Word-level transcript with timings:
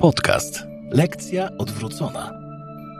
Podcast. 0.00 0.62
Lekcja 0.90 1.48
odwrócona. 1.58 2.32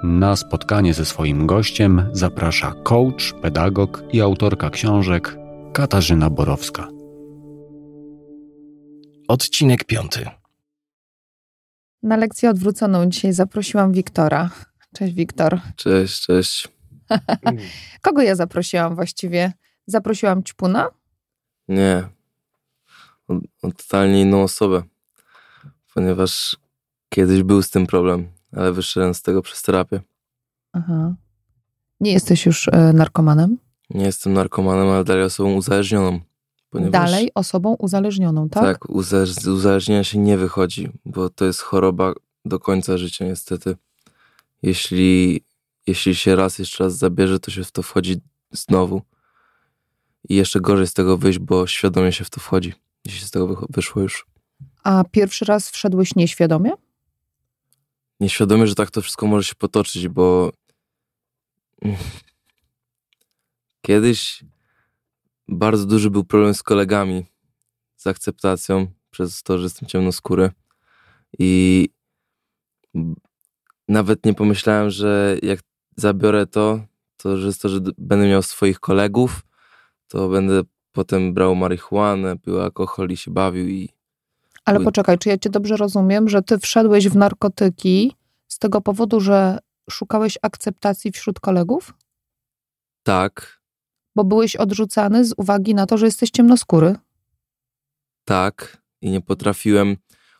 Na 0.02 0.36
spotkanie 0.36 0.94
ze 0.94 1.04
swoim 1.04 1.46
gościem 1.46 2.10
zaprasza 2.12 2.72
coach, 2.82 3.32
pedagog 3.42 4.02
i 4.12 4.20
autorka 4.20 4.70
książek 4.70 5.36
Katarzyna 5.72 6.30
Borowska. 6.30 6.88
Odcinek 9.28 9.84
piąty. 9.84 10.26
Na 12.02 12.16
lekcję 12.16 12.50
odwróconą 12.50 13.06
dzisiaj 13.06 13.32
zaprosiłam 13.32 13.92
Wiktora. 13.92 14.50
Cześć, 14.94 15.14
Wiktor. 15.14 15.60
Cześć, 15.76 16.26
cześć. 16.26 16.68
Kogo 18.02 18.22
ja 18.22 18.34
zaprosiłam 18.34 18.94
właściwie? 18.94 19.52
Zaprosiłam 19.86 20.42
Ćpuna? 20.42 20.88
Nie. 21.68 22.08
O, 23.28 23.34
o 23.62 23.72
totalnie 23.72 24.20
inną 24.20 24.42
osobę. 24.42 24.82
Ponieważ 25.94 26.56
kiedyś 27.08 27.42
był 27.42 27.62
z 27.62 27.70
tym 27.70 27.86
problem, 27.86 28.28
ale 28.52 28.72
wyszedłem 28.72 29.14
z 29.14 29.22
tego 29.22 29.42
przez 29.42 29.62
terapię. 29.62 30.00
Aha. 30.72 31.14
Nie 32.00 32.12
jesteś 32.12 32.46
już 32.46 32.68
e, 32.68 32.92
narkomanem? 32.92 33.58
Nie 33.90 34.04
jestem 34.04 34.32
narkomanem, 34.32 34.88
ale 34.88 35.04
dalej 35.04 35.24
osobą 35.24 35.54
uzależnioną. 35.54 36.20
Ponieważ, 36.70 36.92
Dalej 36.92 37.30
osobą 37.34 37.74
uzależnioną, 37.74 38.48
tak? 38.48 38.62
Tak, 38.64 38.90
uzależ, 38.90 39.46
uzależnienia 39.46 40.04
się 40.04 40.18
nie 40.18 40.36
wychodzi, 40.36 40.88
bo 41.04 41.30
to 41.30 41.44
jest 41.44 41.60
choroba 41.60 42.12
do 42.44 42.58
końca 42.58 42.98
życia 42.98 43.24
niestety. 43.24 43.76
Jeśli, 44.62 45.40
jeśli 45.86 46.14
się 46.14 46.36
raz 46.36 46.58
jeszcze 46.58 46.84
raz 46.84 46.96
zabierze, 46.96 47.40
to 47.40 47.50
się 47.50 47.64
w 47.64 47.72
to 47.72 47.82
wchodzi 47.82 48.16
znowu. 48.52 49.02
I 50.28 50.34
jeszcze 50.34 50.60
gorzej 50.60 50.86
z 50.86 50.92
tego 50.94 51.16
wyjść, 51.16 51.38
bo 51.38 51.66
świadomie 51.66 52.12
się 52.12 52.24
w 52.24 52.30
to 52.30 52.40
wchodzi, 52.40 52.74
jeśli 53.04 53.26
z 53.26 53.30
tego 53.30 53.66
wyszło 53.70 54.02
już. 54.02 54.26
A 54.84 55.04
pierwszy 55.10 55.44
raz 55.44 55.70
wszedłeś 55.70 56.14
nieświadomie? 56.14 56.70
Nieświadomie, 58.20 58.66
że 58.66 58.74
tak 58.74 58.90
to 58.90 59.02
wszystko 59.02 59.26
może 59.26 59.44
się 59.44 59.54
potoczyć, 59.54 60.08
bo 60.08 60.52
kiedyś 63.82 64.44
bardzo 65.48 65.86
duży 65.86 66.10
był 66.10 66.24
problem 66.24 66.54
z 66.54 66.62
kolegami, 66.62 67.26
z 67.96 68.06
akceptacją 68.06 68.86
przez 69.10 69.42
to, 69.42 69.58
że 69.58 69.64
jestem 69.64 69.88
ciemnoskóry. 69.88 70.50
I 71.38 71.88
nawet 73.88 74.24
nie 74.24 74.34
pomyślałem, 74.34 74.90
że 74.90 75.36
jak 75.42 75.60
zabiorę 75.96 76.46
to, 76.46 76.80
to 77.16 77.36
że 77.36 77.46
jest 77.46 77.62
to, 77.62 77.68
że 77.68 77.80
będę 77.98 78.28
miał 78.28 78.42
swoich 78.42 78.80
kolegów, 78.80 79.42
to 80.08 80.28
będę 80.28 80.62
potem 80.92 81.34
brał 81.34 81.54
marihuanę, 81.54 82.38
pił 82.38 82.60
alkohol 82.60 83.10
i 83.10 83.16
się 83.16 83.30
bawił 83.30 83.68
i 83.68 83.88
Ale 84.64 84.80
poczekaj, 84.80 85.18
czy 85.18 85.28
ja 85.28 85.38
cię 85.38 85.50
dobrze 85.50 85.76
rozumiem, 85.76 86.28
że 86.28 86.42
ty 86.42 86.58
wszedłeś 86.58 87.08
w 87.08 87.16
narkotyki 87.16 88.12
z 88.58 88.60
tego 88.60 88.80
powodu, 88.80 89.20
że 89.20 89.58
szukałeś 89.90 90.38
akceptacji 90.42 91.12
wśród 91.12 91.40
kolegów? 91.40 91.94
tak, 93.02 93.60
Bo 94.16 94.24
byłeś 94.24 94.56
odrzucany 94.56 95.24
z 95.24 95.34
uwagi 95.36 95.74
na 95.74 95.86
to, 95.86 95.98
że 95.98 96.06
jesteś 96.06 96.30
ciemnoskóry? 96.30 96.96
tak 98.24 98.82
i 99.00 99.10
nie 99.10 99.20
potrafiłem, 99.20 99.96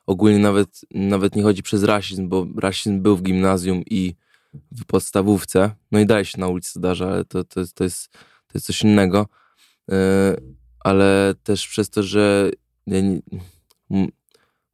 ogólnie 0.07 0.39
nawet, 0.39 0.81
nawet 0.91 1.37
nie 1.37 1.43
chodzi 1.43 1.63
przez 1.63 1.83
rasizm, 1.83 2.29
bo 2.29 2.47
rasizm 2.57 3.01
był 3.03 3.17
w 3.17 3.23
gimnazjum 3.23 3.83
i 3.87 4.15
w 4.55 4.85
podstawówce, 4.85 5.71
no 5.93 6.01
i 6.01 6.07
dalej 6.07 6.25
się 6.25 6.41
na 6.41 6.49
ulicy 6.49 6.73
zdarza, 6.75 7.09
ale 7.09 7.25
to, 7.25 7.45
to, 7.45 7.61
to, 7.75 7.85
jest, 7.85 8.09
to 8.47 8.53
jest 8.55 8.67
coś 8.67 8.83
innego, 8.83 9.27
Yy, 9.89 9.97
ale 10.81 11.35
też 11.43 11.69
przez 11.69 11.91
to, 11.91 12.03
że 12.03 12.51
ja 12.87 13.01
nie, 13.01 13.21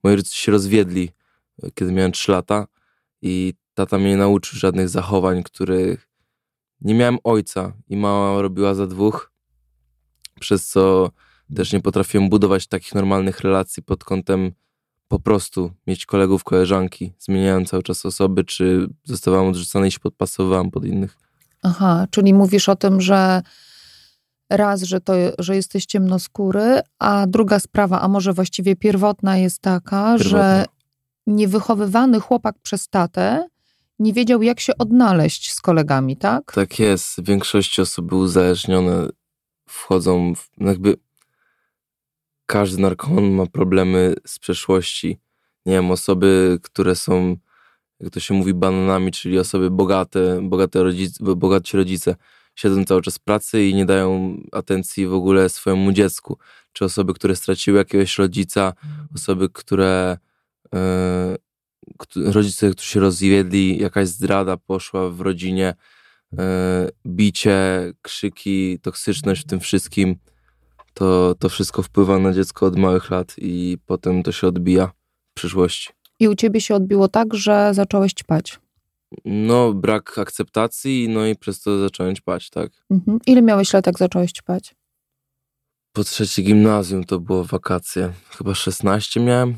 moi 0.05 0.17
rodzice 0.17 0.35
się 0.37 0.53
rozwiedli, 0.53 1.11
kiedy 1.75 1.93
miałem 1.93 2.13
3 2.13 2.33
lata 2.33 2.67
i 3.25 3.55
tata 3.75 3.99
mnie 3.99 4.09
nie 4.09 4.17
nauczył 4.17 4.59
żadnych 4.59 4.89
zachowań, 4.89 5.43
których 5.43 6.09
nie 6.81 6.95
miałem 6.95 7.19
ojca 7.25 7.73
i 7.89 7.97
mama 7.97 8.43
robiła 8.43 8.75
za 8.75 8.87
dwóch, 8.87 9.33
przez 10.41 10.69
co 10.69 11.11
też 11.57 11.73
nie 11.73 11.81
potrafiłem 11.81 12.29
budować 12.29 12.67
takich 12.67 12.95
normalnych 12.95 13.41
relacji 13.41 13.83
pod 13.83 14.05
kątem 14.05 14.53
po 15.09 15.19
prostu 15.19 15.71
mieć 15.87 16.07
kolegów, 16.07 16.45
koleżanki. 16.45 17.13
Zmieniałem 17.19 17.67
cały 17.67 17.83
czas 17.83 18.07
osoby, 18.07 18.45
czy 18.45 18.89
zostawałem 19.05 19.49
odrzucany 19.49 19.89
i 19.89 19.91
się 19.91 20.01
podpasowywałem 20.01 20.71
pod 20.71 20.85
innych. 20.85 21.17
Aha, 21.63 22.07
czyli 22.11 22.35
mówisz 22.35 22.69
o 22.69 22.77
tym, 22.77 23.01
że 23.01 23.43
raz, 24.51 24.83
że, 24.83 25.01
to, 25.01 25.13
że 25.39 25.57
jesteś 25.57 25.87
ciemnoskóry, 25.87 26.81
a 26.99 27.27
druga 27.27 27.61
sprawa, 27.61 28.01
a 28.01 28.09
może 28.09 28.33
właściwie 28.33 28.77
pierwotna 28.77 29.37
jest 29.37 29.59
taka, 29.59 30.19
że 30.19 30.25
Pierwotna. 30.25 30.74
Niewychowywany 31.27 32.21
chłopak 32.21 32.55
przez 32.63 32.89
tatę 32.89 33.49
nie 33.99 34.13
wiedział, 34.13 34.43
jak 34.43 34.61
się 34.61 34.79
odnaleźć 34.79 35.53
z 35.53 35.61
kolegami, 35.61 36.17
tak? 36.17 36.53
Tak 36.53 36.79
jest. 36.79 37.21
W 37.21 37.25
większości 37.25 37.83
osoby 37.83 38.17
uzależnione 38.17 39.09
wchodzą 39.69 40.35
w, 40.35 40.49
no 40.59 40.69
jakby 40.71 40.97
każdy 42.47 42.83
narkoman 42.83 43.31
ma 43.31 43.47
problemy 43.47 44.15
z 44.27 44.39
przeszłości. 44.39 45.21
Nie 45.67 45.73
wiem, 45.73 45.91
osoby, 45.91 46.59
które 46.63 46.95
są, 46.97 47.37
jak 48.01 48.11
to 48.11 48.21
się 48.21 48.35
mówi, 48.35 48.55
bananami, 48.55 49.13
czyli 49.13 49.39
osoby 49.39 49.71
bogate, 49.71 50.41
bogate 50.43 50.83
rodzice, 50.83 51.25
bogaci 51.37 51.77
rodzice, 51.77 52.17
siedzą 52.55 52.85
cały 52.85 53.03
czas 53.03 53.17
w 53.17 53.21
pracy 53.21 53.65
i 53.65 53.75
nie 53.75 53.87
dają 53.87 54.37
atencji 54.53 55.07
w 55.07 55.15
ogóle 55.15 55.49
swojemu 55.49 55.93
dziecku. 55.93 56.39
Czy 56.73 56.85
osoby, 56.85 57.15
które 57.15 57.37
straciły 57.37 57.79
jakiegoś 57.79 58.19
rodzica, 58.19 58.73
osoby, 59.15 59.49
które 59.49 60.19
któ- 60.19 60.34
rodzice, 62.17 62.71
którzy 62.71 62.89
się 62.89 63.01
rozwiedli, 63.01 63.79
jakaś 63.79 64.09
zdrada 64.09 64.57
poszła 64.57 65.11
w 65.11 65.21
rodzinie, 65.21 65.75
e, 66.39 66.89
bicie, 67.07 67.93
krzyki, 68.03 68.79
toksyczność 68.83 69.43
w 69.43 69.47
tym 69.47 69.61
wszystkim, 69.61 70.17
to, 70.95 71.35
to 71.39 71.49
wszystko 71.49 71.83
wpływa 71.83 72.19
na 72.19 72.33
dziecko 72.33 72.67
od 72.67 72.77
małych 72.77 73.11
lat 73.11 73.35
i 73.39 73.79
potem 73.87 74.23
to 74.23 74.33
się 74.33 74.47
odbija 74.47 74.87
w 75.31 75.35
przyszłości. 75.35 75.89
I 76.21 76.29
u 76.29 76.35
ciebie 76.35 76.61
się 76.61 76.75
odbiło 76.75 77.09
tak, 77.09 77.35
że 77.35 77.71
zacząłeś 77.75 78.13
ćpać. 78.13 78.59
No, 79.25 79.73
brak 79.73 80.19
akceptacji, 80.19 81.09
no 81.09 81.27
i 81.27 81.37
przez 81.37 81.61
to 81.61 81.79
zacząłem 81.79 82.17
ćpać, 82.17 82.51
tak. 82.51 82.73
Mhm. 82.91 83.19
Ile 83.27 83.43
miałeś 83.43 83.73
lat, 83.73 83.87
jak 83.87 83.99
zacząłeś 83.99 84.33
ćpać? 84.33 84.75
Po 85.93 86.05
trzecie 86.05 86.43
gimnazjum 86.43 87.05
to 87.05 87.21
było 87.21 87.45
wakacje. 87.45 88.13
Chyba 88.39 88.55
16 88.55 89.21
miałem. 89.21 89.57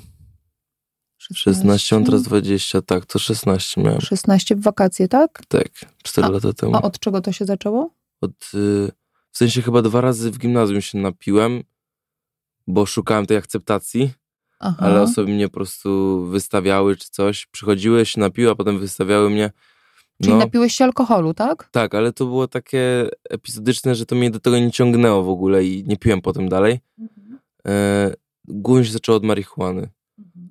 16, 1.35 1.97
mam 1.97 2.05
teraz 2.05 2.23
20, 2.23 2.83
tak, 2.83 3.07
to 3.07 3.19
16 3.19 3.81
miałem. 3.83 4.01
16 4.01 4.57
w 4.57 4.63
wakacje, 4.63 5.09
tak? 5.09 5.43
Tak, 5.49 5.69
4 6.03 6.27
A- 6.27 6.31
lata 6.31 6.53
temu. 6.53 6.77
A 6.77 6.83
od 6.83 6.99
czego 6.99 7.21
to 7.21 7.33
się 7.33 7.45
zaczęło? 7.45 7.91
od, 8.21 8.31
y, 8.55 8.93
w 9.33 9.39
sensie 9.39 9.63
chyba 9.63 9.83
dwa 9.83 10.01
razy 10.01 10.31
w 10.31 10.39
gimnazjum 10.39 10.81
się 10.81 10.99
napiłem, 10.99 11.63
bo 12.67 12.87
szukałem 12.87 13.27
tej 13.27 13.37
akceptacji, 13.37 14.11
Aha. 14.61 14.77
ale 14.87 15.03
osoby 15.03 15.33
mnie 15.33 15.49
po 15.49 15.55
prostu 15.55 16.21
wystawiały 16.27 16.97
czy 16.97 17.11
coś, 17.11 17.47
przychodziły, 17.47 18.07
się 18.07 18.21
napiły, 18.21 18.51
a 18.51 18.55
potem 18.55 18.79
wystawiały 18.79 19.31
mnie. 19.31 19.51
Czyli 20.23 20.33
No, 20.33 20.39
napiłeś 20.39 20.75
się 20.75 20.85
alkoholu, 20.85 21.35
tak? 21.35 21.69
tak, 21.71 21.95
ale 21.95 22.13
to 22.13 22.25
było 22.25 22.49
takie 22.49 23.09
epizodyczne, 23.31 23.95
że 23.95 24.07
to 24.07 24.17
mnie 24.17 24.31
do 24.31 24.41
tego 24.41 24.59
nie 24.59 24.71
ciągnęło 24.73 25.23
w 25.25 25.29
ogóle 25.29 25.65
i 25.65 25.85
nie 25.87 25.97
piłem 25.97 26.21
potem 26.23 26.49
dalej. 26.49 26.81
E, 27.67 28.15
głównie 28.45 28.85
się 28.85 28.93
zaczęło 28.93 29.17
od 29.17 29.25
marihuany. 29.25 29.89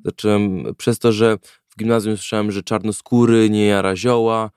Zacząłem 0.05 0.75
przez 0.77 0.99
to, 0.99 1.11
że 1.11 1.37
w 1.69 1.77
gimnazjum 1.79 2.17
słyszałem, 2.17 2.51
że 2.51 2.63
czarnoskóry 2.63 3.49
nie 3.49 3.65
jara 3.65 3.95
zioła. 3.95 4.51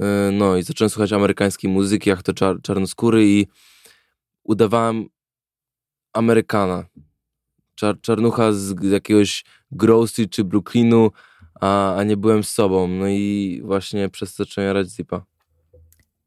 E, 0.00 0.30
No 0.32 0.56
i 0.56 0.62
zacząłem 0.62 0.90
słuchać 0.90 1.12
amerykańskiej 1.12 1.70
muzyki, 1.70 2.10
jak 2.10 2.22
to 2.22 2.32
czar 2.32 2.62
czarnoskóry 2.62 3.26
i 3.28 3.46
udawałem 4.44 5.06
Amerykana. 6.12 6.84
Czar 7.74 8.00
czarnucha 8.00 8.52
z 8.52 8.82
jakiegoś 8.82 9.44
Street 10.06 10.30
czy 10.30 10.44
Brooklynu, 10.44 11.10
a, 11.60 11.96
a 11.96 12.04
nie 12.04 12.16
byłem 12.16 12.44
z 12.44 12.48
sobą. 12.48 12.88
No 12.88 13.08
i 13.08 13.60
właśnie 13.64 14.08
przez 14.08 14.34
to 14.34 14.44
zacząłem 14.44 14.66
jarać 14.68 14.88
zipa. 14.88 15.24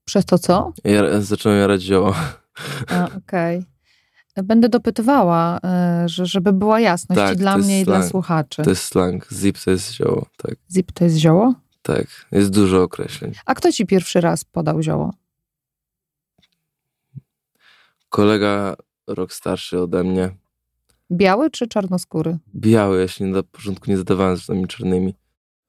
Przez 0.06 0.25
to 0.25 0.38
co? 0.38 0.74
Ja, 0.83 1.21
zacząłem 1.21 1.60
jarać 1.60 1.81
zioła. 1.81 2.39
Okej. 3.18 3.65
Będę 4.44 4.69
dopytywała, 4.69 5.60
e, 5.63 6.04
że, 6.10 6.25
żeby 6.25 6.54
była 6.54 6.80
jasność 6.80 7.19
Tak, 7.22 7.34
i 7.34 7.38
dla 7.38 7.57
mnie 7.57 7.81
i 7.81 7.86
dla 7.86 7.95
slang. 7.98 8.12
słuchaczy. 8.12 8.63
To 8.63 8.69
jest 8.69 8.84
slang. 8.84 9.28
Zip 9.34 9.57
to 9.66 9.72
jest 9.72 9.92
zioło, 9.94 10.25
tak. 10.38 10.56
Zip 10.72 10.92
to 10.92 11.04
jest 11.04 11.18
zioło? 11.18 11.54
Tak, 11.81 12.06
jest 12.31 12.50
dużo 12.51 12.84
określeń. 12.84 13.31
A 13.45 13.54
kto 13.56 13.72
ci 13.72 13.86
pierwszy 13.86 14.22
raz 14.22 14.44
podał 14.45 14.81
zioło? 14.81 15.13
Kolega 18.10 18.75
rok 19.07 19.34
starszy 19.34 19.80
ode 19.81 20.04
mnie, 20.04 20.30
Biały 21.12 21.50
czy 21.51 21.68
czarnoskóry? 21.68 22.38
biały, 22.56 23.00
ja 23.00 23.07
się 23.07 23.25
na 23.25 23.44
początku 23.44 23.92
nie 23.92 23.98
zadawałem 23.98 24.38
z 24.38 24.50
nami 24.50 24.68
czarnymi. 24.68 25.13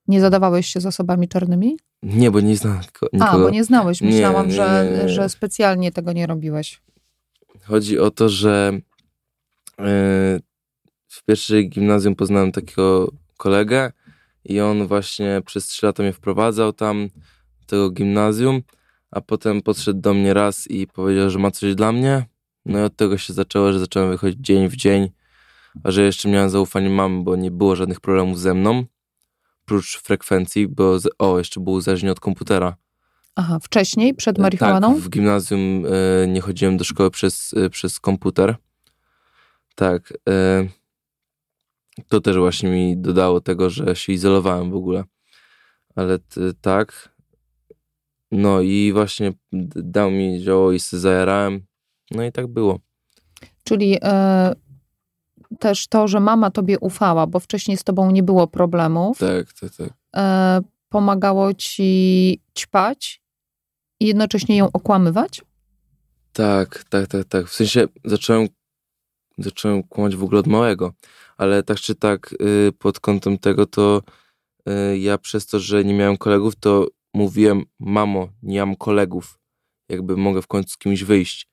Nie 0.09 0.21
zadawałeś 0.21 0.67
się 0.67 0.81
z 0.81 0.87
osobami 0.87 1.29
czarnymi? 1.29 1.77
Nie, 2.03 2.31
bo 2.31 2.41
nie 2.41 2.55
niko- 2.55 2.79
nikogo. 3.13 3.29
A, 3.29 3.39
bo 3.39 3.51
nie 3.51 3.65
znałeś. 3.65 4.01
Myślałam, 4.01 4.47
nie, 4.47 4.53
że, 4.53 4.91
nie, 4.97 5.03
nie. 5.03 5.09
że 5.09 5.29
specjalnie 5.29 5.93
tego 5.93 6.13
nie 6.13 6.27
robiłeś. 6.27 6.81
Chodzi 7.69 7.99
o 7.99 8.11
to, 8.11 8.29
że 8.29 8.81
yy, 9.79 9.85
w 11.07 11.25
pierwszej 11.27 11.71
gimnazjum 11.71 12.15
poznałem 12.15 12.53
takiego 12.53 13.13
kolegę 13.37 13.93
i 14.45 14.61
on 14.61 14.87
właśnie 14.87 15.43
przez 15.47 15.67
trzy 15.67 15.87
lata 15.87 16.03
mnie 16.03 16.13
wprowadzał 16.13 16.73
tam 16.73 17.09
do 17.61 17.67
tego 17.67 17.91
gimnazjum, 17.91 18.63
a 19.11 19.21
potem 19.21 19.63
podszedł 19.63 20.01
do 20.01 20.15
mnie 20.15 20.35
raz 20.35 20.71
i 20.71 20.87
powiedział, 20.87 21.31
że 21.31 21.39
ma 21.39 21.51
coś 21.51 21.75
dla 21.75 21.93
mnie. 21.93 22.27
No 22.65 22.79
i 22.79 22.83
od 22.83 22.97
tego 22.97 23.19
się 23.19 23.33
zaczęło, 23.33 23.73
że 23.73 23.79
zacząłem 23.79 24.11
wychodzić 24.11 24.41
dzień 24.41 24.69
w 24.69 24.77
dzień, 24.77 25.11
a 25.85 25.91
że 25.91 26.03
jeszcze 26.03 26.29
miałem 26.29 26.51
zaufanie 26.51 26.91
mamy, 26.91 27.23
bo 27.23 27.37
nie 27.37 27.51
było 27.51 27.77
żadnych 27.77 28.01
problemów 28.01 28.41
ze 28.41 28.55
mną, 28.55 28.85
prócz 29.65 29.99
frekwencji, 29.99 30.69
bo 30.69 30.99
o, 31.19 31.39
jeszcze 31.39 31.61
był 31.61 31.73
uzależniony 31.73 32.13
od 32.13 32.21
komputera. 32.21 32.77
Aha, 33.37 33.59
wcześniej, 33.63 34.15
przed 34.15 34.39
marihuaną? 34.39 34.95
Tak, 34.95 35.03
w 35.03 35.11
gimnazjum 35.11 35.85
e, 35.87 36.27
nie 36.29 36.41
chodziłem 36.41 36.77
do 36.77 36.85
szkoły 36.85 37.11
przez, 37.11 37.55
e, 37.57 37.71
przez 37.71 38.01
komputer. 38.01 38.57
Tak. 39.75 40.13
E, 40.29 40.67
to 42.09 42.21
też 42.21 42.37
właśnie 42.37 42.71
mi 42.71 42.97
dodało 42.97 43.41
tego, 43.41 43.71
że 43.71 43.97
się 43.97 44.13
izolowałem 44.13 44.71
w 44.71 44.75
ogóle. 44.75 45.05
Ale 45.97 46.19
tak. 46.61 47.09
No 48.33 48.61
i 48.61 48.93
właśnie 48.93 49.33
dał 49.77 50.11
mi 50.11 50.41
zioło 50.41 50.73
i 50.73 50.81
się 50.81 50.99
zajarałem. 50.99 51.67
No 52.11 52.25
i 52.25 52.33
tak 52.33 52.47
było. 52.47 52.79
Czyli 53.65 53.99
e, 54.03 54.55
też 55.59 55.87
to, 55.89 56.09
że 56.09 56.21
mama 56.21 56.51
tobie 56.51 56.79
ufała, 56.79 57.27
bo 57.27 57.41
wcześniej 57.41 57.77
z 57.77 57.85
tobą 57.85 58.11
nie 58.11 58.23
było 58.23 58.47
problemów, 58.47 59.19
Tak, 59.19 59.53
tak, 59.53 59.71
tak. 59.77 59.89
e, 60.17 60.61
pomagało 60.89 61.55
ci 61.55 62.41
ćpać 62.59 63.21
i 64.01 64.07
jednocześnie 64.07 64.57
ją 64.57 64.69
okłamywać? 64.73 65.43
Tak, 66.33 66.85
tak, 66.85 67.07
tak, 67.07 67.25
tak. 67.25 67.47
W 67.47 67.55
sensie 67.55 67.87
zacząłem, 68.05 68.49
zacząłem 69.39 69.83
kłamać 69.83 70.17
w 70.17 70.23
ogóle 70.23 70.41
od 70.41 70.47
małego, 70.47 70.93
ale 71.37 71.63
tak 71.63 71.81
czy 71.81 71.95
tak 71.95 72.33
y, 72.33 72.73
pod 72.79 73.01
kątem 73.01 73.39
tego 73.39 73.67
to 73.67 74.03
y, 74.69 74.99
ja 74.99 75.19
przez 75.19 75.47
to, 75.47 75.61
że 75.61 75.85
nie 75.85 75.95
miałem 75.95 76.17
kolegów, 76.17 76.57
to 76.57 76.87
mówiłem, 77.15 77.65
mamo, 77.79 78.29
nie 78.43 78.61
mam 78.61 78.77
kolegów, 78.77 79.39
jakby 79.89 80.17
mogę 80.17 80.43
w 80.43 80.47
końcu 80.47 80.71
z 80.71 80.79
kimś 80.79 81.05
wyjść. 81.05 81.49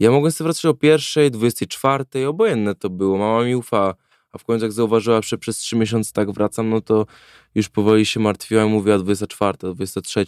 Ja 0.00 0.10
mogłem 0.10 0.32
sobie 0.32 0.46
wracać 0.46 0.64
o 0.64 0.74
pierwszej, 0.74 1.30
dwudziestej 1.30 1.68
czwartej, 1.68 2.26
obojętne 2.26 2.74
to 2.74 2.90
było, 2.90 3.18
mama 3.18 3.44
mi 3.44 3.56
ufa, 3.56 3.94
a 4.34 4.38
w 4.38 4.44
końcu 4.44 4.64
jak 4.64 4.72
zauważyła, 4.72 5.20
że 5.22 5.38
przez 5.38 5.58
trzy 5.58 5.76
miesiące 5.76 6.12
tak 6.12 6.30
wracam, 6.30 6.70
no 6.70 6.80
to 6.80 7.06
już 7.54 7.68
powoli 7.68 8.06
się 8.06 8.20
martwiła 8.20 8.64
i 8.64 8.68
mówiła 8.68 8.98
24, 8.98 9.58
23. 9.74 10.24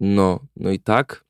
No, 0.00 0.40
no 0.56 0.70
i 0.70 0.80
tak. 0.80 1.24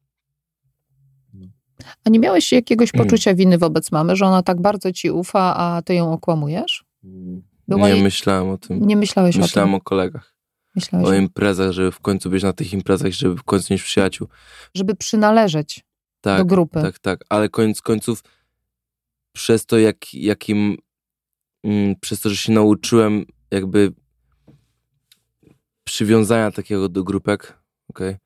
A 2.05 2.11
nie 2.11 2.19
miałeś 2.19 2.52
jakiegoś 2.52 2.93
poczucia 3.02 3.34
winy 3.34 3.58
wobec 3.58 3.93
mamy, 3.93 4.17
że 4.17 4.26
ona 4.26 4.43
tak 4.43 4.61
bardzo 4.61 4.93
ci 4.93 5.11
ufa, 5.11 5.56
a 5.56 5.82
ty 5.82 5.94
ją 5.94 6.12
okłamujesz? 6.12 6.84
Była 7.69 7.88
nie 7.88 7.94
jej- 7.94 8.02
myślałem 8.02 8.50
o 8.50 8.58
tym. 8.58 8.87
Nie 8.87 8.96
myślałeś 8.96 9.37
Myślałem 9.37 9.75
o 9.75 9.76
o 9.76 9.81
kolegach, 9.81 10.25
tym? 10.25 10.32
Myślałeś 10.75 11.08
o 11.08 11.14
imprezach, 11.14 11.72
żeby 11.72 11.93
w 11.93 12.00
końcu 12.00 12.31
być 12.31 12.43
na 12.43 12.52
tych 12.52 12.72
imprezach, 12.72 13.12
żeby 13.12 13.37
w 13.37 13.43
końcu 13.43 13.72
mieć 13.75 13.82
przyjaciół. 13.82 14.28
Żeby 14.75 14.94
przynależeć 14.94 15.84
Tak, 16.20 16.38
do 16.38 16.44
grupy. 16.44 16.82
tak, 16.82 16.99
tak. 16.99 17.25
Ale 17.28 17.49
koniec 17.49 17.82
końców 17.82 18.22
przez 19.32 19.67
to, 19.67 19.78
jak, 19.78 20.14
jakim 20.14 20.76
przez 22.00 22.20
to, 22.20 22.28
że 22.28 22.36
się 22.36 22.52
nauczyłem 22.52 23.24
jakby 23.50 23.92
przywiązania 25.84 26.50
takiego 26.50 26.88
do 26.88 27.04
grupek, 27.04 27.58
okej, 27.88 28.16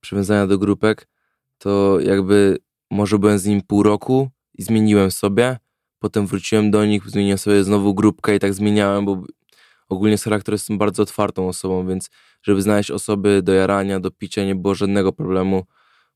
przywiązania 0.00 0.46
do 0.46 0.58
grupek, 0.58 1.08
to 1.58 2.00
jakby 2.00 2.58
może 2.90 3.18
byłem 3.18 3.38
z 3.38 3.46
nim 3.46 3.62
pół 3.62 3.82
roku 3.82 4.30
i 4.54 4.62
zmieniłem 4.62 5.10
sobie, 5.10 5.58
potem 5.98 6.26
wróciłem 6.26 6.70
do 6.70 6.86
nich, 6.86 7.10
zmieniłem 7.10 7.38
sobie 7.38 7.64
znowu 7.64 7.94
grupkę 7.94 8.36
i 8.36 8.38
tak 8.38 8.54
zmieniałem, 8.54 9.04
bo 9.04 9.22
ogólnie 9.88 10.18
z 10.18 10.24
charakteru 10.24 10.54
jestem 10.54 10.78
bardzo 10.78 11.02
otwartą 11.02 11.48
osobą, 11.48 11.86
więc 11.86 12.10
żeby 12.42 12.62
znaleźć 12.62 12.90
osoby 12.90 13.42
do 13.42 13.52
jarania, 13.52 14.00
do 14.00 14.10
picia 14.10 14.44
nie 14.44 14.54
było 14.54 14.74
żadnego 14.74 15.12
problemu, 15.12 15.64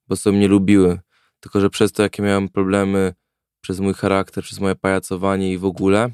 bo 0.08 0.16
sobie 0.16 0.38
mnie 0.38 0.48
lubiły. 0.48 1.00
Tylko, 1.40 1.60
że 1.60 1.70
przez 1.70 1.92
to, 1.92 2.02
jakie 2.02 2.22
miałem 2.22 2.48
problemy, 2.48 3.14
przez 3.60 3.80
mój 3.80 3.94
charakter, 3.94 4.44
przez 4.44 4.60
moje 4.60 4.75
pajacowanie 4.75 5.52
i 5.52 5.58
w 5.58 5.64
ogóle, 5.64 6.10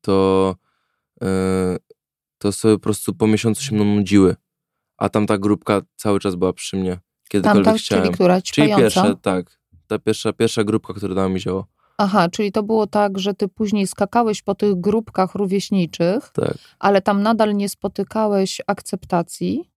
to, 0.00 0.54
yy, 1.20 1.28
to 2.38 2.52
sobie 2.52 2.74
po 2.74 2.80
prostu 2.80 3.14
po 3.14 3.26
miesiącu 3.26 3.62
się 3.62 3.74
mną 3.74 3.84
nudziły. 3.84 4.36
A 4.96 5.08
tamta 5.08 5.38
grupka 5.38 5.80
cały 5.96 6.20
czas 6.20 6.34
była 6.34 6.52
przy 6.52 6.76
mnie, 6.76 6.98
kiedykolwiek 7.28 7.64
Tamta, 7.64 7.78
chciałem. 7.78 8.04
czyli 8.04 8.14
która? 8.14 8.42
Czyli 8.42 8.76
pierwsza, 8.76 9.14
tak. 9.14 9.58
Ta 9.86 9.98
pierwsza, 9.98 10.32
pierwsza 10.32 10.64
grupka, 10.64 10.94
która 10.94 11.14
dała 11.14 11.28
mi 11.28 11.40
zioło. 11.40 11.66
Aha, 11.98 12.28
czyli 12.28 12.52
to 12.52 12.62
było 12.62 12.86
tak, 12.86 13.18
że 13.18 13.34
ty 13.34 13.48
później 13.48 13.86
skakałeś 13.86 14.42
po 14.42 14.54
tych 14.54 14.80
grupkach 14.80 15.34
rówieśniczych, 15.34 16.30
Tak. 16.32 16.54
ale 16.78 17.02
tam 17.02 17.22
nadal 17.22 17.54
nie 17.56 17.68
spotykałeś 17.68 18.60
akceptacji 18.66 19.70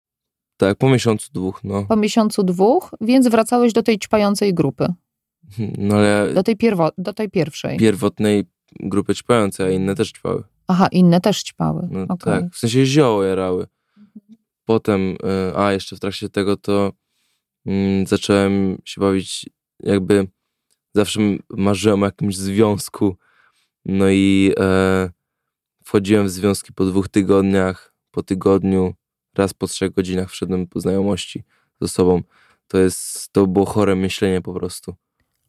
Tak, 0.57 0.77
po 0.77 0.89
miesiącu, 0.89 1.29
dwóch, 1.33 1.63
no. 1.63 1.85
po 1.85 1.95
miesiącu 1.95 2.43
dwóch, 2.43 2.91
więc 3.01 3.27
wracałeś 3.27 3.73
do 3.73 3.83
tej 3.83 3.99
ćpającej 3.99 4.53
grupy, 4.53 4.87
No 5.77 5.95
ale 5.95 6.33
do 6.33 6.43
tej, 6.43 6.55
pierwo, 6.57 6.89
do 6.97 7.13
tej 7.13 7.29
pierwszej. 7.29 7.77
pierwotnej 7.77 8.45
grupy 8.79 9.15
ćpającej, 9.15 9.65
a 9.65 9.69
inne 9.69 9.95
też 9.95 10.11
ćpały. 10.11 10.43
Aha, 10.67 10.87
inne 10.91 11.21
też 11.21 11.43
ćpały. 11.43 11.87
No 11.91 12.01
Okej. 12.03 12.17
tak, 12.17 12.53
w 12.53 12.57
sensie 12.57 12.85
zioło 12.85 13.23
jarały. 13.23 13.67
Potem, 14.65 15.01
y, 15.11 15.57
a 15.57 15.71
jeszcze 15.71 15.95
w 15.95 15.99
trakcie 15.99 16.29
tego 16.29 16.57
to 16.57 16.91
mm, 17.65 18.07
zacząłem 18.07 18.77
się 18.85 19.01
bawić 19.01 19.49
jakby 19.83 20.27
zawsze 20.95 21.19
marzyłem 21.49 22.03
o 22.03 22.05
jakimś 22.05 22.37
związku. 22.37 23.15
No 23.85 24.09
i 24.09 24.53
e, 24.59 25.09
wchodziłem 25.83 26.25
w 26.25 26.29
związki 26.29 26.73
po 26.73 26.85
dwóch 26.85 27.09
tygodniach, 27.09 27.93
po 28.11 28.23
tygodniu, 28.23 28.93
raz 29.37 29.53
po 29.53 29.67
trzech 29.67 29.91
godzinach 29.91 30.29
wszedłem 30.29 30.67
po 30.67 30.79
znajomości 30.79 31.43
z 31.81 31.83
osobą. 31.83 32.21
To 32.67 32.77
jest, 32.77 33.29
to 33.31 33.47
było 33.47 33.65
chore 33.65 33.95
myślenie 33.95 34.41
po 34.41 34.53
prostu. 34.53 34.95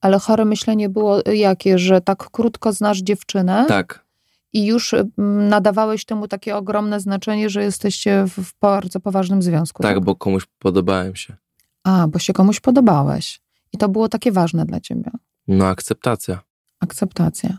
Ale 0.00 0.18
chore 0.18 0.44
myślenie 0.44 0.88
było 0.88 1.22
jakie, 1.32 1.78
że 1.78 2.00
tak 2.00 2.30
krótko 2.30 2.72
znasz 2.72 2.98
dziewczynę 2.98 3.64
Tak, 3.68 4.04
i 4.52 4.66
już 4.66 4.94
mm, 4.94 5.48
nadawałeś 5.48 6.04
temu 6.04 6.28
takie 6.28 6.56
ogromne 6.56 7.00
znaczenie, 7.00 7.50
że 7.50 7.62
jesteście 7.62 8.24
w, 8.26 8.52
bardzo 8.60 9.00
poważnym 9.00 9.42
związku. 9.42 9.82
tak, 9.82 10.00
bo 10.00 10.14
komuś 10.16 10.46
podobałem 10.58 11.16
się. 11.16 11.36
A, 11.84 12.08
bo 12.08 12.18
się 12.18 12.32
komuś 12.32 12.60
podobałeś. 12.60 13.40
I 13.72 13.78
to 13.78 13.88
było 13.88 14.08
takie 14.08 14.32
ważne 14.32 14.64
dla 14.64 14.80
ciebie. 14.80 15.10
No 15.48 15.66
akceptacja. 15.66 16.40
Akceptacja. 16.80 17.58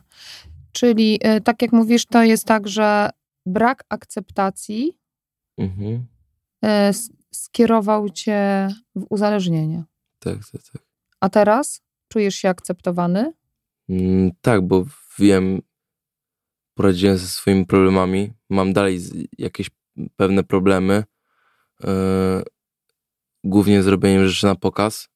Czyli 0.72 1.20
y, 1.38 1.42
tak 1.42 1.62
jak 1.62 1.72
mówisz, 1.72 2.06
to 2.06 2.24
jest 2.24 2.46
tak, 2.46 2.68
że 2.68 3.10
brak 3.46 3.84
akceptacji 3.90 5.00
Mhm. 5.58 6.06
y, 6.66 6.68
skierował 7.32 8.10
cię 8.10 8.68
w 8.96 9.06
uzależnienie. 9.10 9.84
Tak, 10.20 10.38
tak, 10.52 10.62
tak. 10.74 10.82
A 11.20 11.30
teraz 11.30 11.82
czujesz 12.10 12.36
się 12.36 12.50
akceptowany? 12.50 13.34
Mm, 13.90 14.32
tak, 14.42 14.68
bo 14.68 14.86
wiem, 15.20 15.62
poradziłem 16.74 17.18
ze 17.18 17.28
swoimi 17.28 17.66
problemami. 17.66 18.34
Mam 18.50 18.74
dalej 18.74 19.00
jakieś 19.38 19.70
pewne 20.16 20.44
problemy. 20.44 21.04
Yy, 21.84 21.90
głównie 23.44 23.84
zrobieniem 23.84 24.28
rzeczy 24.28 24.46
na 24.46 24.56
pokaz, 24.56 25.10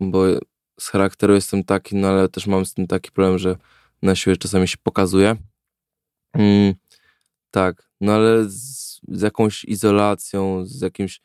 bo 0.00 0.24
z 0.80 0.88
charakteru 0.88 1.34
jestem 1.34 1.64
taki, 1.64 1.96
no 1.96 2.08
ale 2.08 2.28
też 2.28 2.46
mam 2.46 2.66
z 2.66 2.74
tym 2.74 2.86
taki 2.86 3.10
problem, 3.10 3.38
że 3.38 3.56
na 4.02 4.14
siłę 4.14 4.36
czasami 4.36 4.68
się 4.68 4.76
pokazuje. 4.82 5.36
Mm, 6.34 6.74
tak, 7.50 7.90
no 8.00 8.12
ale 8.12 8.44
z, 8.48 9.00
z 9.08 9.22
jakąś 9.22 9.64
izolacją, 9.64 10.66
z 10.66 10.80
jakimś 10.80 11.20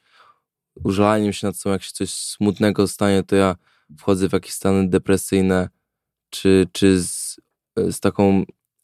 użalaniem 0.84 1.34
się 1.34 1.48
nad 1.48 1.58
sobą, 1.58 1.74
jak 1.74 1.84
się 1.84 1.92
coś 1.92 2.14
smutnego 2.14 2.88
stanie, 2.88 3.24
to 3.24 3.36
ja 3.36 3.56
wchodzę 3.98 4.30
w 4.30 4.34
jakieś 4.34 4.54
stany 4.54 4.90
depresyjne, 4.90 5.70
czy, 6.30 6.68
czy 6.72 7.02
z, 7.02 7.40
z 7.78 8.00
taką 8.00 8.44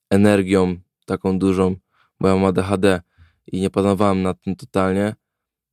energią, 0.09 0.75
taką 1.05 1.39
dużą, 1.39 1.75
bo 2.19 2.27
ja 2.27 2.35
mam 2.35 2.45
ADHD 2.45 3.01
i 3.47 3.61
nie 3.61 3.69
panowałem 3.69 4.21
nad 4.21 4.41
tym 4.41 4.55
totalnie, 4.55 5.15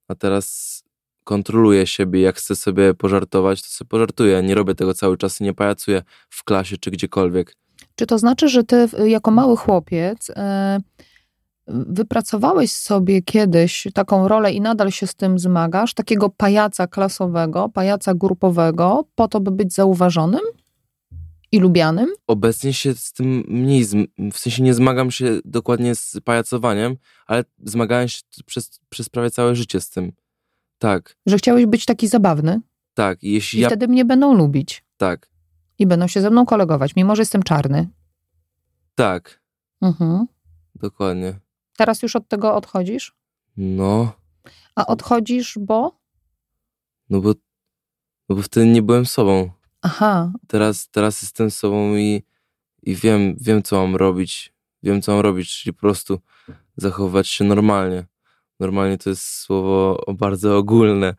a 0.08 0.14
teraz 0.14 0.76
kontroluję 1.24 1.86
siebie, 1.86 2.20
jak 2.20 2.36
chcę 2.36 2.56
sobie 2.56 2.94
pożartować, 2.94 3.62
to 3.62 3.68
sobie 3.68 3.88
pożartuję, 3.88 4.42
nie 4.42 4.54
robię 4.54 4.74
tego 4.74 4.94
cały 4.94 5.16
czas 5.16 5.40
i 5.40 5.44
nie 5.44 5.54
pajacuję 5.54 6.02
w 6.30 6.44
klasie 6.44 6.76
czy 6.76 6.90
gdziekolwiek. 6.90 7.56
Czy 7.94 8.06
to 8.06 8.18
znaczy, 8.18 8.48
że 8.48 8.64
ty 8.64 8.88
jako 9.06 9.30
mały 9.30 9.56
chłopiec 9.56 10.30
y, 10.30 10.34
wypracowałeś 11.68 12.72
sobie 12.72 13.22
kiedyś 13.22 13.88
taką 13.94 14.28
rolę 14.28 14.52
i 14.52 14.60
nadal 14.60 14.90
się 14.90 15.06
z 15.06 15.14
tym 15.14 15.38
zmagasz, 15.38 15.94
takiego 15.94 16.28
pajaca 16.28 16.86
klasowego, 16.86 17.68
pajaca 17.68 18.14
grupowego, 18.14 19.04
po 19.14 19.28
to, 19.28 19.40
by 19.40 19.50
być 19.50 19.74
zauważonym 19.74 20.40
i 21.52 21.58
lubianym? 21.58 22.08
Obecnie 22.26 22.72
się 22.72 22.94
z 22.94 23.12
tym 23.12 23.44
mniej, 23.48 23.84
w 24.32 24.38
sensie 24.38 24.62
nie 24.62 24.74
zmagam 24.74 25.10
się 25.10 25.38
dokładnie 25.44 25.94
z 25.94 26.16
pajacowaniem, 26.24 26.96
ale 27.26 27.44
zmagałem 27.64 28.08
się 28.08 28.20
przez, 28.46 28.80
przez 28.88 29.08
prawie 29.08 29.30
całe 29.30 29.56
życie 29.56 29.80
z 29.80 29.90
tym. 29.90 30.12
Tak, 30.78 31.16
Że 31.26 31.38
chciałeś 31.38 31.66
być 31.66 31.84
taki 31.84 32.08
zabawny 32.08 32.60
tak. 32.96 33.22
I 33.22 33.32
jeśli 33.32 33.58
i 33.58 33.62
ja... 33.62 33.68
wtedy 33.68 33.88
mnie 33.88 34.04
będą 34.04 34.34
lubić 34.34 34.84
Tak, 34.96 35.30
i 35.78 35.86
będą 35.86 36.06
się 36.06 36.20
ze 36.20 36.30
mną 36.30 36.46
kolegować, 36.46 36.96
mimo 36.96 37.16
że 37.16 37.22
jestem 37.22 37.42
czarny. 37.42 37.88
tak. 38.94 39.40
Mhm. 39.82 40.26
Dokładnie. 40.74 41.34
Teraz 41.76 42.02
już 42.02 42.16
od 42.16 42.28
tego 42.28 42.54
odchodzisz? 42.54 43.14
No, 43.56 44.12
A 44.74 44.86
odchodzisz, 44.86 45.58
bo? 45.60 46.00
no 47.10 47.20
bo, 47.20 47.32
no 48.28 48.36
bo 48.36 48.42
wtedy 48.42 48.66
nie 48.66 48.82
byłem 48.82 49.06
sobą. 49.06 49.50
Aha, 49.82 50.32
Teraz, 50.48 50.88
teraz 50.88 51.22
jestem 51.22 51.50
sobą 51.50 51.96
i, 51.96 52.22
i 52.82 52.94
wiem, 52.94 53.36
wiem, 53.40 53.62
co 53.62 53.76
mam 53.86 53.96
robić. 53.96 54.52
Wiem, 54.82 55.02
co 55.02 55.12
mam 55.12 55.20
robić, 55.20 55.58
czyli 55.62 55.74
po 55.74 55.80
prostu 55.80 56.20
zachowywać 56.76 57.28
się 57.28 57.44
normalnie. 57.44 58.06
Normalnie 58.60 58.98
to 58.98 59.10
jest 59.10 59.22
słowo 59.22 60.04
bardzo 60.14 60.56
ogólne, 60.58 61.14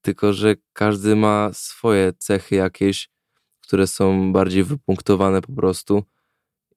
tylko 0.00 0.32
że 0.32 0.54
każdy 0.72 1.16
ma 1.16 1.50
swoje 1.52 2.12
cechy 2.12 2.56
jakieś, 2.56 3.10
które 3.60 3.86
są 3.86 4.32
bardziej 4.32 4.64
wypunktowane 4.64 5.42
po 5.42 5.52
prostu 5.52 6.02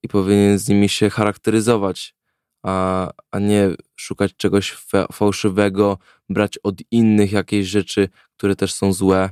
i 0.03 0.07
powinien 0.07 0.57
z 0.59 0.69
nimi 0.69 0.89
się 0.89 1.09
charakteryzować, 1.09 2.15
a, 2.63 3.09
a 3.31 3.39
nie 3.39 3.69
szukać 3.95 4.35
czegoś 4.37 4.71
fa- 4.71 5.07
fałszywego, 5.11 5.97
brać 6.29 6.57
od 6.57 6.75
innych 6.91 7.31
jakieś 7.31 7.67
rzeczy, 7.67 8.09
które 8.37 8.55
też 8.55 8.73
są 8.73 8.93
złe, 8.93 9.29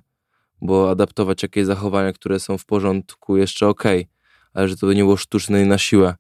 bo 0.62 0.90
adaptować 0.90 1.44
jakieś 1.44 1.66
zachowania, 1.66 2.14
które 2.14 2.40
są 2.40 2.58
w 2.58 2.66
porządku, 2.66 3.38
jeszcze 3.38 3.68
okej, 3.68 4.08
ale 4.54 4.68
że 4.68 4.78
to 4.78 4.94
nie 4.94 5.04
było 5.04 5.18
sztuczne 5.18 5.62
i 5.62 5.66
na 5.66 5.78
siłę. 5.78 6.16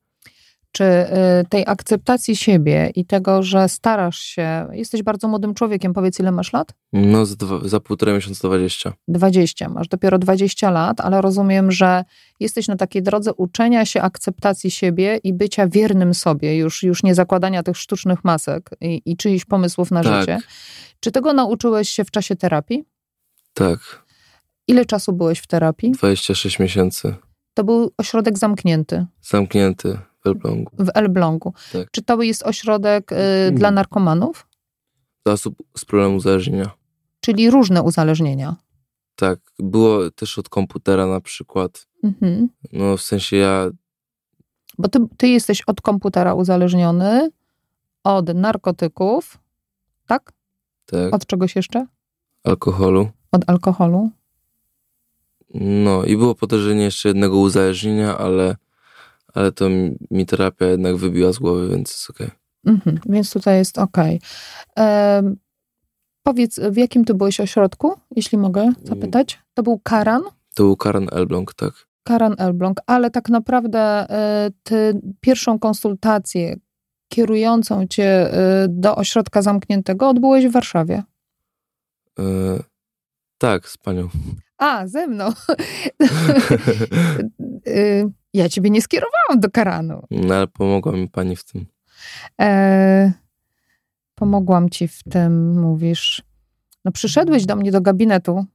Czy 0.71 0.83
y, 0.83 1.07
tej 1.49 1.63
akceptacji 1.67 2.35
siebie 2.35 2.91
i 2.95 3.05
tego, 3.05 3.43
że 3.43 3.69
starasz 3.69 4.19
się, 4.19 4.67
jesteś 4.71 5.03
bardzo 5.03 5.27
młodym 5.27 5.53
człowiekiem, 5.53 5.93
powiedz 5.93 6.19
ile 6.19 6.31
masz 6.31 6.53
lat? 6.53 6.73
No, 6.93 7.25
za, 7.25 7.35
dwa, 7.35 7.59
za 7.67 7.79
półtora 7.79 8.13
miesiąca 8.13 8.47
20. 8.47 8.93
20, 9.07 9.69
masz 9.69 9.87
dopiero 9.87 10.17
20 10.19 10.71
lat, 10.71 11.01
ale 11.01 11.21
rozumiem, 11.21 11.71
że 11.71 12.03
jesteś 12.39 12.67
na 12.67 12.75
takiej 12.75 13.03
drodze 13.03 13.33
uczenia 13.33 13.85
się 13.85 14.01
akceptacji 14.01 14.71
siebie 14.71 15.19
i 15.23 15.33
bycia 15.33 15.67
wiernym 15.67 16.13
sobie, 16.13 16.57
już, 16.57 16.83
już 16.83 17.03
nie 17.03 17.15
zakładania 17.15 17.63
tych 17.63 17.77
sztucznych 17.77 18.23
masek 18.23 18.69
i, 18.81 19.01
i 19.05 19.17
czyichś 19.17 19.45
pomysłów 19.45 19.91
na 19.91 20.03
Tak. 20.03 20.19
życie. 20.19 20.37
Czy 20.99 21.11
tego 21.11 21.33
nauczyłeś 21.33 21.89
się 21.89 22.03
w 22.03 22.11
czasie 22.11 22.35
terapii? 22.35 22.83
Tak, 23.53 23.79
Ile 24.67 24.85
czasu 24.85 25.13
byłeś 25.13 25.39
w 25.39 25.47
terapii? 25.47 25.91
26 25.91 26.59
miesięcy. 26.59 27.15
To 27.53 27.63
był 27.63 27.91
ośrodek 27.97 28.37
zamknięty 28.37 29.05
Zamknięty 29.21 29.97
Elblągu. 30.25 30.71
w 30.79 30.89
Elblągu. 30.93 31.53
Tak. 31.73 31.91
Czy 31.91 32.01
to 32.01 32.21
jest 32.21 32.43
ośrodek 32.43 33.11
y, 33.11 33.15
dla 33.51 33.71
narkomanów? 33.71 34.47
Dla 35.25 35.33
osób 35.33 35.55
z 35.77 35.85
problemem 35.85 36.15
uzależnienia. 36.15 36.71
Czyli 37.21 37.49
różne 37.49 37.83
uzależnienia. 37.83 38.55
Tak, 39.15 39.39
było 39.59 40.11
też 40.11 40.39
od 40.39 40.49
komputera 40.49 41.07
na 41.07 41.21
przykład. 41.21 41.87
Mhm. 42.03 42.49
No, 42.73 42.97
w 42.97 43.01
sensie 43.01 43.37
ja, 43.37 43.69
Bo 44.77 44.87
ty, 44.87 44.99
ty 45.17 45.27
jesteś 45.27 45.61
od 45.61 45.81
komputera 45.81 46.33
uzależniony, 46.33 47.29
od 48.03 48.33
narkotyków, 48.35 49.37
tak? 50.07 50.31
tak, 50.85 51.13
Od 51.15 51.25
czegoś 51.25 51.55
jeszcze? 51.55 51.85
alkoholu. 52.43 53.09
Od 53.31 53.49
alkoholu. 53.49 54.09
No 55.53 56.03
i 56.05 56.17
było 56.17 56.35
podejrzenie 56.35 56.83
jeszcze 56.83 57.09
jednego 57.09 57.37
uzależnienia, 57.37 58.17
ale, 58.17 58.55
ale 59.33 59.51
to 59.51 59.69
mi, 60.11 60.25
terapia 60.25 60.65
jednak 60.65 60.95
wybiła 60.95 61.33
z 61.33 61.39
głowy, 61.39 61.69
więc 61.69 61.89
jest 61.89 62.09
okej. 62.09 62.29
Mhm. 62.65 62.99
Więc 63.05 63.33
tutaj 63.33 63.57
jest 63.57 63.77
ok. 63.77 63.97
Em, 64.75 65.37
powiedz, 66.23 66.59
w 66.59 66.77
jakim 66.77 67.05
ty 67.05 67.13
byłeś 67.13 67.39
ośrodku, 67.39 67.93
jeśli 68.15 68.37
mogę 68.37 68.71
zapytać? 68.83 69.39
To 69.53 69.63
był 69.63 69.79
Karan? 69.79 70.21
To 70.55 70.63
był 70.63 70.77
Karan 70.77 71.07
Elbląg, 71.11 71.53
tak. 71.53 71.73
Karan 72.03 72.35
Elbląg, 72.37 72.79
ale 72.87 73.11
tak 73.11 73.29
naprawdę 73.29 74.07
y, 74.47 74.51
ty 74.63 75.01
pierwszą 75.21 75.59
konsultację 75.59 76.55
kierującą 77.09 77.87
cię 77.87 78.33
y, 78.33 78.67
do 78.69 78.95
ośrodka 78.95 79.41
zamkniętego 79.41 80.09
odbyłeś 80.09 80.47
w 80.47 80.51
Warszawie. 80.51 81.03
E, 82.19 82.23
tak, 83.37 83.69
z 83.69 83.77
panią. 83.77 84.09
A, 84.57 84.87
ze 84.87 85.07
mną. 85.07 85.29
Ja 88.33 88.49
ciebie 88.49 88.69
nie 88.69 88.81
skierowałam 88.81 89.39
do 89.39 89.49
Karanu. 89.51 90.03
No, 90.11 90.35
ale 90.35 90.47
pomogła 90.47 90.91
mi 90.91 91.07
pani 91.09 91.35
w 91.35 91.43
tym. 91.43 91.65
E, 92.41 93.11
pomogłam 94.15 94.69
ci 94.69 94.87
w 94.87 95.03
tym, 95.03 95.59
mówisz. 95.61 96.23
No 96.85 96.91
przyszedłeś 96.91 97.45
do 97.45 97.55
mnie 97.55 97.71
do 97.71 97.81
gabinetu, 97.81 98.45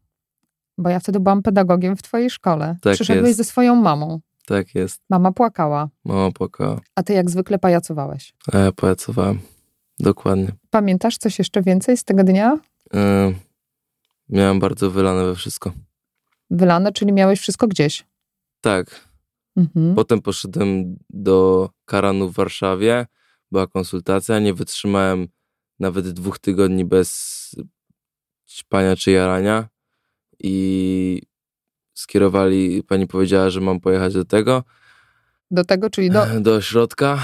bo 0.79 0.89
ja 0.89 1.01
wtedy 1.01 1.21
byłam 1.21 1.43
pedagogiem 1.43 1.97
w 1.97 2.03
twojej 2.03 2.31
szkole. 2.31 2.77
Tak 2.83 2.95
przyszedłeś 2.95 3.27
jest. 3.27 3.37
ze 3.37 3.45
swoją 3.45 3.75
mamą. 3.75 4.21
Tak 4.47 4.75
jest. 4.75 5.01
Mama 5.11 5.33
płakała, 5.33 5.89
Mama 6.05 6.31
płakała. 6.33 6.81
a 6.95 7.03
ty 7.03 7.13
jak 7.13 7.31
zwykle 7.31 7.59
pajacowałeś. 7.59 8.35
A 8.53 8.59
ja 8.59 8.73
pojacowałem. 8.73 9.39
Dokładnie. 10.01 10.49
Pamiętasz 10.71 11.19
coś 11.19 11.39
jeszcze 11.39 11.63
więcej 11.63 11.97
z 11.97 12.05
tego 12.05 12.25
dnia? 12.25 12.59
E, 12.95 13.33
miałem 14.29 14.61
bardzo 14.61 14.91
wylane 14.91 15.25
we 15.25 15.35
wszystko. 15.35 15.73
Wylane, 16.51 16.93
czyli 16.93 17.13
miałeś 17.13 17.41
wszystko 17.41 17.69
gdzieś. 17.69 18.05
Tak. 18.61 19.01
Mhm. 19.57 19.95
Potem 19.95 20.23
poszedłem 20.23 20.97
do 21.11 21.69
Karanu 21.85 22.29
w 22.29 22.35
Warszawie. 22.35 23.07
Była 23.53 23.67
konsultacja. 23.67 24.39
Nie 24.39 24.55
wytrzymałem 24.55 25.29
nawet 25.81 26.09
dwóch 26.09 26.39
tygodni 26.39 26.85
bez 26.85 27.51
ćpania 28.49 28.97
czy 28.97 29.11
jarania. 29.11 29.69
I 30.39 31.23
skierowali, 31.95 32.83
pani 32.83 33.07
powiedziała, 33.07 33.51
że 33.51 33.61
mam 33.61 33.81
pojechać 33.81 34.15
do 34.15 34.25
tego, 34.25 34.63
Do 35.51 35.65
tego, 35.65 35.91
czyli 35.91 36.11
do... 36.11 36.41
do 36.41 36.55
ośrodka. 36.55 37.19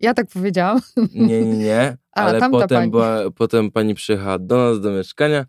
Ja 0.00 0.14
tak 0.14 0.26
powiedziałam. 0.26 0.80
Nie, 1.14 1.44
nie, 1.44 1.56
nie. 1.56 1.96
A, 2.16 2.20
ale 2.20 2.50
potem, 2.50 2.78
pani. 2.78 2.90
była, 2.90 3.30
potem 3.30 3.70
pani 3.70 3.94
przyjechała 3.94 4.38
do 4.38 4.56
nas, 4.56 4.80
do 4.80 4.90
mieszkania. 4.90 5.46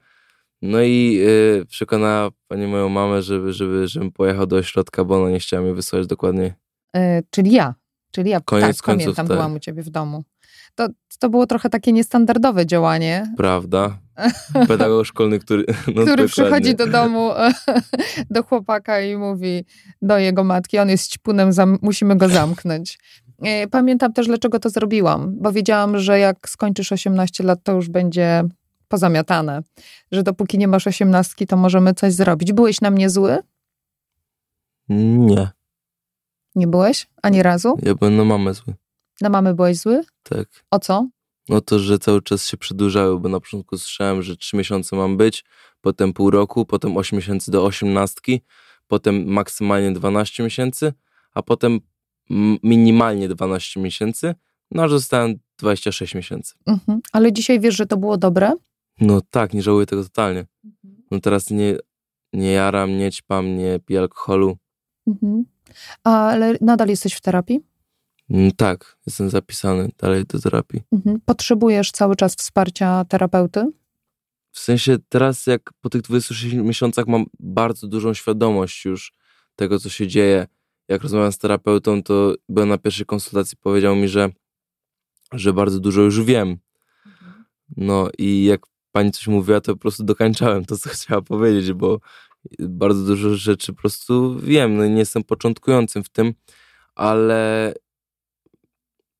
No 0.63 0.81
i 0.81 1.19
y, 1.61 1.65
przekonała 1.65 2.29
pani 2.47 2.67
moją 2.67 2.89
mamę, 2.89 3.21
żeby, 3.21 3.53
żeby, 3.53 3.87
żebym 3.87 4.11
pojechał 4.11 4.47
do 4.47 4.55
ośrodka, 4.55 5.03
bo 5.03 5.21
ona 5.21 5.29
nie 5.29 5.39
chciała 5.39 5.63
mnie 5.63 5.73
wysłać 5.73 6.07
dokładnie. 6.07 6.53
E, 6.95 7.21
czyli 7.29 7.51
ja. 7.51 7.75
Czyli 8.11 8.29
ja 8.29 8.39
Koniec 8.39 8.77
tak, 8.77 8.85
końców, 8.85 9.05
pamiętam, 9.05 9.27
tak. 9.27 9.37
byłam 9.37 9.55
u 9.55 9.59
ciebie 9.59 9.83
w 9.83 9.89
domu. 9.89 10.23
To, 10.75 10.87
to 11.19 11.29
było 11.29 11.47
trochę 11.47 11.69
takie 11.69 11.91
niestandardowe 11.91 12.65
działanie, 12.65 13.33
Prawda? 13.37 13.97
Pedagog 14.67 15.05
szkolny, 15.05 15.39
który. 15.39 15.65
No, 15.67 15.73
który 15.83 16.05
dokładnie. 16.05 16.27
przychodzi 16.27 16.75
do 16.75 16.87
domu 16.87 17.31
do 18.29 18.43
chłopaka 18.43 19.01
i 19.01 19.17
mówi 19.17 19.65
do 20.01 20.17
jego 20.17 20.43
matki, 20.43 20.79
on 20.79 20.89
jest 20.89 21.11
ćpunem, 21.11 21.51
musimy 21.81 22.15
go 22.15 22.29
zamknąć. 22.29 22.99
E, 23.41 23.67
Pamiętam 23.67 24.13
też, 24.13 24.27
dlaczego 24.27 24.59
to 24.59 24.69
zrobiłam, 24.69 25.35
bo 25.39 25.51
wiedziałam, 25.51 25.99
że 25.99 26.19
jak 26.19 26.49
skończysz 26.49 26.91
18 26.91 27.43
lat, 27.43 27.59
to 27.63 27.71
już 27.71 27.89
będzie 27.89 28.43
pozamiatane. 28.93 29.63
Że 30.11 30.23
dopóki 30.23 30.57
nie 30.57 30.67
masz 30.67 30.87
18, 30.87 31.47
to 31.47 31.57
możemy 31.57 31.93
coś 31.93 32.13
zrobić. 32.13 32.53
Byłeś 32.53 32.81
na 32.81 32.91
mnie 32.91 33.09
zły? 33.09 33.37
Nie. 34.89 35.51
Nie 36.55 36.67
byłeś? 36.67 37.07
Ani 37.23 37.43
razu? 37.43 37.79
Ja 37.81 37.95
byłem 37.95 38.17
na 38.17 38.23
mamę 38.23 38.53
zły. 38.53 38.73
Na 39.21 39.29
mamy 39.29 39.53
byłeś 39.53 39.77
zły? 39.77 40.01
Tak. 40.23 40.47
O 40.71 40.79
co? 40.79 41.07
No 41.49 41.61
to, 41.61 41.79
że 41.79 41.99
cały 41.99 42.21
czas 42.21 42.47
się 42.47 42.57
przedłużały, 42.57 43.19
bo 43.19 43.29
na 43.29 43.39
początku 43.39 43.77
słyszałem, 43.77 44.21
że 44.21 44.37
trzy 44.37 44.57
miesiące 44.57 44.95
mam 44.95 45.17
być, 45.17 45.45
potem 45.81 46.13
pół 46.13 46.31
roku, 46.31 46.65
potem 46.65 46.97
8 46.97 47.17
miesięcy 47.17 47.51
do 47.51 47.65
osiemnastki, 47.65 48.41
potem 48.87 49.25
maksymalnie 49.25 49.91
12 49.91 50.43
miesięcy, 50.43 50.93
a 51.33 51.41
potem 51.41 51.79
minimalnie 52.63 53.29
12 53.29 53.79
miesięcy, 53.79 54.35
no 54.71 54.83
aż 54.83 54.91
zostałem 54.91 55.39
26 55.59 56.15
miesięcy. 56.15 56.53
Mhm. 56.65 57.01
Ale 57.11 57.33
dzisiaj 57.33 57.59
wiesz, 57.59 57.75
że 57.75 57.85
to 57.85 57.97
było 57.97 58.17
dobre? 58.17 58.53
No 59.01 59.21
tak, 59.29 59.53
nie 59.53 59.61
żałuję 59.61 59.85
tego 59.85 60.03
totalnie. 60.03 60.45
No 61.11 61.19
teraz 61.19 61.49
nie, 61.49 61.77
nie 62.33 62.51
jaram, 62.51 62.97
nie 62.97 63.11
ćpam, 63.11 63.57
nie 63.57 63.79
piję 63.79 63.99
alkoholu. 63.99 64.57
Mhm. 65.07 65.45
Ale 66.03 66.57
nadal 66.61 66.87
jesteś 66.87 67.13
w 67.13 67.21
terapii? 67.21 67.59
Mm, 68.29 68.51
Tak, 68.51 68.97
jestem 69.05 69.29
zapisany 69.29 69.89
dalej 69.97 70.25
do 70.25 70.39
terapii. 70.39 70.81
Mhm. 70.91 71.19
Potrzebujesz 71.25 71.91
cały 71.91 72.15
czas 72.15 72.35
wsparcia 72.35 73.05
terapeuty? 73.05 73.71
W 74.51 74.59
sensie 74.59 74.97
teraz, 75.09 75.47
jak 75.47 75.73
po 75.81 75.89
tych 75.89 76.01
26 76.01 76.55
miesiącach 76.55 77.07
mam 77.07 77.25
bardzo 77.39 77.87
dużą 77.87 78.13
świadomość 78.13 78.85
już 78.85 79.13
tego, 79.55 79.79
co 79.79 79.89
się 79.89 80.07
dzieje. 80.07 80.47
Jak 80.87 81.01
rozmawiam 81.03 81.31
z 81.31 81.37
terapeutą, 81.37 82.03
to 82.03 82.35
byłem 82.49 82.69
na 82.69 82.77
pierwszej 82.77 83.05
konsultacji, 83.05 83.57
powiedział 83.57 83.95
mi, 83.95 84.07
że, 84.07 84.29
że 85.31 85.53
bardzo 85.53 85.79
dużo 85.79 86.01
już 86.01 86.23
wiem. 86.23 86.57
No 87.77 88.09
i 88.17 88.43
jak 88.43 88.61
pani 88.93 89.11
coś 89.11 89.27
mówiła, 89.27 89.61
to 89.61 89.73
po 89.73 89.79
prostu 89.79 90.03
dokańczałem 90.03 90.65
to, 90.65 90.77
co 90.77 90.89
chciała 90.89 91.21
powiedzieć, 91.21 91.73
bo 91.73 91.99
bardzo 92.59 93.03
dużo 93.03 93.35
rzeczy 93.35 93.73
po 93.73 93.79
prostu 93.81 94.39
wiem. 94.39 94.77
No 94.77 94.87
nie 94.87 94.99
jestem 94.99 95.23
początkującym 95.23 96.03
w 96.03 96.09
tym, 96.09 96.33
ale 96.95 97.73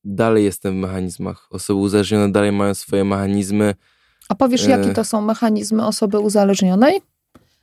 dalej 0.04 0.44
jestem 0.44 0.74
w 0.74 0.78
mechanizmach. 0.78 1.48
Osoby 1.50 1.80
uzależnione 1.80 2.32
dalej 2.32 2.52
mają 2.52 2.74
swoje 2.74 3.04
mechanizmy. 3.04 3.76
A 4.30 4.36
powiesz, 4.36 4.66
E. 4.66 4.70
jakie 4.70 4.94
to 4.94 5.04
są 5.04 5.22
mechanizmy 5.22 5.86
osoby 5.86 6.20
uzależnionej? 6.20 7.02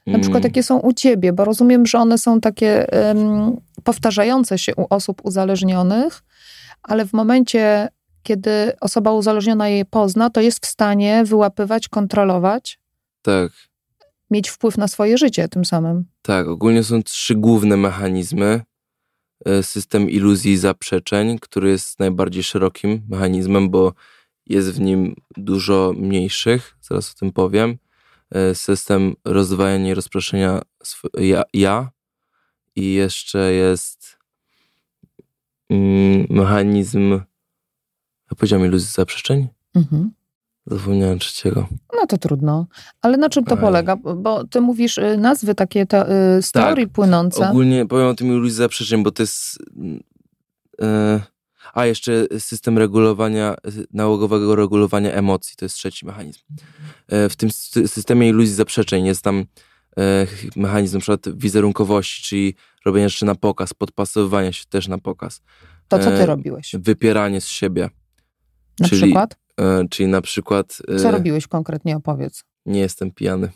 Na 0.06 0.18
przykład, 0.18 0.40
Mm. 0.42 0.50
jakie 0.50 0.62
są 0.62 0.78
u 0.78 0.92
ciebie, 0.92 1.32
bo 1.32 1.44
rozumiem, 1.44 1.86
że 1.86 1.98
one 1.98 2.18
są 2.18 2.40
takie 2.40 2.92
em, 2.92 3.56
powtarzające 3.84 4.58
się 4.58 4.74
u 4.76 4.86
osób 4.90 5.20
uzależnionych, 5.24 6.22
ale 6.82 7.06
w 7.06 7.12
momencie, 7.12 7.88
kiedy 8.22 8.72
osoba 8.80 9.12
uzależniona 9.12 9.68
je 9.68 9.84
pozna, 9.84 10.30
to 10.30 10.40
jest 10.40 10.66
w 10.66 10.68
stanie 10.68 11.24
wyłapywać, 11.24 11.88
kontrolować, 11.88 12.78
Tak, 13.22 13.52
mieć 14.30 14.48
wpływ 14.48 14.78
na 14.78 14.88
swoje 14.88 15.18
życie 15.18 15.48
tym 15.48 15.64
samym. 15.64 16.04
tak. 16.22 16.48
Ogólnie 16.48 16.84
są 16.84 17.02
trzy 17.02 17.34
główne 17.34 17.76
mechanizmy. 17.76 18.62
E, 19.44 19.62
System 19.62 20.10
iluzji 20.10 20.52
i 20.52 20.56
zaprzeczeń, 20.56 21.38
który 21.38 21.70
jest 21.70 21.98
najbardziej 21.98 22.42
szerokim 22.42 23.02
mechanizmem, 23.08 23.70
bo 23.70 23.92
jest 24.46 24.72
w 24.72 24.80
nim 24.80 25.14
dużo 25.36 25.92
mniejszych, 25.96 26.76
zaraz 26.80 27.12
o 27.12 27.18
tym 27.18 27.32
powiem. 27.32 27.78
E, 28.30 28.54
System 28.54 29.14
rozdwajania 29.24 29.90
i 29.90 29.94
rozproszenia 29.94 30.62
ja, 31.18 31.42
ja 31.54 31.90
i 32.76 32.92
jeszcze 32.92 33.52
jest 33.52 34.18
mm, 35.70 36.26
mechanizm, 36.30 37.20
ja 38.30 38.36
powiedziałem 38.36 38.66
iluzji 38.66 38.92
zaprzeczeń? 38.92 39.48
Mhm. 39.74 40.10
Zapomniałem 40.66 41.18
trzeciego. 41.18 41.68
No 42.00 42.06
to 42.06 42.18
trudno. 42.18 42.66
Ale 43.02 43.16
na 43.16 43.28
czym 43.28 43.44
to 43.44 43.54
Ej. 43.54 43.60
polega? 43.60 43.96
Bo 43.96 44.44
ty 44.46 44.60
mówisz 44.60 44.98
y, 44.98 45.16
nazwy 45.16 45.54
takie 45.54 45.86
te, 45.86 46.12
y, 46.38 46.42
story 46.42 46.86
płynące. 46.86 47.48
Ogólnie 47.50 47.86
powiem 47.86 48.06
o 48.06 48.14
tym 48.14 48.28
iluzji 48.28 48.56
zaprzeczeń, 48.56 49.02
bo 49.02 49.10
to 49.10 49.22
jest. 49.22 49.58
E, 50.82 51.20
a 51.74 51.86
jeszcze 51.86 52.26
system 52.38 52.78
regulowania, 52.78 53.54
nałogowego 53.92 54.56
regulowania 54.56 55.12
emocji, 55.12 55.56
to 55.56 55.64
jest 55.64 55.74
trzeci 55.76 56.06
mechanizm. 56.06 56.40
W 57.08 57.36
tym 57.36 57.48
sy- 57.48 57.88
systemie 57.88 58.28
iluzji 58.28 58.54
zaprzeczeń 58.54 59.06
jest 59.06 59.22
tam 59.22 59.44
mechanizm 60.56 60.96
na 60.96 61.00
przykład 61.00 61.36
wizerunkowości, 61.38 62.22
czyli 62.22 62.54
robienia 62.84 63.08
rzeczy 63.08 63.24
na 63.24 63.34
pokaz, 63.34 63.74
podpasowywania 63.74 64.52
się 64.52 64.64
też 64.68 64.88
na 64.88 64.98
pokaz, 64.98 65.42
To 65.88 65.98
co 65.98 66.10
ty 66.10 66.26
robiłeś? 66.26 66.72
wypieranie 66.78 67.40
z 67.40 67.46
siebie. 67.46 67.90
Na 68.80 68.88
czyli- 68.88 69.02
przykład? 69.02 69.36
E, 69.60 69.88
czyli 69.90 70.08
na 70.08 70.20
przykład. 70.20 70.78
e, 70.88 70.96
Co 70.98 71.10
robiłeś 71.10 71.46
konkretnie? 71.46 71.96
Opowiedz. 71.96 72.44
Nie 72.66 72.80
jestem 72.80 73.10
pijany. 73.10 73.48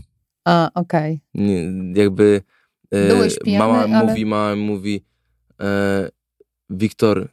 A, 0.44 0.70
okej. 0.74 1.20
nie, 1.34 1.72
jakby 1.94 2.42
e, 2.90 3.08
Byłeś 3.08 3.38
pijany, 3.38 3.66
mama 3.72 3.96
ale- 3.98 4.06
mówi, 4.06 4.26
mama 4.26 4.56
mówi 4.56 5.04
e, 5.60 6.08
Wiktor, 6.70 7.28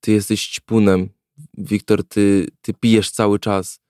ty 0.00 0.12
jesteś 0.12 0.46
ćpunem. 0.48 1.08
Wiktor, 1.58 2.04
ty, 2.08 2.46
ty 2.62 2.74
pijesz 2.74 3.10
cały 3.10 3.38
czas. 3.38 3.80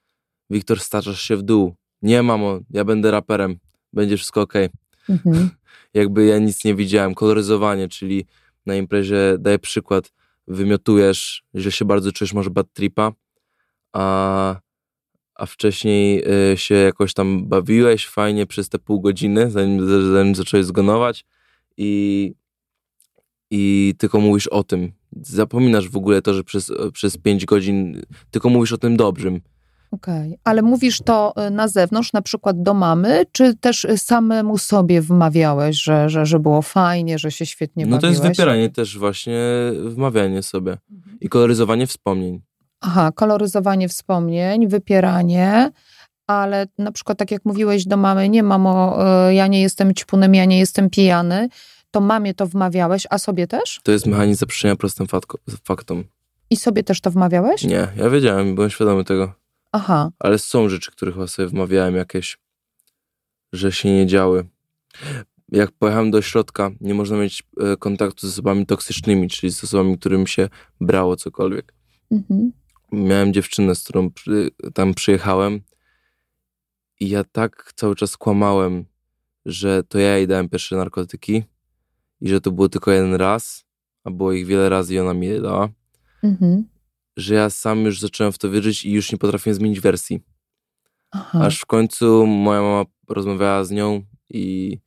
Wiktor, 0.50 0.80
staczasz 0.80 1.22
się 1.22 1.36
w 1.36 1.42
dół. 1.42 1.74
Nie, 2.02 2.22
mamo, 2.22 2.60
ja 2.70 2.84
będę 2.84 3.10
raperem. 3.10 3.58
Będzie 3.92 4.16
wszystko 4.16 4.40
okej. 4.40 4.68
Mhm. 5.08 5.50
Jakby 5.94 6.26
ja 6.26 6.38
nic 6.38 6.64
nie 6.64 6.74
widziałem. 6.74 7.14
Koloryzowanie, 7.14 7.88
czyli 7.88 8.26
na 8.66 8.74
imprezie, 8.76 9.36
daję 9.38 9.58
przykład, 9.58 10.12
wymiotujesz, 10.48 11.42
że 11.54 11.72
się 11.72 11.84
bardzo 11.84 12.12
czujesz 12.12 12.32
może 12.32 12.50
bad 12.50 12.66
tripa, 12.72 13.12
a, 13.92 14.60
a 15.34 15.46
wcześniej 15.46 16.24
y, 16.52 16.56
się 16.56 16.74
jakoś 16.74 17.14
tam 17.14 17.48
bawiłeś 17.48 18.06
fajnie 18.06 18.46
przez 18.46 18.68
te 18.68 18.78
pół 18.78 19.00
godziny, 19.00 19.50
zanim, 19.50 20.12
zanim 20.12 20.34
zacząłeś 20.34 20.66
zgonować 20.66 21.24
i, 21.76 22.32
i 23.50 23.94
tylko 23.98 24.20
mówisz 24.20 24.46
o 24.46 24.64
tym. 24.64 24.92
Zapominasz 25.22 25.88
w 25.88 25.96
ogóle 25.96 26.22
to, 26.22 26.34
że 26.34 26.44
przez, 26.44 26.72
przez 26.92 27.18
pięć 27.18 27.44
godzin 27.44 28.02
tylko 28.30 28.48
mówisz 28.48 28.72
o 28.72 28.78
tym 28.78 28.96
dobrym. 28.96 29.40
Okej. 29.90 30.38
Ale 30.44 30.62
mówisz 30.62 31.00
to 31.00 31.34
y, 31.46 31.50
na 31.50 31.68
zewnątrz, 31.68 32.12
na 32.12 32.22
przykład 32.22 32.62
do 32.62 32.74
mamy, 32.74 33.24
czy 33.32 33.54
też 33.54 33.84
y, 33.84 33.98
samemu 33.98 34.58
sobie 34.58 35.00
wmawiałeś, 35.02 35.82
że, 35.82 36.08
że, 36.08 36.26
że 36.26 36.38
było 36.38 36.62
fajnie, 36.62 37.18
że 37.18 37.30
się 37.30 37.46
świetnie 37.46 37.86
no 37.86 37.96
to 37.96 38.00
bawiłeś? 38.00 38.18
jest 38.18 38.28
wypieranie 38.28 38.70
też 38.70 38.98
właśnie, 38.98 39.38
wmawianie 39.84 40.42
sobie 40.42 40.78
i 41.20 41.28
koloryzowanie 41.28 41.86
wspomnień. 41.86 42.40
Aha, 42.80 43.12
koloryzowanie 43.14 43.88
wspomnień, 43.88 44.68
wypieranie, 44.68 45.70
ale 46.26 46.66
na 46.78 46.92
przykład 46.92 47.18
tak 47.18 47.30
jak 47.30 47.44
mówiłeś 47.44 47.86
do 47.86 47.96
mamy, 47.96 48.28
nie 48.28 48.42
mamo, 48.42 48.98
ja 49.30 49.46
nie 49.46 49.60
jestem 49.60 49.94
ćpunem, 49.94 50.34
ja 50.34 50.44
nie 50.44 50.58
jestem 50.58 50.90
pijany, 50.90 51.48
to 51.90 52.00
mamie 52.00 52.34
to 52.34 52.46
wmawiałeś, 52.46 53.06
a 53.10 53.18
sobie 53.18 53.46
też? 53.46 53.80
To 53.82 53.92
jest 53.92 54.06
mechanizm 54.06 54.38
zaprzeczenia 54.38 54.76
prostym 54.76 55.06
faktom. 55.64 56.04
I 56.50 56.56
sobie 56.56 56.84
też 56.84 57.00
to 57.00 57.10
wmawiałeś? 57.10 57.64
Nie, 57.64 57.88
ja 57.96 58.10
wiedziałem, 58.10 58.54
byłem 58.54 58.70
świadomy 58.70 59.04
tego. 59.04 59.32
Aha, 59.72 60.10
Ale 60.18 60.38
są 60.38 60.68
rzeczy, 60.68 60.90
które 60.90 61.12
chyba 61.12 61.26
sobie 61.26 61.48
wmawiałem 61.48 61.96
jakieś, 61.96 62.38
że 63.52 63.72
się 63.72 63.92
nie 63.92 64.06
działy. 64.06 64.48
Jak 65.48 65.72
pojechałem 65.72 66.10
do 66.10 66.22
środka, 66.22 66.70
nie 66.80 66.94
można 66.94 67.16
mieć 67.16 67.42
e, 67.60 67.76
kontaktu 67.76 68.26
z 68.26 68.30
osobami 68.30 68.66
toksycznymi, 68.66 69.28
czyli 69.28 69.52
z 69.52 69.64
osobami, 69.64 69.98
którym 69.98 70.26
się 70.26 70.48
brało 70.80 71.16
cokolwiek. 71.16 71.74
mhm. 72.10 72.52
Miałem 72.92 73.32
dziewczynę, 73.32 73.74
z 73.74 73.84
którą 73.84 74.10
przy, 74.10 74.50
tam 74.74 74.94
przyjechałem 74.94 75.60
i 77.00 77.08
ja 77.08 77.24
tak 77.24 77.72
cały 77.76 77.96
czas 77.96 78.16
kłamałem, 78.16 78.84
że 79.46 79.82
to 79.82 79.98
ja 79.98 80.16
jej 80.16 80.26
dałem 80.26 80.48
pierwsze 80.48 80.76
narkotyki 80.76 81.42
i 82.20 82.28
że 82.28 82.40
to 82.40 82.52
było 82.52 82.68
tylko 82.68 82.90
jeden 82.92 83.14
raz, 83.14 83.64
a 84.04 84.10
było 84.10 84.32
ich 84.32 84.46
wiele 84.46 84.68
razy 84.68 84.94
i 84.94 84.98
ona 84.98 85.14
mi 85.14 85.26
je 85.26 85.40
dała, 85.40 85.68
Mhm. 86.22 86.64
Że 87.18 87.34
ja 87.34 87.50
sam 87.50 87.84
już 87.84 88.00
zacząłem 88.00 88.32
w 88.32 88.38
to 88.38 88.50
wierzyć 88.50 88.84
i 88.84 88.92
już 88.92 89.12
nie 89.12 89.18
potrafiłem 89.18 89.54
zmienić 89.54 89.80
wersji. 89.80 90.20
Aha. 91.10 91.40
Aż 91.44 91.60
w 91.60 91.66
końcu 91.66 92.26
moja 92.26 92.62
mama 92.62 92.84
rozmawiała 93.08 93.64
z 93.64 93.70
nią 93.70 94.02
i 94.30 94.78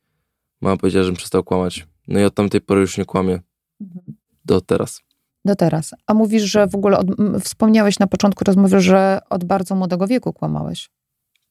mama 0.60 0.76
powiedziała, 0.76 1.04
żebym 1.04 1.16
przestał 1.16 1.44
kłamać. 1.44 1.86
No 2.08 2.20
i 2.20 2.24
od 2.24 2.34
tamtej 2.34 2.60
pory 2.60 2.80
już 2.80 2.98
nie 2.98 3.04
kłamię. 3.04 3.40
Mhm. 3.80 4.16
Do 4.44 4.60
teraz. 4.60 5.00
Do 5.44 5.56
teraz. 5.56 5.94
A 6.06 6.14
mówisz, 6.14 6.42
że 6.42 6.66
w 6.66 6.74
ogóle 6.74 6.98
od, 6.98 7.06
wspomniałeś 7.40 7.98
na 7.98 8.06
początku 8.06 8.44
rozmowy, 8.44 8.80
że 8.80 9.20
od 9.30 9.44
bardzo 9.44 9.74
młodego 9.74 10.06
wieku 10.06 10.32
kłamałeś. 10.32 10.90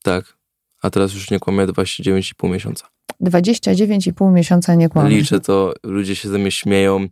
Tak. 0.03 0.37
A 0.81 0.89
teraz 0.89 1.13
już 1.13 1.31
nie 1.31 1.39
kłamię 1.39 1.67
29,5 1.67 2.49
miesiąca. 2.49 2.87
29,5 3.21 4.33
miesiąca 4.33 4.75
nie 4.75 4.89
kłamałeś. 4.89 5.17
Liczę 5.17 5.39
to, 5.39 5.73
ludzie 5.83 6.15
się 6.15 6.29
ze 6.29 6.37
mnie 6.37 6.51
śmieją. 6.51 7.07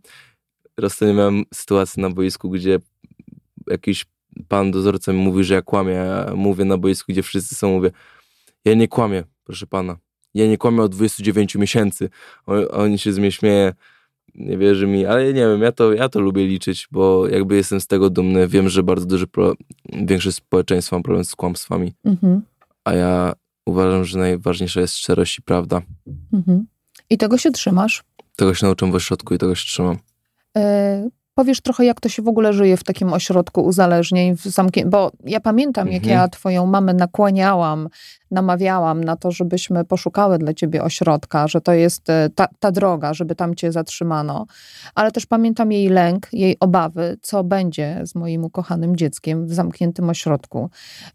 Ostatnio 0.82 1.14
miałem 1.14 1.44
sytuację 1.54 2.02
na 2.02 2.10
boisku, 2.10 2.50
gdzie 2.50 2.78
jakiś 3.70 4.06
pan 4.48 4.70
dozorca 4.70 5.12
mi 5.12 5.18
mówi, 5.18 5.44
że 5.44 5.54
ja 5.54 5.62
kłamię. 5.62 5.92
Ja 5.92 6.32
mówię 6.36 6.64
na 6.64 6.78
boisku, 6.78 7.12
gdzie 7.12 7.22
wszyscy 7.22 7.54
są, 7.54 7.70
mówię, 7.72 7.90
ja 8.64 8.74
nie 8.74 8.88
kłamię, 8.88 9.24
proszę 9.44 9.66
pana. 9.66 9.96
Ja 10.34 10.46
nie 10.46 10.58
kłamię 10.58 10.82
od 10.82 10.92
29 10.92 11.54
miesięcy. 11.54 12.10
On, 12.46 12.66
oni 12.72 12.98
się 12.98 13.12
z 13.12 13.18
mnie 13.18 13.32
śmieje, 13.32 13.72
nie 14.34 14.58
wierzy 14.58 14.86
mi, 14.86 15.06
ale 15.06 15.26
nie 15.26 15.32
wiem, 15.40 15.62
ja 15.62 15.72
to, 15.72 15.92
ja 15.92 16.08
to 16.08 16.20
lubię 16.20 16.46
liczyć, 16.46 16.88
bo 16.90 17.28
jakby 17.28 17.56
jestem 17.56 17.80
z 17.80 17.86
tego 17.86 18.10
dumny. 18.10 18.48
Wiem, 18.48 18.68
że 18.68 18.82
bardzo 18.82 19.06
duży, 19.06 19.26
pro, 19.26 19.54
większość 19.92 20.36
społeczeństwa 20.36 20.96
ma 20.96 21.02
problem 21.02 21.24
z 21.24 21.34
kłamstwami, 21.36 21.92
Mhm. 22.04 22.42
a 22.84 22.92
ja 22.92 23.32
uważam, 23.66 24.04
że 24.04 24.18
najważniejsza 24.18 24.80
jest 24.80 24.96
szczerość 24.96 25.38
i 25.38 25.42
prawda. 25.42 25.82
Mhm. 26.32 26.66
I 27.10 27.18
tego 27.18 27.38
się 27.38 27.50
trzymasz. 27.50 28.04
Tego 28.36 28.54
się 28.54 28.66
nauczyłem 28.66 28.92
w 28.92 28.94
ośrodku 28.94 29.34
i 29.34 29.38
tego 29.38 29.54
się 29.54 29.64
trzymam. 29.66 29.98
E, 30.56 31.08
powiesz 31.34 31.60
trochę, 31.60 31.84
jak 31.84 32.00
to 32.00 32.08
się 32.08 32.22
w 32.22 32.28
ogóle 32.28 32.52
żyje 32.52 32.76
w 32.76 32.84
takim 32.84 33.12
ośrodku 33.12 33.60
uzależnień, 33.60 34.36
w 34.36 34.42
zamknię... 34.42 34.86
bo 34.86 35.10
ja 35.24 35.40
pamiętam, 35.40 35.88
jak 35.88 36.02
Mhm. 36.02 36.20
ja 36.20 36.28
twoją 36.28 36.66
mamę 36.66 36.94
nakłaniałam, 36.94 37.88
namawiałam 38.30 39.04
na 39.04 39.16
to, 39.16 39.30
żebyśmy 39.30 39.84
poszukały 39.84 40.38
dla 40.38 40.54
ciebie 40.54 40.82
ośrodka, 40.82 41.48
że 41.48 41.60
to 41.60 41.72
jest 41.72 42.10
e, 42.10 42.30
ta, 42.34 42.48
ta 42.58 42.70
droga, 42.70 43.14
żeby 43.14 43.34
tam 43.34 43.54
cię 43.54 43.72
zatrzymano. 43.72 44.46
Ale 44.94 45.12
też 45.12 45.26
pamiętam 45.26 45.72
jej 45.72 45.88
lęk, 45.88 46.28
jej 46.32 46.56
obawy, 46.60 47.16
co 47.22 47.44
będzie 47.44 48.00
z 48.04 48.14
moim 48.14 48.44
ukochanym 48.44 48.96
dzieckiem 48.96 49.46
w 49.46 49.52
zamkniętym 49.54 50.10
ośrodku. 50.10 50.70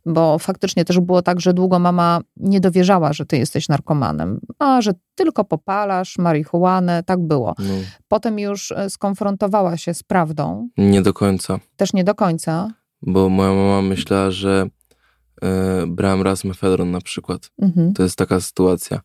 Bo 0.06 0.40
faktycznie 0.40 0.86
też 0.86 1.00
było 1.00 1.22
tak, 1.22 1.40
że 1.42 1.54
długo 1.54 1.80
mama 1.80 2.20
nie 2.38 2.60
dowierzała, 2.60 3.14
że 3.14 3.26
ty 3.26 3.38
jesteś 3.38 3.70
narkomanem, 3.70 4.40
a 4.60 4.82
że 4.82 4.92
tylko 5.16 5.44
popalasz 5.46 6.18
marihuanę, 6.18 7.04
tak 7.04 7.20
było. 7.20 7.56
No, 7.60 7.74
Potem 8.08 8.40
już 8.40 8.72
e, 8.72 8.90
skonfrontowała 8.90 9.78
się 9.78 9.94
z 9.94 10.04
prawdą, 10.04 10.70
nie 10.78 11.02
do 11.02 11.14
końca. 11.14 11.60
też 11.76 11.94
nie 11.94 12.04
do 12.04 12.16
końca. 12.16 12.72
bo 13.02 13.30
moja 13.30 13.54
mama 13.54 13.82
myślała, 13.82 14.32
że 14.32 14.68
e, 15.42 15.84
brałem 15.88 16.22
raz 16.22 16.44
mefedron 16.44 16.92
na 16.92 17.02
przykład. 17.02 17.52
Mhm. 17.62 17.94
To 17.94 18.04
jest 18.04 18.16
taka 18.18 18.40
sytuacja, 18.40 19.00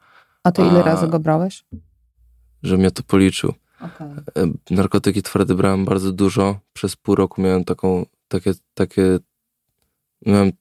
A 0.45 0.53
ty 0.53 0.63
ile 0.63 0.81
A- 0.81 0.83
razy 0.87 1.09
go 1.09 1.19
brałeś? 1.19 1.65
że 2.63 2.77
mnie 2.77 2.91
to 2.91 3.03
policzył. 3.03 3.55
Okay. 3.81 4.09
E, 4.71 4.75
narkotyki 4.75 5.23
twarde 5.23 5.55
brałem 5.55 5.85
bardzo 5.85 6.13
dużo. 6.13 6.59
Przez 6.73 6.97
pół 6.97 7.15
roku 7.15 7.43
miałem 7.43 7.65
taką, 7.65 8.07
takie, 8.29 8.53
takie, 8.75 9.19
miałem, 10.27 10.53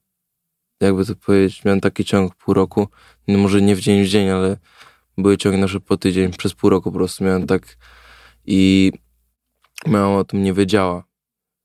jakby 0.80 1.06
to 1.06 1.14
powiedzieć, 1.16 1.64
miałem 1.64 1.80
taki 1.80 2.04
ciąg 2.04 2.34
pół 2.34 2.54
roku. 2.54 2.88
No 3.28 3.38
może 3.38 3.62
nie 3.62 3.76
w 3.76 3.80
dzień 3.80 4.04
w 4.04 4.08
dzień, 4.08 4.30
ale 4.30 4.56
były 5.22 5.38
ciągi 5.38 5.58
nasze 5.58 5.80
po 5.80 5.96
tydzień. 5.96 6.30
Przez 6.32 6.54
pół 6.54 6.70
roku 6.70 6.92
po 6.92 6.98
prostu 6.98 7.24
miałem 7.24 7.46
tak 7.46 7.76
i 8.46 8.92
moja 9.86 10.04
mama 10.04 10.18
o 10.18 10.24
tym 10.24 10.42
nie 10.42 10.52
wiedziała. 10.52 11.04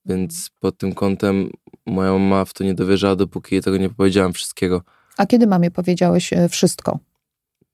Więc 0.06 0.50
pod 0.60 0.78
tym 0.78 0.94
kątem 0.94 1.50
moja 1.86 2.12
mama 2.12 2.46
w 2.46 2.54
to 2.54 2.63
nie 2.63 2.74
dowierzała, 2.74 3.15
dopóki 3.15 3.56
jej 3.56 3.62
tego 3.62 3.78
nie 3.78 3.89
powiedziałem 3.89 4.34
wszystkiego. 4.34 4.82
A 5.18 5.26
kiedy 5.26 5.48
mamie 5.48 5.72
powiedziałeś 5.72 6.34
e, 6.34 6.50
wszystko? 6.50 7.00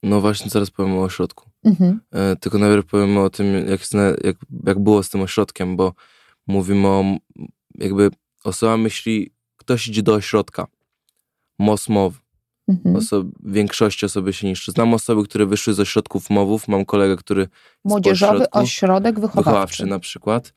No 0.04 0.22
właśnie, 0.22 0.50
zaraz 0.50 0.72
powiem 0.72 0.98
o 0.98 1.04
ośrodku. 1.04 1.50
Mhm. 1.64 2.00
E, 2.12 2.36
tylko 2.36 2.58
najpierw 2.58 2.86
powiem 2.86 3.18
o 3.18 3.30
tym, 3.30 3.68
jak, 3.68 3.82
jak, 4.24 4.36
jak 4.66 4.80
było 4.80 5.04
z 5.04 5.10
tym 5.10 5.22
ośrodkiem, 5.22 5.76
bo 5.76 5.94
mówimy 6.48 6.88
o 6.88 7.04
jakby 7.76 8.10
osoba 8.44 8.78
myśli, 8.78 9.32
ktoś 9.58 9.88
idzie 9.88 10.04
do 10.04 10.14
ośrodka. 10.14 10.68
MOS 11.60 11.90
MOW. 11.90 12.14
Mhm. 12.68 12.96
Oso- 12.96 13.32
większości 13.44 14.06
osoby 14.06 14.34
się 14.34 14.48
niszczy. 14.48 14.72
Znam 14.72 14.94
osoby, 14.94 15.24
które 15.24 15.46
wyszły 15.46 15.74
z 15.74 15.80
ośrodków 15.80 16.30
MOW-ów. 16.30 16.68
Mam 16.68 16.86
kolegę, 16.86 17.16
który 17.16 17.48
Młodzieżowy 17.86 18.34
ośrodku 18.36 18.60
ośrodek 18.60 19.16
wychowawczy. 19.20 19.44
wychowawczy 19.50 19.86
na 19.86 20.00
przykład. 20.00 20.54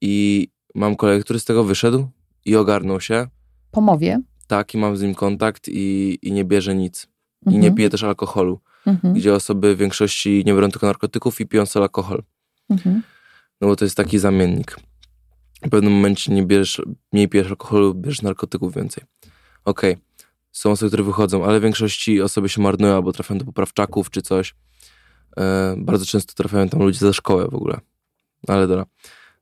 I 0.00 0.48
mam 0.74 0.96
kolegę, 0.96 1.24
który 1.24 1.40
z 1.40 1.44
tego 1.44 1.64
wyszedł 1.64 2.08
i 2.44 2.56
ogarnął 2.56 3.00
się. 3.00 3.26
Po 3.70 3.80
mowie. 3.80 4.20
Tak, 4.46 4.74
i 4.74 4.78
mam 4.78 4.96
z 4.96 5.02
nim 5.02 5.14
kontakt 5.14 5.68
i, 5.68 6.18
i 6.22 6.32
nie 6.32 6.44
bierze 6.44 6.74
nic. 6.74 7.06
I 7.46 7.50
nie 7.50 7.56
Mhm. 7.56 7.74
pije 7.74 7.90
też 7.90 8.02
alkoholu. 8.04 8.60
Mhm. 8.86 9.14
Gdzie 9.14 9.34
osoby 9.34 9.74
w 9.74 9.78
większości 9.78 10.42
nie 10.46 10.52
biorą 10.54 10.68
tylko 10.70 10.86
narkotyków 10.86 11.40
i 11.40 11.46
piją 11.46 11.66
sobie 11.66 11.82
alkohol. 11.82 12.22
Mhm. 12.70 13.02
No 13.60 13.68
bo 13.68 13.76
to 13.76 13.84
jest 13.84 13.96
taki 13.96 14.18
zamiennik. 14.18 14.76
W 15.66 15.68
pewnym 15.70 15.92
momencie 15.92 16.32
nie 16.32 16.42
bierzesz, 16.46 16.82
mniej 17.12 17.28
pijesz 17.28 17.46
alkoholu, 17.46 17.94
bierzesz 17.94 18.22
narkotyków 18.22 18.74
więcej. 18.74 19.04
Okej, 19.64 19.96
są 20.52 20.70
osoby, 20.70 20.90
które 20.90 21.02
wychodzą, 21.02 21.44
ale 21.44 21.60
w 21.60 21.62
większości 21.62 22.20
osoby 22.20 22.48
się 22.48 22.62
marnują 22.62 22.94
albo 22.94 23.12
trafiają 23.12 23.38
do 23.38 23.44
poprawczaków 23.44 24.10
czy 24.10 24.22
coś. 24.22 24.54
E, 25.36 25.74
bardzo 25.78 26.06
często 26.06 26.34
trafiają 26.34 26.68
tam 26.68 26.80
ludzie 26.80 26.98
za 26.98 27.12
szkołę 27.12 27.48
w 27.48 27.54
ogóle. 27.54 27.80
Ale 28.48 28.66
dobra. 28.66 28.86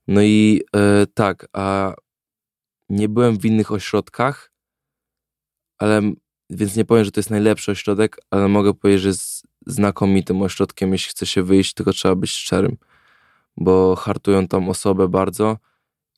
No 0.08 0.22
i 0.22 0.62
e, 0.76 1.06
tak, 1.14 1.48
a 1.52 1.94
nie 2.88 3.08
byłem 3.08 3.38
w 3.38 3.44
innych 3.44 3.72
ośrodkach, 3.72 4.52
ale 5.78 6.02
więc 6.50 6.76
nie 6.76 6.84
powiem, 6.84 7.04
że 7.04 7.10
to 7.10 7.20
jest 7.20 7.30
najlepszy 7.30 7.72
ośrodek, 7.72 8.16
ale 8.30 8.48
mogę 8.48 8.74
powiedzieć, 8.74 9.02
że 9.02 9.08
jest 9.08 9.46
znakomitym 9.66 10.42
ośrodkiem, 10.42 10.92
jeśli 10.92 11.10
chce 11.10 11.26
się 11.26 11.42
wyjść, 11.42 11.74
tylko 11.74 11.92
trzeba 11.92 12.14
być 12.14 12.30
szczerym 12.30 12.76
bo 13.58 13.96
hartują 13.96 14.48
tam 14.48 14.68
osobę 14.68 15.08
bardzo 15.08 15.58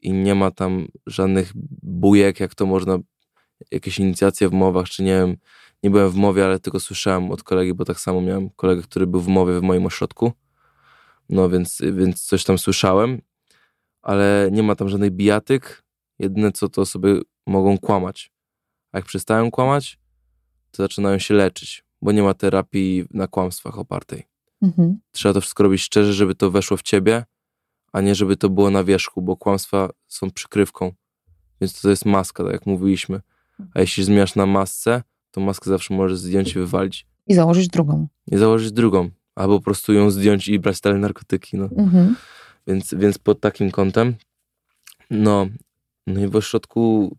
i 0.02 0.12
nie 0.12 0.34
ma 0.34 0.50
tam 0.50 0.88
żadnych 1.06 1.52
bujek, 1.82 2.40
jak 2.40 2.54
to 2.54 2.66
można, 2.66 2.98
jakieś 3.70 3.98
inicjacje 3.98 4.48
w 4.48 4.52
mowach, 4.52 4.88
czy 4.88 5.02
nie 5.02 5.14
wiem, 5.14 5.36
nie 5.82 5.90
byłem 5.90 6.10
w 6.10 6.14
mowie, 6.14 6.44
ale 6.44 6.60
tylko 6.60 6.80
słyszałem 6.80 7.30
od 7.30 7.42
kolegi, 7.42 7.74
bo 7.74 7.84
tak 7.84 8.00
samo 8.00 8.20
miałem 8.20 8.50
kolegę, 8.50 8.82
który 8.82 9.06
był 9.06 9.20
w 9.20 9.28
mowie 9.28 9.60
w 9.60 9.62
moim 9.62 9.86
ośrodku, 9.86 10.32
no 11.28 11.48
więc, 11.48 11.78
więc 11.92 12.22
coś 12.22 12.44
tam 12.44 12.58
słyszałem, 12.58 13.22
ale 14.02 14.48
nie 14.52 14.62
ma 14.62 14.74
tam 14.74 14.88
żadnych 14.88 15.10
bijatyk, 15.10 15.82
jedyne 16.18 16.52
co 16.52 16.68
to 16.68 16.82
osoby 16.82 17.22
mogą 17.46 17.78
kłamać, 17.78 18.32
a 18.92 18.98
jak 18.98 19.04
przestają 19.04 19.50
kłamać, 19.50 19.98
to 20.70 20.82
zaczynają 20.82 21.18
się 21.18 21.34
leczyć, 21.34 21.84
bo 22.02 22.12
nie 22.12 22.22
ma 22.22 22.34
terapii 22.34 23.04
na 23.10 23.26
kłamstwach 23.26 23.78
opartej 23.78 24.30
Mhm. 24.62 25.00
trzeba 25.12 25.34
to 25.34 25.40
wszystko 25.40 25.62
robić 25.62 25.82
szczerze, 25.82 26.12
żeby 26.12 26.34
to 26.34 26.50
weszło 26.50 26.76
w 26.76 26.82
ciebie, 26.82 27.24
a 27.92 28.00
nie 28.00 28.14
żeby 28.14 28.36
to 28.36 28.48
było 28.48 28.70
na 28.70 28.84
wierzchu, 28.84 29.22
bo 29.22 29.36
kłamstwa 29.36 29.90
są 30.08 30.30
przykrywką. 30.30 30.92
Więc 31.60 31.80
to 31.80 31.90
jest 31.90 32.04
maska, 32.04 32.44
tak 32.44 32.52
jak 32.52 32.66
mówiliśmy. 32.66 33.20
A 33.74 33.80
jeśli 33.80 34.04
zmieniasz 34.04 34.34
na 34.34 34.46
masce, 34.46 35.02
to 35.30 35.40
maskę 35.40 35.70
zawsze 35.70 35.94
możesz 35.94 36.18
zdjąć 36.18 36.50
i 36.50 36.54
wywalić. 36.54 37.06
I 37.26 37.34
założyć 37.34 37.68
drugą. 37.68 38.06
I 38.32 38.36
założyć 38.36 38.72
drugą. 38.72 39.10
Albo 39.34 39.58
po 39.58 39.64
prostu 39.64 39.92
ją 39.92 40.10
zdjąć 40.10 40.48
i 40.48 40.58
brać 40.58 40.80
dalej 40.80 41.00
narkotyki. 41.00 41.56
No. 41.56 41.68
Mhm. 41.76 42.16
Więc, 42.66 42.94
więc 42.94 43.18
pod 43.18 43.40
takim 43.40 43.70
kątem. 43.70 44.14
No, 45.10 45.46
no 46.06 46.20
i 46.20 46.26
w 46.26 46.36
ośrodku. 46.36 47.16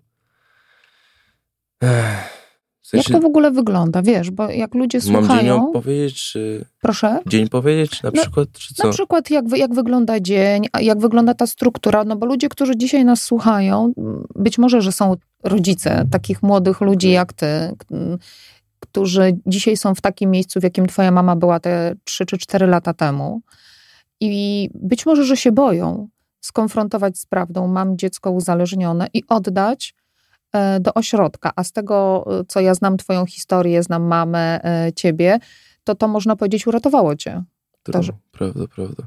W 1.81 2.93
Jak 2.93 3.03
sensie, 3.03 3.13
to 3.13 3.19
w 3.19 3.25
ogóle 3.25 3.51
wygląda, 3.51 4.01
wiesz, 4.01 4.31
bo 4.31 4.49
jak 4.49 4.75
ludzie 4.75 4.97
mam 4.97 5.05
dzień 5.05 5.25
słuchają... 5.25 5.69
opowiedzieć, 5.69 6.23
czy 6.31 6.65
Proszę? 6.81 7.19
dzień 7.27 7.49
powiedzieć 7.49 8.03
na 8.03 8.11
No, 8.13 8.21
przykład, 8.21 8.51
czy 8.51 8.73
co? 8.73 8.87
Na 8.87 8.93
przykład 8.93 9.29
jak, 9.29 9.57
jak 9.57 9.73
wygląda 9.73 10.19
dzień, 10.19 10.63
jak 10.81 10.99
wygląda 10.99 11.33
ta 11.33 11.47
struktura, 11.47 12.03
no 12.03 12.15
bo 12.15 12.25
ludzie, 12.25 12.49
którzy 12.49 12.77
dzisiaj 12.77 13.05
nas 13.05 13.21
słuchają, 13.21 13.93
być 14.35 14.57
może, 14.57 14.81
że 14.81 14.91
są 14.91 15.15
rodzice 15.43 16.05
takich 16.11 16.43
młodych 16.43 16.81
ludzi 16.81 17.11
jak 17.11 17.33
ty, 17.33 17.47
którzy 18.79 19.37
dzisiaj 19.45 19.77
są 19.77 19.95
w 19.95 20.01
takim 20.01 20.31
miejscu, 20.31 20.59
w 20.59 20.63
jakim 20.63 20.87
twoja 20.87 21.11
mama 21.11 21.35
była 21.35 21.59
te 21.59 21.95
3 22.03 22.25
czy 22.25 22.37
4 22.37 22.67
lata 22.67 22.93
temu 22.93 23.41
i 24.19 24.69
być 24.73 25.05
może, 25.05 25.25
że 25.25 25.37
się 25.37 25.51
boją 25.51 26.07
skonfrontować 26.41 27.17
z 27.17 27.25
prawdą, 27.25 27.67
mam 27.67 27.97
dziecko 27.97 28.31
uzależnione 28.31 29.07
i 29.13 29.23
oddać 29.27 29.95
e, 30.53 30.79
do 30.79 30.93
ośrodka. 30.93 31.51
A 31.55 31.63
z 31.63 31.71
tego, 31.71 32.25
e, 32.39 32.43
co 32.47 32.59
ja 32.59 32.73
znam 32.73 32.97
twoją 32.97 33.25
historię, 33.25 33.83
znam 33.83 34.03
mamę, 34.03 34.63
e, 34.65 34.93
ciebie, 34.93 35.39
to 35.83 35.95
to 35.95 36.07
można 36.07 36.35
powiedzieć 36.35 36.67
uratowało 36.67 37.15
cię. 37.15 37.43
True, 37.83 38.03
że- 38.03 38.13
Prawda, 38.31 38.63
prawda. 38.75 39.03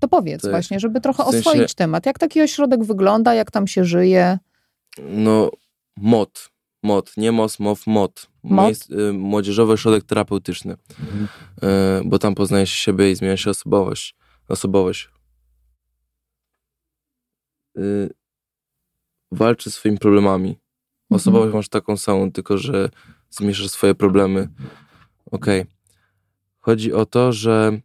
To 0.00 0.08
powiedz 0.08 0.42
Tak. 0.42 0.50
właśnie, 0.50 0.80
żeby 0.80 1.00
trochę 1.00 1.22
W 1.22 1.26
sensie- 1.26 1.38
oswoić 1.50 1.74
temat. 1.74 2.06
Jak 2.06 2.18
taki 2.18 2.42
ośrodek 2.42 2.84
wygląda, 2.84 3.34
jak 3.34 3.50
tam 3.50 3.66
się 3.66 3.84
żyje? 3.84 4.38
No, 4.98 5.50
MOT. 5.96 6.50
MOT, 6.82 7.16
nie 7.16 7.32
MOS, 7.32 7.58
MOW, 7.58 7.86
MOT. 7.86 8.30
MOT? 8.42 8.90
Y, 8.90 9.12
Młodzieżowy 9.12 9.72
Ośrodek 9.72 10.04
Terapeutyczny. 10.04 10.72
Y, 10.72 10.76
bo 12.04 12.18
tam 12.18 12.34
poznaje 12.34 12.66
się 12.66 12.76
siebie 12.76 13.10
i 13.10 13.16
zmienia 13.16 13.36
się 13.36 13.50
osobowość. 13.50 14.14
Osobowość. 14.48 15.08
Y, 17.78 18.10
walczy 19.32 19.70
z 19.70 19.74
swoimi 19.74 19.98
problemami. 19.98 20.58
Osobowość 21.10 21.54
masz 21.54 21.68
taką 21.68 21.96
samą, 21.96 22.32
tylko 22.32 22.58
że 22.58 22.90
zmniejszasz 23.30 23.70
swoje 23.70 23.94
problemy. 23.94 24.48
Okej. 25.30 25.66
Chodzi 26.60 26.92
o 26.92 27.06
to, 27.06 27.32
że 27.32 27.80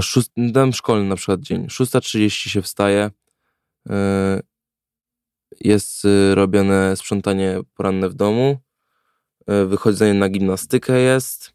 szóst, 0.00 0.32
dam 0.36 0.72
szkolny 0.72 1.08
na 1.08 1.16
przykład 1.16 1.40
dzień. 1.40 1.66
6.30 1.66 2.28
się 2.28 2.62
wstaje. 2.62 3.10
Y, 5.54 5.68
jest 5.68 6.04
y, 6.04 6.34
robione 6.34 6.96
sprzątanie 6.96 7.60
poranne 7.74 8.08
w 8.08 8.14
domu. 8.14 8.58
y, 9.50 9.66
Wychodzenie 9.66 10.14
na 10.14 10.28
gimnastykę 10.28 11.00
jest. 11.00 11.54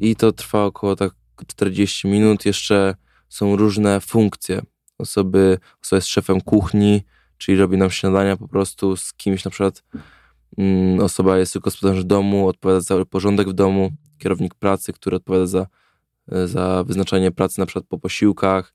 I 0.00 0.16
to 0.16 0.32
trwa 0.32 0.64
około 0.64 0.96
tak 0.96 1.12
40 1.46 2.08
minut. 2.08 2.46
Jeszcze 2.46 2.94
są 3.28 3.56
różne 3.56 4.00
funkcje. 4.00 4.62
Osoby, 4.98 5.58
osoba 5.82 5.96
jest 5.96 6.08
szefem 6.08 6.40
kuchni, 6.40 7.02
czyli 7.38 7.58
robi 7.58 7.76
nam 7.76 7.90
śniadania 7.90 8.36
po 8.36 8.48
prostu 8.48 8.96
z 8.96 9.12
kimś 9.12 9.44
na 9.44 9.50
przykład. 9.50 9.84
Mm, 10.58 11.00
osoba 11.00 11.38
jest 11.38 11.58
gospodarzem 11.58 12.06
domu, 12.06 12.48
odpowiada 12.48 12.80
za 12.80 13.04
porządek 13.04 13.48
w 13.48 13.52
domu. 13.52 13.90
Kierownik 14.18 14.54
pracy, 14.54 14.92
który 14.92 15.16
odpowiada 15.16 15.46
za, 15.46 15.66
za 16.44 16.84
wyznaczanie 16.84 17.30
pracy 17.30 17.60
na 17.60 17.66
przykład 17.66 17.84
po 17.88 17.98
posiłkach. 17.98 18.74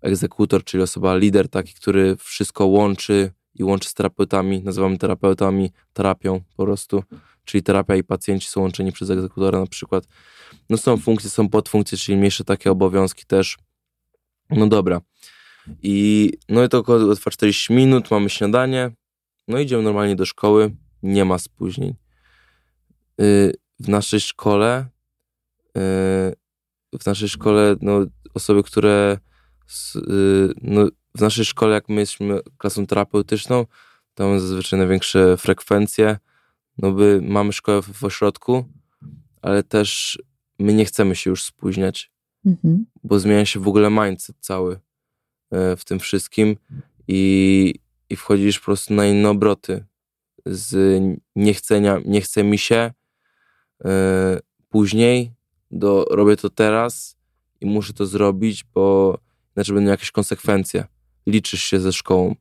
Egzekutor, 0.00 0.64
czyli 0.64 0.82
osoba 0.82 1.16
lider 1.16 1.48
taki, 1.48 1.74
który 1.74 2.16
wszystko 2.16 2.66
łączy 2.66 3.32
i 3.54 3.64
łączy 3.64 3.88
z 3.88 3.94
terapeutami. 3.94 4.62
Nazywamy 4.62 4.98
terapeutami 4.98 5.70
terapią 5.92 6.40
po 6.56 6.64
prostu. 6.64 7.04
Czyli 7.44 7.62
terapia 7.62 7.96
i 7.96 8.04
pacjenci 8.04 8.48
są 8.48 8.60
łączeni 8.60 8.92
przez 8.92 9.10
egzekutora 9.10 9.60
na 9.60 9.66
przykład. 9.66 10.04
No 10.70 10.76
są 10.76 10.96
funkcje, 10.96 11.30
są 11.30 11.48
podfunkcje, 11.48 11.98
czyli 11.98 12.18
mniejsze 12.18 12.44
takie 12.44 12.70
obowiązki 12.70 13.26
też. 13.26 13.58
No 14.50 14.66
dobra. 14.66 15.00
I 15.82 16.30
no 16.48 16.64
i 16.64 16.68
to 16.68 16.78
około 16.78 17.14
trwa 17.14 17.30
40 17.30 17.72
minut, 17.72 18.10
mamy 18.10 18.30
śniadanie, 18.30 18.90
no 19.48 19.58
idziemy 19.58 19.82
normalnie 19.82 20.16
do 20.16 20.26
szkoły, 20.26 20.76
nie 21.02 21.24
ma 21.24 21.38
spóźnień. 21.38 21.94
Y, 23.20 23.52
W 23.80 23.88
naszej 23.88 24.20
szkole, 24.20 24.86
y, 25.68 26.98
w 27.00 27.06
naszej 27.06 27.28
szkole, 27.28 27.76
no 27.80 28.00
osoby, 28.34 28.62
które, 28.62 29.18
s- 29.68 29.96
y, 29.96 30.52
no 30.62 30.88
w 31.16 31.20
naszej 31.20 31.44
szkole, 31.44 31.74
jak 31.74 31.88
my 31.88 32.00
jesteśmy 32.00 32.40
klasą 32.58 32.86
terapeutyczną, 32.86 33.66
to 34.14 34.26
mamy 34.26 34.40
zazwyczaj 34.40 34.78
największe 34.78 35.36
frekwencje, 35.36 36.18
no 36.78 36.92
by 36.92 37.20
mamy 37.22 37.52
szkołę 37.52 37.82
w, 37.82 37.86
w 37.86 38.04
ośrodku, 38.04 38.64
ale 39.42 39.62
też 39.62 40.18
my 40.58 40.74
nie 40.74 40.84
chcemy 40.84 41.16
się 41.16 41.30
już 41.30 41.44
spóźniać 41.44 42.10
Mhm. 42.46 42.86
bo 43.04 43.18
zmienia 43.18 43.46
się 43.46 43.60
w 43.60 43.68
ogóle 43.68 43.90
mindset 43.90 44.36
cały 44.40 44.80
e, 45.50 45.76
w 45.76 45.84
tym 45.84 45.98
wszystkim 45.98 46.56
i, 47.08 47.74
i 48.10 48.16
wchodzisz 48.16 48.58
po 48.58 48.64
prostu 48.64 48.94
na 48.94 49.06
inne 49.06 49.30
obroty 49.30 49.84
z 50.46 51.02
niechcenia, 51.36 52.00
nie 52.04 52.20
chce 52.20 52.44
mi 52.44 52.58
się 52.58 52.92
e, 53.84 54.40
później 54.68 55.32
do 55.70 56.06
robię 56.10 56.36
to 56.36 56.50
teraz 56.50 57.16
i 57.60 57.66
muszę 57.66 57.92
to 57.92 58.06
zrobić, 58.06 58.64
bo 58.74 59.18
inaczej 59.56 59.74
będą 59.74 59.90
jakieś 59.90 60.10
konsekwencje. 60.10 60.84
Liczysz 61.30 61.62
się 61.62 61.80
ze 61.80 61.92
szkołą. 61.92 62.34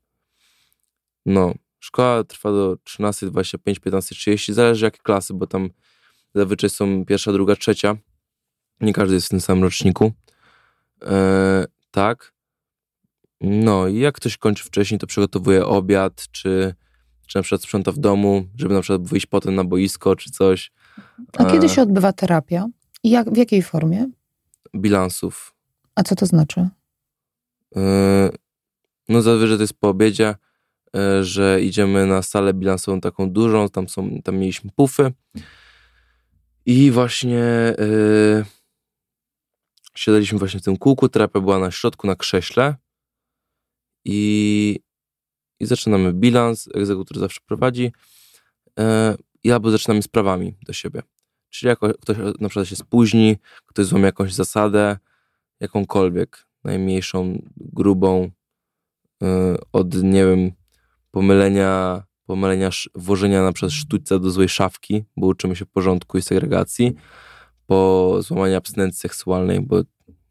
No, 1.25 1.53
szkoła 1.79 2.23
trwa 2.23 2.51
do 2.51 2.75
13.25, 2.75 3.57
15.30, 3.79 4.53
zależy 4.53 4.85
jakie 4.85 4.99
klasy, 5.03 5.33
bo 5.33 5.47
tam 5.47 5.69
zazwyczaj 6.35 6.69
są 6.69 7.05
pierwsza, 7.05 7.31
druga, 7.33 7.55
trzecia. 7.55 7.95
Nie 8.81 8.93
każdy 8.93 9.15
jest 9.15 9.27
w 9.27 9.29
tym 9.29 9.41
samym 9.41 9.63
roczniku. 9.63 10.11
E, 11.01 11.65
tak. 11.91 12.33
No 13.41 13.87
i 13.87 13.99
jak 13.99 14.15
ktoś 14.15 14.37
kończy 14.37 14.63
wcześniej, 14.63 14.99
to 14.99 15.07
przygotowuje 15.07 15.65
obiad, 15.65 16.27
czy, 16.31 16.75
czy 17.27 17.37
na 17.37 17.41
przykład 17.41 17.61
sprząta 17.61 17.91
w 17.91 17.97
domu, 17.97 18.47
żeby 18.55 18.73
na 18.73 18.81
przykład 18.81 19.07
wyjść 19.07 19.25
potem 19.25 19.55
na 19.55 19.63
boisko, 19.63 20.15
czy 20.15 20.31
coś. 20.31 20.71
A 21.37 21.45
kiedy 21.45 21.65
E, 21.65 21.69
się 21.69 21.81
odbywa 21.81 22.13
terapia? 22.13 22.67
I 23.03 23.09
jak, 23.09 23.33
w 23.33 23.37
jakiej 23.37 23.63
formie? 23.63 24.07
Bilansów. 24.75 25.55
A 25.95 26.03
co 26.03 26.15
to 26.15 26.25
znaczy? 26.25 26.69
E, 27.75 28.29
no 29.09 29.21
zazwyczaj 29.21 29.57
to 29.57 29.63
jest 29.63 29.79
po 29.79 29.89
obiedzie. 29.89 30.35
e, 30.95 31.23
że 31.23 31.61
idziemy 31.61 32.05
na 32.05 32.21
salę 32.21 32.53
bilansową 32.53 33.01
taką 33.01 33.29
dużą, 33.31 33.69
tam, 33.69 33.89
są, 33.89 34.21
tam 34.23 34.37
mieliśmy 34.37 34.71
pufy 34.75 35.13
i 36.65 36.91
właśnie 36.91 37.73
yy, 37.79 38.45
siadaliśmy 39.95 40.39
właśnie 40.39 40.59
w 40.59 40.63
tym 40.63 40.77
kółku, 40.77 41.09
terapia 41.09 41.39
była 41.39 41.59
na 41.59 41.71
środku, 41.71 42.07
na 42.07 42.15
krześle 42.15 42.75
i, 44.05 44.79
i 45.59 45.65
zaczynamy 45.65 46.13
bilans, 46.13 46.69
egzekutor 46.73 47.19
zawsze 47.19 47.39
prowadzi 47.45 47.91
yy, 48.77 48.83
i 49.43 49.51
albo 49.51 49.71
zaczynamy 49.71 50.01
sprawami 50.01 50.55
do 50.65 50.73
siebie. 50.73 51.01
Czyli 51.49 51.67
jak 51.67 51.79
ktoś 51.79 52.17
na 52.39 52.49
przykład 52.49 52.67
się 52.67 52.75
spóźni, 52.75 53.37
ktoś 53.65 53.85
złamie 53.85 54.05
jakąś 54.05 54.33
zasadę, 54.33 54.97
jakąkolwiek, 55.59 56.47
najmniejszą, 56.63 57.41
grubą, 57.57 58.31
od, 59.73 60.03
nie 60.03 60.25
wiem, 60.25 60.51
pomylenia, 61.11 62.03
pomylenia 62.25 62.69
włożenia 62.95 63.43
na 63.43 63.51
przykład 63.53 63.71
sztućca 63.71 64.19
do 64.19 64.31
złej 64.31 64.49
szafki, 64.49 65.03
bo 65.17 65.27
uczymy 65.27 65.55
się 65.55 65.65
porządku 65.65 66.17
i 66.17 66.21
segregacji, 66.21 66.95
po 67.65 68.17
złamaniu 68.21 68.57
abstynencji 68.57 68.99
seksualnej, 68.99 69.61
bo 69.61 69.81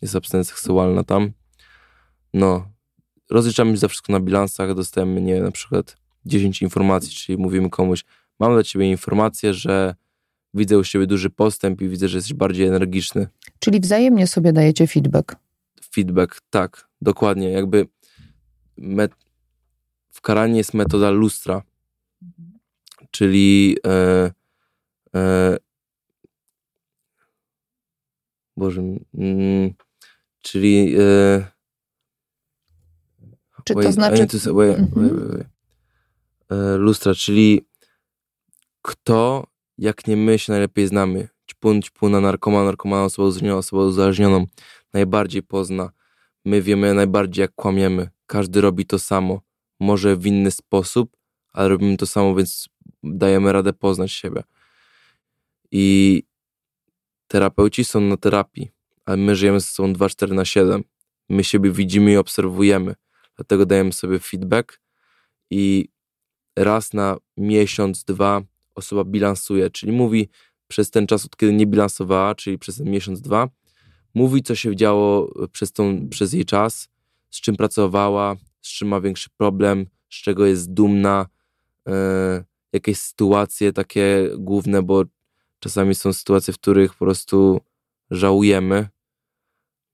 jest 0.02 0.16
abstynencja 0.16 0.54
seksualna 0.54 1.04
tam. 1.04 1.32
No, 2.34 2.68
rozliczamy 3.30 3.70
się 3.70 3.76
za 3.76 3.88
wszystko 3.88 4.12
na 4.12 4.20
bilansach, 4.20 4.74
dostajemy, 4.74 5.20
nie 5.20 5.34
wiem, 5.34 5.44
na 5.44 5.50
przykład 5.50 5.96
10 6.24 6.62
informacji, 6.62 7.10
czyli 7.10 7.38
mówimy 7.38 7.70
komuś, 7.70 8.04
mam 8.40 8.52
dla 8.52 8.62
ciebie 8.62 8.90
informację, 8.90 9.54
że 9.54 9.94
widzę 10.54 10.78
u 10.78 10.84
siebie 10.84 11.06
duży 11.06 11.30
postęp 11.30 11.82
i 11.82 11.88
widzę, 11.88 12.08
że 12.08 12.18
jesteś 12.18 12.34
bardziej 12.34 12.66
energiczny. 12.66 13.26
Czyli 13.58 13.80
wzajemnie 13.80 14.26
sobie 14.26 14.52
dajecie 14.52 14.86
feedback. 14.86 15.36
Feedback, 15.94 16.40
tak, 16.50 16.88
dokładnie. 17.00 17.50
Jakby. 17.50 17.86
W 20.10 20.20
karanie 20.20 20.58
jest 20.58 20.74
metoda 20.74 21.10
lustra, 21.10 21.62
czyli 23.10 23.76
e, 23.86 24.30
e, 25.14 25.56
Boże, 28.56 28.82
mm, 29.14 29.74
czyli 30.40 30.94
e, 30.98 31.46
czy 33.64 33.74
to 33.74 33.92
znaczy... 33.92 34.26
To, 34.26 34.54
wait, 34.54 34.78
wait, 34.94 35.12
wait, 35.12 35.46
lustra, 36.78 37.14
czyli 37.14 37.66
kto 38.82 39.46
jak 39.78 40.06
nie 40.06 40.16
my 40.16 40.38
się 40.38 40.52
najlepiej 40.52 40.86
znamy. 40.86 41.28
Ćpun, 41.46 41.82
ćpuna, 41.82 42.20
narkoma, 42.20 42.64
narkomana, 42.64 43.04
osoba 43.04 43.28
uzależniona, 43.28 43.58
osoba 43.58 43.82
uzależnioną 43.82 44.46
najbardziej 44.94 45.42
pozna. 45.42 45.90
My 46.44 46.62
wiemy 46.62 46.94
najbardziej, 46.94 47.42
jak 47.42 47.54
kłamiemy. 47.54 48.08
Każdy 48.28 48.60
robi 48.60 48.86
to 48.86 48.98
samo. 48.98 49.40
Może 49.80 50.16
w 50.16 50.26
inny 50.26 50.50
sposób, 50.50 51.16
ale 51.52 51.68
robimy 51.68 51.96
to 51.96 52.06
samo, 52.06 52.34
więc 52.34 52.68
dajemy 53.02 53.52
radę 53.52 53.72
poznać 53.72 54.12
siebie. 54.12 54.42
I 55.70 56.22
terapeuci 57.28 57.84
są 57.84 58.00
na 58.00 58.16
terapii, 58.16 58.70
ale 59.04 59.16
my 59.16 59.36
żyjemy 59.36 59.60
ze 59.60 59.66
sobą 59.66 59.92
2-4 59.92 60.32
na 60.32 60.44
7. 60.44 60.84
My 61.28 61.44
siebie 61.44 61.70
widzimy 61.70 62.12
i 62.12 62.16
obserwujemy. 62.16 62.94
Dlatego 63.36 63.66
dajemy 63.66 63.92
sobie 63.92 64.18
feedback 64.18 64.80
i 65.50 65.88
raz 66.56 66.92
na 66.92 67.16
miesiąc, 67.36 68.04
dwa 68.04 68.42
osoba 68.74 69.04
bilansuje, 69.04 69.70
czyli 69.70 69.92
mówi 69.92 70.28
przez 70.68 70.90
ten 70.90 71.06
czas, 71.06 71.24
od 71.24 71.36
kiedy 71.36 71.52
nie 71.52 71.66
bilansowała, 71.66 72.34
czyli 72.34 72.58
przez 72.58 72.76
ten 72.76 72.90
miesiąc, 72.90 73.20
dwa, 73.20 73.48
mówi, 74.14 74.42
co 74.42 74.54
się 74.54 74.76
działo 74.76 75.34
przez, 75.52 75.72
tą, 75.72 76.08
przez 76.08 76.32
jej 76.32 76.44
czas, 76.44 76.88
z 77.30 77.40
czym 77.40 77.56
pracowała, 77.56 78.36
z 78.60 78.68
czym 78.68 78.88
ma 78.88 79.00
większy 79.00 79.30
problem, 79.36 79.86
z 80.10 80.14
czego 80.14 80.46
jest 80.46 80.72
dumna, 80.72 81.26
e, 81.88 82.44
jakieś 82.72 82.98
sytuacje 82.98 83.72
takie 83.72 84.30
główne, 84.38 84.82
bo 84.82 85.04
czasami 85.60 85.94
są 85.94 86.12
sytuacje, 86.12 86.54
w 86.54 86.58
których 86.58 86.92
po 86.92 86.98
prostu 86.98 87.60
żałujemy, 88.10 88.88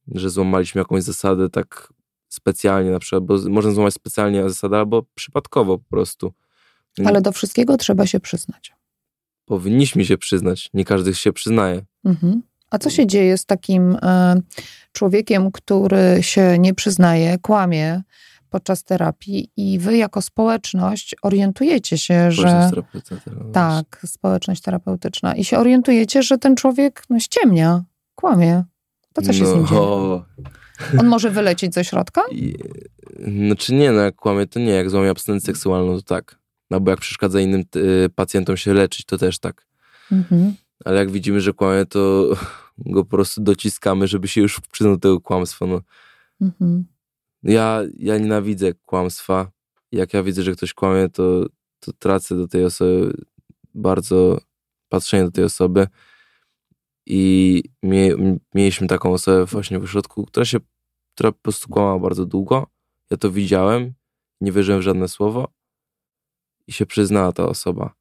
że 0.08 0.30
złamaliśmy 0.30 0.78
jakąś 0.78 1.02
zasadę 1.02 1.50
tak 1.50 1.92
specjalnie 2.28 2.90
na 2.90 2.98
przykład, 2.98 3.24
bo 3.24 3.38
można 3.50 3.70
złamać 3.70 3.94
specjalnie 3.94 4.48
zasadę 4.48 4.78
albo 4.78 5.02
przypadkowo 5.14 5.78
po 5.78 5.88
prostu. 5.90 6.32
Ale 7.04 7.22
do 7.22 7.32
wszystkiego 7.32 7.76
trzeba 7.76 8.06
się 8.06 8.20
przyznać. 8.20 8.72
Powinniśmy 9.44 10.04
się 10.04 10.18
przyznać. 10.18 10.70
Nie 10.74 10.84
każdy 10.84 11.14
się 11.14 11.32
przyznaje. 11.32 11.84
Mhm. 12.04 12.42
A 12.74 12.78
co 12.78 12.90
się 12.90 13.06
dzieje 13.06 13.38
z 13.38 13.46
takim 13.46 13.96
e, 14.02 14.40
człowiekiem, 14.92 15.52
który 15.52 16.18
się 16.20 16.58
nie 16.58 16.74
przyznaje, 16.74 17.38
kłamie 17.38 18.02
podczas 18.50 18.84
terapii 18.84 19.50
i 19.56 19.78
wy 19.78 19.96
jako 19.96 20.22
społeczność 20.22 21.14
orientujecie 21.22 21.98
się, 21.98 22.32
że... 22.32 22.70
Tak, 23.52 24.00
społeczność 24.06 24.62
terapeutyczna. 24.62 25.34
I 25.34 25.44
się 25.44 25.58
orientujecie, 25.58 26.22
że 26.22 26.38
ten 26.38 26.56
człowiek 26.56 27.02
no, 27.10 27.20
ściemnia, 27.20 27.84
kłamie. 28.14 28.64
To 29.12 29.22
co 29.22 29.32
się 29.32 29.44
no, 29.44 29.50
z 29.50 29.54
nim 29.54 29.62
no. 29.62 29.68
dzieje? 29.68 30.22
On 31.00 31.06
może 31.06 31.30
wylecieć 31.30 31.74
ze 31.74 31.84
środka? 31.84 32.22
I, 32.30 32.54
znaczy 33.46 33.74
nie, 33.74 33.92
no 33.92 34.00
jak 34.00 34.16
kłamie, 34.16 34.46
to 34.46 34.60
nie. 34.60 34.72
Jak 34.72 34.90
złamie 34.90 35.10
abstynencję 35.10 35.46
seksualną, 35.46 35.96
to 35.96 36.02
tak. 36.02 36.38
No 36.70 36.80
bo 36.80 36.90
jak 36.90 37.00
przeszkadza 37.00 37.40
innym 37.40 37.64
y, 37.76 38.08
pacjentom 38.14 38.56
się 38.56 38.74
leczyć, 38.74 39.06
to 39.06 39.18
też 39.18 39.38
tak. 39.38 39.66
Mhm. 40.12 40.54
Ale 40.84 40.96
jak 40.96 41.10
widzimy, 41.10 41.40
że 41.40 41.52
kłamie, 41.52 41.86
to 41.86 42.28
go 42.78 43.04
po 43.04 43.10
prostu 43.10 43.42
dociskamy, 43.42 44.08
żeby 44.08 44.28
się 44.28 44.40
już 44.40 44.60
przyznał 44.60 44.94
do 44.96 45.00
tego 45.00 45.20
kłamstwa. 45.20 45.66
No. 45.66 45.80
Mhm. 46.40 46.84
Ja, 47.42 47.82
ja 47.96 48.18
nienawidzę 48.18 48.74
kłamstwa. 48.74 49.50
Jak 49.92 50.14
ja 50.14 50.22
widzę, 50.22 50.42
że 50.42 50.52
ktoś 50.52 50.74
kłamie, 50.74 51.08
to, 51.08 51.46
to 51.80 51.92
tracę 51.92 52.36
do 52.36 52.48
tej 52.48 52.64
osoby 52.64 53.14
bardzo 53.74 54.40
patrzenie 54.88 55.24
do 55.24 55.30
tej 55.30 55.44
osoby. 55.44 55.86
I 57.06 57.62
mie, 57.82 58.14
mieliśmy 58.54 58.86
taką 58.86 59.12
osobę 59.12 59.44
właśnie 59.44 59.78
w 59.78 59.84
ośrodku, 59.84 60.26
która 60.26 60.44
się, 60.44 60.58
która 61.14 61.32
po 61.32 61.38
prostu 61.42 61.68
kłamała 61.68 61.98
bardzo 61.98 62.26
długo. 62.26 62.66
Ja 63.10 63.16
to 63.16 63.30
widziałem, 63.30 63.94
nie 64.40 64.52
wierzyłem 64.52 64.80
w 64.80 64.84
żadne 64.84 65.08
słowo 65.08 65.52
i 66.66 66.72
się 66.72 66.86
przyznała 66.86 67.32
ta 67.32 67.46
osoba. 67.46 67.94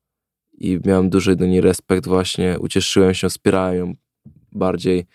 I 0.53 0.79
miałem 0.85 1.09
duży 1.09 1.35
do 1.35 1.45
niej 1.45 1.61
respekt 1.61 2.07
właśnie, 2.07 2.59
ucieszyłem 2.59 3.13
się, 3.13 3.29
wspierałem 3.29 3.77
ją 3.77 3.93
bardziej. 4.55 5.05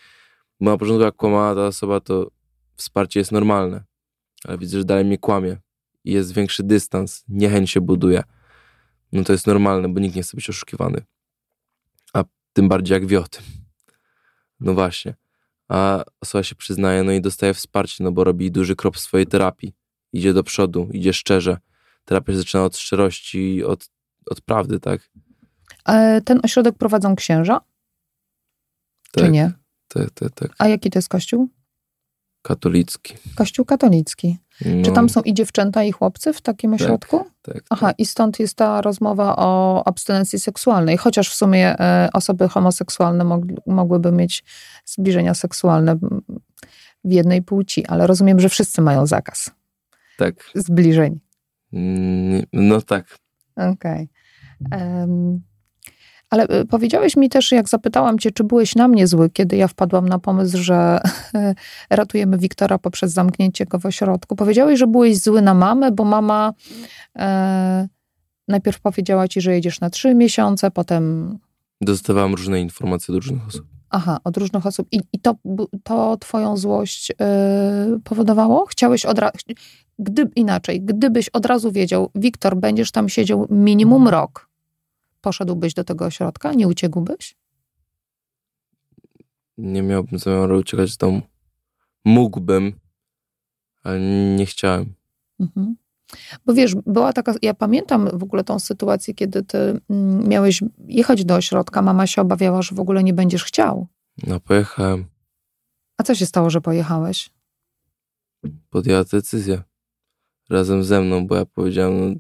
Bo 0.61 0.71
na 0.71 0.79
początku 0.79 1.05
jak 1.05 1.17
kłamała 1.17 1.55
ta 1.55 1.67
osoba, 1.67 2.01
to 2.01 2.31
wsparcie 2.77 3.21
jest 3.21 3.33
normalne. 3.33 3.85
Ale 4.45 4.59
widzę, 4.59 4.79
że 4.79 4.85
dalej 4.85 5.05
mnie 5.05 5.19
kłamie. 5.19 5.57
I 6.05 6.13
jest 6.13 6.35
większy 6.35 6.63
dystans, 6.63 7.25
niechęć 7.29 7.71
się 7.71 7.81
buduje. 7.81 8.23
No 9.13 9.25
to 9.25 9.33
jest 9.33 9.47
normalne, 9.47 9.89
bo 9.89 10.01
nikt 10.01 10.17
nie 10.17 10.23
chce 10.23 10.37
być 10.37 10.51
oszukiwany. 10.51 11.05
A 12.13 12.25
tym 12.53 12.69
bardziej 12.69 12.95
jak 12.95 13.07
wie 13.07 13.21
o 13.21 13.29
tym. 13.29 13.43
No 14.61 14.75
właśnie. 14.75 15.15
A 15.69 16.05
osoba 16.21 16.43
się 16.43 16.55
przyznaje, 16.55 17.03
no 17.03 17.13
i 17.13 17.21
dostaje 17.21 17.55
wsparcie, 17.55 18.05
no 18.05 18.13
bo 18.13 18.25
robi 18.25 18.51
duży 18.51 18.77
krok 18.77 18.97
w 18.97 19.01
swojej 19.01 19.27
terapii. 19.27 19.75
Idzie 20.13 20.33
do 20.33 20.43
przodu, 20.43 20.89
idzie 20.93 21.13
szczerze 21.13 21.57
terapia 22.09 22.33
się 22.33 22.39
zaczyna 22.39 22.65
od 22.65 22.77
szczerości, 22.77 23.65
od, 23.65 23.91
od 24.27 24.41
prawdy, 24.41 24.81
tak? 24.81 25.11
A 25.85 26.21
ten 26.25 26.41
ośrodek 26.45 26.79
prowadzą 26.79 27.17
księża? 27.17 27.61
Tak, 29.19 29.27
Czy 29.27 29.33
nie? 29.33 29.53
Tak, 29.89 30.11
tak, 30.11 30.31
tak. 30.35 30.55
A 30.59 30.69
jaki 30.69 30.91
to 30.91 30.99
jest 30.99 31.09
kościół? 31.09 31.49
Katolicki. 32.43 33.15
Kościół 33.35 33.65
katolicki. 33.65 34.39
No. 34.65 34.85
Czy 34.85 34.93
tam 34.93 35.09
są 35.09 35.21
i 35.23 35.35
dziewczęta, 35.35 35.85
i 35.85 35.93
chłopcy 35.93 36.33
w 36.33 36.41
takim 36.41 36.71
tak, 36.71 36.81
ośrodku? 36.81 37.19
Tak, 37.19 37.55
tak. 37.55 37.65
Aha, 37.71 37.93
i 37.99 38.07
stąd 38.07 38.41
jest 38.41 38.55
ta 38.55 38.81
rozmowa 38.81 39.37
o 39.37 39.83
abstynencji 39.87 40.39
seksualnej. 40.39 40.97
Chociaż 40.97 41.31
w 41.31 41.35
sumie 41.35 41.81
e, 41.81 42.09
osoby 42.13 42.49
homoseksualne 42.49 43.25
mog, 43.25 43.45
mogłyby 43.67 44.13
mieć 44.13 44.45
zbliżenia 44.85 45.35
seksualne 45.35 45.99
w 47.05 47.13
jednej 47.13 47.43
płci, 47.43 47.87
ale 47.87 48.07
rozumiem, 48.07 48.41
że 48.41 48.49
wszyscy 48.49 48.83
mają 48.83 49.07
zakaz. 49.07 49.51
Tak. 50.19 50.51
Zbliżeń. 50.55 51.21
No 52.53 52.83
tak. 52.83 53.19
Okej. 53.57 54.09
Okay. 54.67 54.99
Um, 55.01 55.48
ale 56.31 56.61
y, 56.61 56.67
powiedziałeś 56.67 57.17
mi 57.17 57.29
też, 57.29 57.53
jak 57.53 57.69
zapytałam 57.69 58.19
cię, 58.19 58.31
czy 58.31 58.45
byłeś 58.45 58.75
na 58.75 58.89
mnie 58.89 59.07
zły, 59.07 59.31
kiedy 59.31 59.57
ja 59.57 59.69
wpadłam 59.69 60.09
na 60.09 60.19
pomysł, 60.19 60.59
że 60.59 61.01
ratujemy 61.91 62.39
Wiktora 62.39 62.79
poprzez 62.79 63.13
zamknięcie 63.13 63.67
go 63.67 63.79
w 63.79 63.87
ośrodku. 63.87 64.37
Powiedziałeś, 64.37 64.79
że 64.79 64.87
byłeś 64.87 65.19
zły 65.19 65.43
na 65.43 65.55
mamę, 65.55 65.93
bo 65.93 66.05
mama 66.05 66.53
e, 67.19 67.89
najpierw 68.49 68.81
powiedziała 68.81 69.29
ci, 69.29 69.41
że 69.41 69.53
jedziesz 69.53 69.81
na 69.81 69.91
trzy 69.91 70.15
miesiące, 70.15 70.71
potem... 70.71 71.39
Dostawałam 71.81 72.35
różne 72.35 72.61
informacje 72.61 73.15
od 73.15 73.25
różnych 73.25 73.49
osób. 73.49 73.67
Aha, 73.91 74.19
od 74.25 74.37
różnych 74.37 74.67
osób. 74.67 74.89
I, 74.93 75.01
i 75.13 75.21
to, 75.21 75.35
to 75.83 76.17
twoją 76.17 76.57
złość 76.57 77.11
yy, 77.11 78.01
powodowało? 78.05 78.67
Chciałeś 78.67 79.07
od 79.07 79.19
razu... 79.19 79.33
Gdy, 79.99 80.31
inaczej, 80.37 80.81
gdybyś 80.81 81.29
od 81.29 81.47
razu 81.47 81.73
wiedział, 81.73 82.11
Wiktor, 82.15 82.57
będziesz 82.57 82.91
tam 82.91 83.09
siedział 83.09 83.47
minimum 83.51 84.03
mhm. 84.03 84.21
rok, 84.21 84.49
poszedłbyś 85.21 85.75
do 85.75 85.85
tego 85.85 86.05
ośrodka? 86.05 86.53
Nie 86.53 86.69
uciekłbyś? 86.69 87.37
Nie 89.59 89.83
miałbym 89.83 90.19
zamiaru 90.19 90.59
uciekać 90.59 90.91
z 90.91 90.97
domu. 90.97 91.23
Mógłbym, 92.05 92.73
ale 93.83 94.01
nie 94.37 94.47
chciałem. 94.47 94.95
Mhm. 95.41 95.77
Bo 96.47 96.55
wiesz, 96.55 96.75
była 96.87 97.13
taka, 97.13 97.35
ja 97.43 97.55
pamiętam 97.55 98.19
w 98.19 98.23
ogóle 98.23 98.45
tą 98.45 98.59
sytuację, 98.59 99.15
kiedy 99.15 99.43
ty 99.43 99.59
mm, 99.91 100.29
miałeś 100.29 100.63
jechać 100.89 101.25
do 101.25 101.35
ośrodka, 101.35 101.83
mama 101.83 102.07
się 102.07 102.23
obawiała, 102.23 102.63
że 102.63 102.75
w 102.75 102.81
ogóle 102.81 103.05
nie 103.05 103.15
będziesz 103.15 103.45
chciał. 103.45 103.87
No 104.27 104.41
pojechałem, 104.41 105.05
A 105.97 106.03
co 106.03 106.15
się 106.15 106.27
stało, 106.27 106.51
że 106.51 106.61
pojechałeś? 106.61 107.31
podjęła 108.71 109.05
decyzję 109.05 109.63
razem 110.51 110.85
ze 110.85 111.01
mną, 111.01 111.27
bo 111.27 111.37
ja 111.37 111.47
powiedziałem, 111.47 112.09
no, 112.09 112.15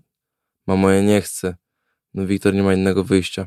mamo, 0.66 0.90
ja 0.90 1.02
nie 1.02 1.20
chcę. 1.20 1.56
No 2.14 2.26
Wiktor 2.26 2.54
nie 2.54 2.62
ma 2.62 2.74
innego 2.74 3.04
wyjścia. 3.04 3.46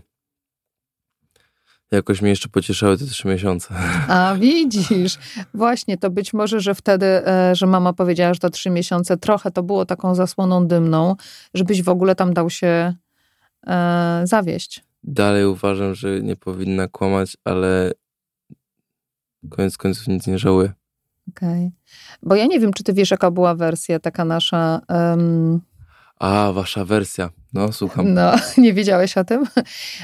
Jakoś 1.91 2.21
mnie 2.21 2.30
jeszcze 2.30 2.50
pocieszały 2.50 2.97
te 2.97 3.06
trzy 3.06 3.28
miesiące. 3.28 3.74
A 4.08 4.36
widzisz, 4.39 5.17
właśnie 5.54 5.97
to 5.97 6.10
być 6.10 6.34
może, 6.34 6.60
że 6.60 6.76
wtedy, 6.76 7.06
e, 7.06 7.56
że 7.56 7.67
mama 7.67 7.93
powiedziała, 7.93 8.34
że 8.34 8.39
to 8.39 8.50
trzy 8.50 8.69
miesiące, 8.69 9.17
trochę 9.17 9.52
to 9.52 9.63
było 9.63 9.86
taką 9.86 10.15
zasłoną 10.15 10.67
dymną, 10.67 11.15
żebyś 11.54 11.82
w 11.84 11.89
ogóle 11.89 12.15
tam 12.15 12.34
dał 12.34 12.50
się 12.50 12.93
e, 13.67 14.21
zawieść. 14.24 14.84
Dalej 15.04 15.45
uważam, 15.45 15.95
że 15.95 16.21
nie 16.21 16.36
powinna 16.36 16.88
kłamać, 16.88 17.38
ale 17.43 17.91
koniec 19.50 19.78
końców 19.78 20.08
nic 20.08 20.28
nie 20.28 20.38
żałuję. 20.38 20.74
Okej. 21.30 21.71
Bo 22.24 22.36
ja 22.36 22.45
nie 22.45 22.60
wiem, 22.60 22.74
czy 22.74 22.84
ty 22.84 22.93
wiesz, 22.93 23.12
jaka 23.12 23.32
była 23.32 23.56
wersja 23.56 24.00
taka 24.00 24.26
nasza. 24.26 24.82
em, 24.88 25.62
A, 26.19 26.52
wasza 26.52 26.86
wersja. 26.86 27.30
No, 27.53 27.71
słucham. 27.71 28.13
no, 28.13 28.31
nie 28.57 28.73
wiedziałeś 28.73 29.17
o 29.17 29.23
tym? 29.23 29.43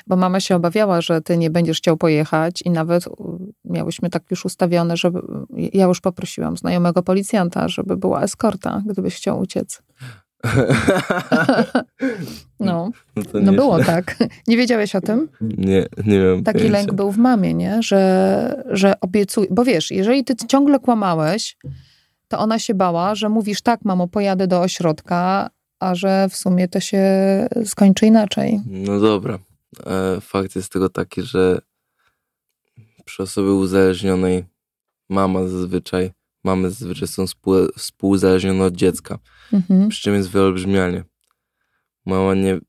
Bo 0.08 0.16
mama 0.16 0.40
się 0.40 0.56
obawiała, 0.56 1.02
że 1.02 1.22
ty 1.22 1.38
nie 1.38 1.50
będziesz 1.50 1.78
chciał 1.78 1.98
pojechać 1.98 2.62
i 2.62 2.70
nawet 2.70 3.06
miałyśmy 3.66 4.10
tak 4.10 4.24
już 4.32 4.46
ustawione, 4.46 4.98
żeby. 4.98 5.22
Ja 5.74 5.86
już 5.86 6.02
poprosiłam 6.02 6.58
znajomego 6.58 7.04
policjanta, 7.04 7.68
żeby 7.68 7.98
była 7.98 8.22
eskorta, 8.24 8.84
gdybyś 8.86 9.16
chciał 9.16 9.40
uciec. 9.40 9.82
No, 12.60 12.90
no, 13.16 13.24
no 13.42 13.54
było 13.54 13.84
tak. 13.84 14.16
Nie 14.48 14.58
wiedziałeś 14.58 14.96
o 14.96 15.02
tym? 15.02 15.30
Nie, 15.42 15.86
nie 16.06 16.20
wiem. 16.20 16.44
Taki 16.44 16.70
lęk 16.70 16.94
był 16.94 17.12
w 17.12 17.18
mamie, 17.18 17.54
nie? 17.54 17.84
Że, 17.84 18.64
że 18.70 19.00
obiecuj. 19.00 19.48
Bo 19.52 19.64
wiesz, 19.64 19.92
jeżeli 19.92 20.24
ty 20.24 20.36
ciągle 20.48 20.80
kłamałeś, 20.80 21.58
to 22.28 22.40
ona 22.40 22.60
się 22.60 22.74
bała, 22.74 23.16
że 23.16 23.30
mówisz 23.30 23.62
tak, 23.62 23.86
mamo, 23.86 24.08
pojadę 24.08 24.48
do 24.48 24.62
ośrodka, 24.62 25.50
a 25.80 25.96
że 25.96 26.28
w 26.30 26.36
sumie 26.36 26.68
to 26.68 26.80
się 26.80 27.04
skończy 27.66 28.06
inaczej. 28.06 28.60
No 28.66 29.00
dobra. 29.00 29.40
E, 29.86 30.22
fakt 30.22 30.56
jest 30.56 30.72
tego 30.72 30.90
taki, 30.90 31.22
że 31.22 31.62
przy 33.06 33.24
osobie 33.24 33.52
uzależnionej 33.52 34.46
mama 35.10 35.48
zazwyczaj, 35.48 36.12
mamy 36.44 36.70
zazwyczaj 36.70 37.08
są 37.08 37.28
współ, 37.28 37.56
współuzależnione 37.78 38.64
od 38.64 38.76
dziecka. 38.76 39.20
Mhm. 39.54 39.90
Przy 39.90 40.02
czym 40.02 40.14
jest 40.14 40.30
wyolbrzymianie. 40.30 41.04
Mama 42.06 42.34
nie, 42.36 42.60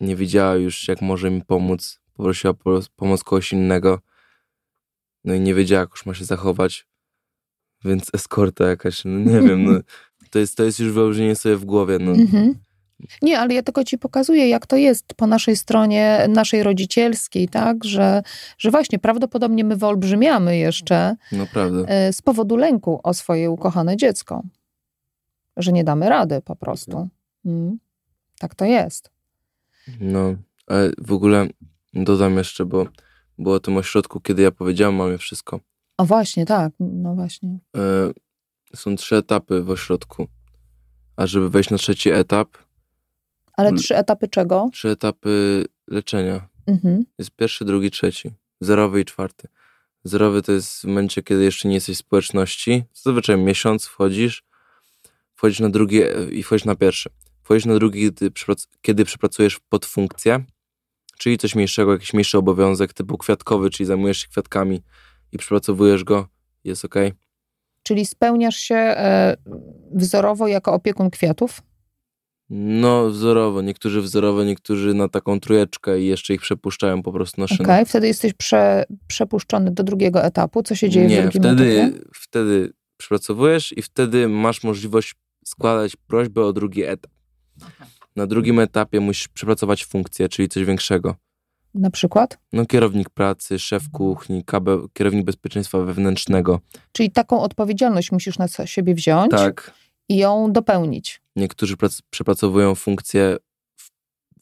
nie 0.00 0.16
wiedziała 0.16 0.54
już, 0.54 0.88
jak 0.88 1.02
może 1.02 1.30
mi 1.30 1.44
pomóc. 1.44 2.00
Poprosiła 2.14 2.54
po 2.54 2.80
pomoc 2.96 3.24
kogoś 3.24 3.52
innego. 3.52 4.00
No 5.24 5.34
i 5.34 5.40
nie 5.40 5.54
wiedziała, 5.54 5.80
jak 5.80 5.90
już 5.90 6.06
ma 6.06 6.14
się 6.14 6.24
zachować. 6.24 6.86
Więc 7.84 8.10
eskorta 8.14 8.68
jakaś, 8.68 9.04
no 9.04 9.18
nie 9.18 9.40
wiem, 9.40 9.64
no. 9.64 9.80
To 10.32 10.38
jest, 10.38 10.56
to 10.56 10.64
jest 10.64 10.80
już 10.80 10.92
wyolbrzymienie 10.92 11.36
sobie 11.36 11.56
w 11.56 11.64
głowie, 11.64 11.98
no. 11.98 12.12
Mhm. 12.12 12.54
Nie, 13.22 13.38
ale 13.38 13.54
ja 13.54 13.62
tylko 13.62 13.84
ci 13.84 13.98
pokazuję, 13.98 14.48
jak 14.48 14.66
to 14.66 14.76
jest 14.76 15.14
po 15.14 15.26
naszej 15.26 15.56
stronie, 15.56 16.26
naszej 16.28 16.62
rodzicielskiej, 16.62 17.48
tak? 17.48 17.84
Że, 17.84 18.22
że 18.58 18.70
właśnie 18.70 18.98
prawdopodobnie 18.98 19.64
my 19.64 19.76
wyolbrzymiamy 19.76 20.56
jeszcze 20.56 21.16
e, 21.86 22.12
z 22.12 22.22
powodu 22.22 22.56
lęku 22.56 23.00
o 23.02 23.14
swoje 23.14 23.50
ukochane 23.50 23.96
dziecko. 23.96 24.42
Że 25.56 25.72
nie 25.72 25.84
damy 25.84 26.08
rady 26.08 26.40
po 26.44 26.56
prostu. 26.56 27.08
Mm. 27.44 27.78
Tak 28.38 28.54
to 28.54 28.64
jest. 28.64 29.10
No, 30.00 30.34
ale 30.66 30.90
w 30.98 31.12
ogóle 31.12 31.46
dodam 31.94 32.36
jeszcze, 32.36 32.64
bo 32.64 32.86
było 33.38 33.54
o 33.54 33.60
tym 33.60 33.76
ośrodku, 33.76 34.20
kiedy 34.20 34.42
ja 34.42 34.50
powiedziałem 34.50 34.94
mamie 34.94 35.18
wszystko. 35.18 35.60
O 35.98 36.04
właśnie, 36.04 36.46
tak. 36.46 36.72
No 36.80 37.14
właśnie. 37.14 37.58
Są 38.74 38.96
trzy 38.96 39.16
etapy 39.16 39.62
w 39.62 39.70
ośrodku. 39.70 40.28
A 41.16 41.26
żeby 41.26 41.50
wejść 41.50 41.70
na 41.70 41.78
trzeci 41.78 42.10
etap, 42.10 42.48
Ale 43.56 43.68
Mm. 43.68 43.80
trzy 43.80 43.96
etapy 43.96 44.28
czego? 44.28 44.68
trzy 44.72 44.88
etapy 44.88 45.64
leczenia. 45.88 46.48
Mhm. 46.66 47.04
Jest 47.18 47.30
pierwszy, 47.30 47.64
drugi, 47.64 47.90
trzeci. 47.90 48.30
Zerowy 48.60 49.00
i 49.00 49.04
czwarty. 49.04 49.48
Zerowy 50.04 50.42
to 50.42 50.52
jest 50.52 50.80
w 50.80 50.84
momencie, 50.84 51.22
kiedy 51.22 51.44
jeszcze 51.44 51.68
nie 51.68 51.74
jesteś 51.74 51.96
w 51.96 51.98
społeczności. 51.98 52.84
Zazwyczaj 52.94 53.38
miesiąc 53.38 53.86
wchodzisz, 53.86 54.44
wchodzisz 55.34 55.60
na 55.60 55.68
drugi 55.70 56.00
i 56.30 56.42
wchodzisz 56.42 56.64
na 56.64 56.74
pierwszy. 56.74 57.10
Wchodzisz 57.42 57.64
na 57.66 57.74
drugi, 57.74 58.10
kiedy 58.82 59.04
przepracujesz 59.04 59.60
pod 59.68 59.86
funkcję, 59.86 60.44
czyli 61.18 61.38
coś 61.38 61.54
mniejszego, 61.54 61.92
jakiś 61.92 62.12
mniejszy 62.12 62.38
obowiązek 62.38 62.92
typu 62.92 63.18
kwiatkowy, 63.18 63.70
czyli 63.70 63.86
zajmujesz 63.86 64.18
się 64.18 64.28
kwiatkami 64.28 64.82
i 65.32 65.38
przepracowujesz 65.38 66.04
go, 66.04 66.28
jest 66.64 66.84
ok. 66.84 66.94
Czyli 67.82 68.06
spełniasz 68.06 68.56
się 68.56 68.74
e, 68.74 69.36
wzorowo 69.94 70.48
jako 70.48 70.72
opiekun 70.72 71.10
kwiatów? 71.10 71.62
No, 72.50 73.10
wzorowo. 73.10 73.62
Niektórzy 73.62 74.02
wzorowo, 74.02 74.44
niektórzy 74.44 74.94
na 74.94 75.08
taką 75.08 75.40
trójeczkę 75.40 76.00
i 76.00 76.06
jeszcze 76.06 76.34
ich 76.34 76.40
przepuszczają 76.40 77.02
po 77.02 77.12
prostu 77.12 77.40
na 77.40 77.44
Okej, 77.44 77.56
szynę. 77.56 77.84
wtedy 77.86 78.06
jesteś 78.06 78.32
prze, 78.34 78.84
przepuszczony 79.06 79.70
do 79.70 79.82
drugiego 79.82 80.24
etapu. 80.24 80.62
Co 80.62 80.74
się 80.74 80.90
dzieje 80.90 81.08
w 81.08 81.10
Nie, 81.10 81.22
drugim 81.22 81.42
wtedy, 81.42 81.80
etapie? 81.80 81.98
wtedy 82.14 82.72
przepracowujesz 82.96 83.74
i 83.78 83.82
wtedy 83.82 84.28
masz 84.28 84.62
możliwość 84.64 85.14
składać 85.44 85.96
prośbę 85.96 86.44
o 86.44 86.52
drugi 86.52 86.82
etap. 86.84 87.10
Na 88.16 88.26
drugim 88.26 88.58
etapie 88.58 89.00
musisz 89.00 89.28
przepracować 89.28 89.84
funkcję, 89.84 90.28
czyli 90.28 90.48
coś 90.48 90.64
większego. 90.64 91.14
Na 91.74 91.90
przykład? 91.90 92.38
No, 92.52 92.66
kierownik 92.66 93.10
pracy, 93.10 93.58
szef 93.58 93.90
kuchni, 93.90 94.44
kierownik 94.92 95.24
bezpieczeństwa 95.24 95.78
wewnętrznego. 95.78 96.60
Czyli 96.92 97.10
taką 97.10 97.40
odpowiedzialność 97.40 98.12
musisz 98.12 98.38
na 98.38 98.48
siebie 98.48 98.94
wziąć 98.94 99.30
Tak. 99.30 99.74
i 100.08 100.16
ją 100.16 100.52
dopełnić. 100.52 101.22
Niektórzy 101.36 101.76
prac, 101.76 102.02
przepracowują 102.10 102.74
funkcję 102.74 103.36
w, 103.76 103.90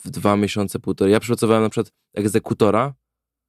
w 0.05 0.11
dwa 0.11 0.37
miesiące, 0.37 0.79
półtorej. 0.79 1.13
Ja 1.13 1.21
przepracowałem 1.21 1.63
na 1.63 1.71
przykład 1.71 1.93
egzekutora, 2.15 2.95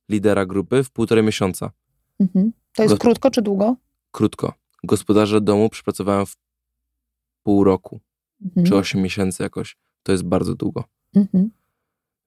lidera 0.10 0.46
grupy 0.46 0.84
w 0.84 0.92
półtorej 0.92 1.24
miesiąca. 1.24 1.72
Mhm. 2.20 2.52
To 2.76 2.84
jest 2.84 2.96
Go- 2.96 3.00
krótko 3.00 3.32
czy 3.32 3.42
długo? 3.42 3.76
Krótko. 4.12 4.54
Gospodarza 4.84 5.40
domu 5.40 5.70
przepracowałem 5.70 6.26
w 6.26 6.36
pół 7.44 7.64
roku, 7.64 8.00
Mhm. 8.46 8.66
czy 8.68 8.76
osiem 8.76 9.02
miesięcy 9.02 9.44
jakoś. 9.44 9.78
To 10.04 10.12
jest 10.12 10.24
bardzo 10.24 10.56
długo. 10.56 10.84
Mhm. 11.16 11.52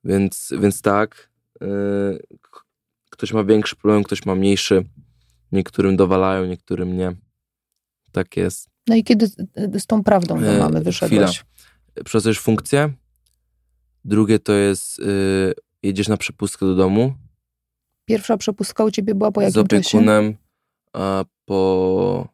Więc, 0.05 0.53
więc 0.61 0.83
tak, 0.83 1.31
ktoś 3.11 3.33
ma 3.33 3.45
większy 3.45 3.77
problem, 3.77 4.05
ktoś 4.05 4.27
ma 4.27 4.35
mniejszy. 4.35 4.85
Niektórym 5.53 5.97
dowalają, 5.97 6.47
niektórym 6.47 6.97
nie. 6.97 7.13
Tak 8.13 8.37
jest. 8.37 8.69
No 8.87 8.95
i 8.95 9.05
kiedy 9.05 9.27
z, 9.27 9.37
z 9.83 9.87
tą 9.87 10.05
prawdą 10.05 10.41
do 10.41 10.47
E, 10.47 10.59
mamy 10.59 10.81
wyszedłeś? 10.81 11.45
Przepracujesz 11.95 12.41
funkcję. 12.41 12.93
Drugie 14.05 14.39
to 14.39 14.53
jest, 14.53 14.99
yy, 14.99 15.55
jedziesz 15.83 16.09
na 16.09 16.17
przepustkę 16.17 16.67
do 16.67 16.75
domu 16.75 17.15
Pierwsza 18.05 18.37
przepustka 18.37 18.85
u 18.85 18.91
ciebie 18.91 19.15
była 19.15 19.33
po 19.33 19.41
z 19.41 19.45
jakim 19.45 19.67
czasie? 19.67 19.79
opiekunem, 19.79 20.37
a 20.93 21.25
po... 21.45 22.29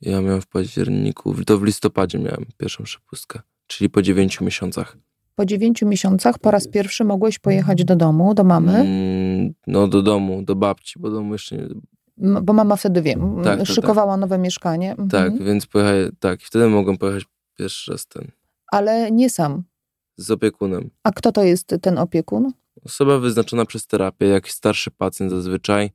Ja 0.00 0.20
miałem 0.20 0.40
w 0.40 0.46
październiku, 0.46 1.44
to 1.44 1.58
w 1.58 1.64
listopadzie 1.64 2.18
miałem 2.18 2.46
pierwszą 2.56 2.84
przepustkę, 2.84 3.40
czyli 3.66 3.90
po 3.90 4.02
dziewięciu 4.02 4.44
miesiącach. 4.44 4.96
Po 5.38 5.46
dziewięciu 5.46 5.86
miesiącach 5.86 6.38
po 6.38 6.50
raz 6.50 6.68
pierwszy 6.68 7.04
mogłeś 7.04 7.38
pojechać 7.38 7.84
do 7.84 7.96
domu, 7.96 8.34
do 8.34 8.44
mamy, 8.44 8.74
Mm, 8.74 9.54
no 9.66 9.88
do 9.88 10.02
domu, 10.02 10.42
do 10.42 10.54
babci, 10.56 10.98
bo 10.98 11.10
domu 11.10 11.32
jeszcze 11.32 11.56
nie, 11.56 11.68
bo 12.42 12.52
mama 12.52 12.76
wtedy, 12.76 13.02
wiem, 13.02 13.36
Tak, 13.44 13.58
tak, 13.58 13.66
szykowała 13.66 14.16
nowe 14.16 14.38
mieszkanie. 14.38 14.90
Mhm. 14.90 15.08
Tak, 15.08 15.42
więc 15.42 15.66
pojechać, 15.66 16.12
tak, 16.20 16.40
wtedy 16.40 16.68
mogłem 16.68 16.98
pojechać 16.98 17.24
pierwszy 17.58 17.92
raz 17.92 18.06
ten, 18.06 18.30
Ale 18.72 19.10
nie 19.10 19.30
sam. 19.30 19.62
z 20.16 20.30
opiekunem. 20.30 20.90
A 21.02 21.12
kto 21.12 21.32
to 21.32 21.42
jest 21.42 21.74
ten 21.82 21.98
opiekun? 21.98 22.52
Osoba 22.84 23.18
wyznaczona 23.18 23.64
przez 23.64 23.86
terapię, 23.86 24.26
jakiś 24.26 24.52
starszy 24.52 24.90
pacjent 24.90 25.32
zazwyczaj, 25.32 25.90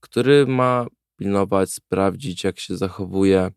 który 0.00 0.46
ma 0.46 0.86
pilnować, 1.16 1.72
sprawdzić, 1.72 2.44
jak 2.44 2.58
się 2.60 2.76
zachowuje, 2.76 3.50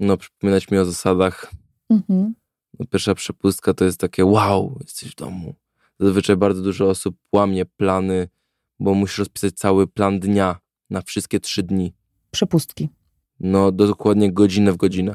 no, 0.00 0.16
przypominać 0.16 0.70
mi 0.70 0.78
o 0.78 0.84
zasadach. 0.84 1.50
Mhm. 1.90 2.34
No, 2.78 2.86
pierwsza 2.86 3.14
przepustka 3.14 3.74
to 3.74 3.84
jest 3.84 4.00
takie 4.00 4.24
wow, 4.24 4.78
jesteś 4.80 5.12
w 5.12 5.14
domu. 5.14 5.54
Zazwyczaj 6.00 6.36
bardzo 6.36 6.62
dużo 6.62 6.90
osób 6.90 7.16
łamie 7.32 7.64
plany, 7.66 8.28
bo 8.80 8.94
musisz 8.94 9.18
rozpisać 9.18 9.54
cały 9.54 9.86
plan 9.86 10.20
dnia 10.20 10.56
na 10.90 11.02
wszystkie 11.02 11.40
trzy 11.40 11.62
dni. 11.62 11.94
Przepustki. 12.30 12.88
No, 13.40 13.72
dokładnie 13.72 14.32
godzinę 14.32 14.72
w 14.72 14.76
godzinę. 14.76 15.14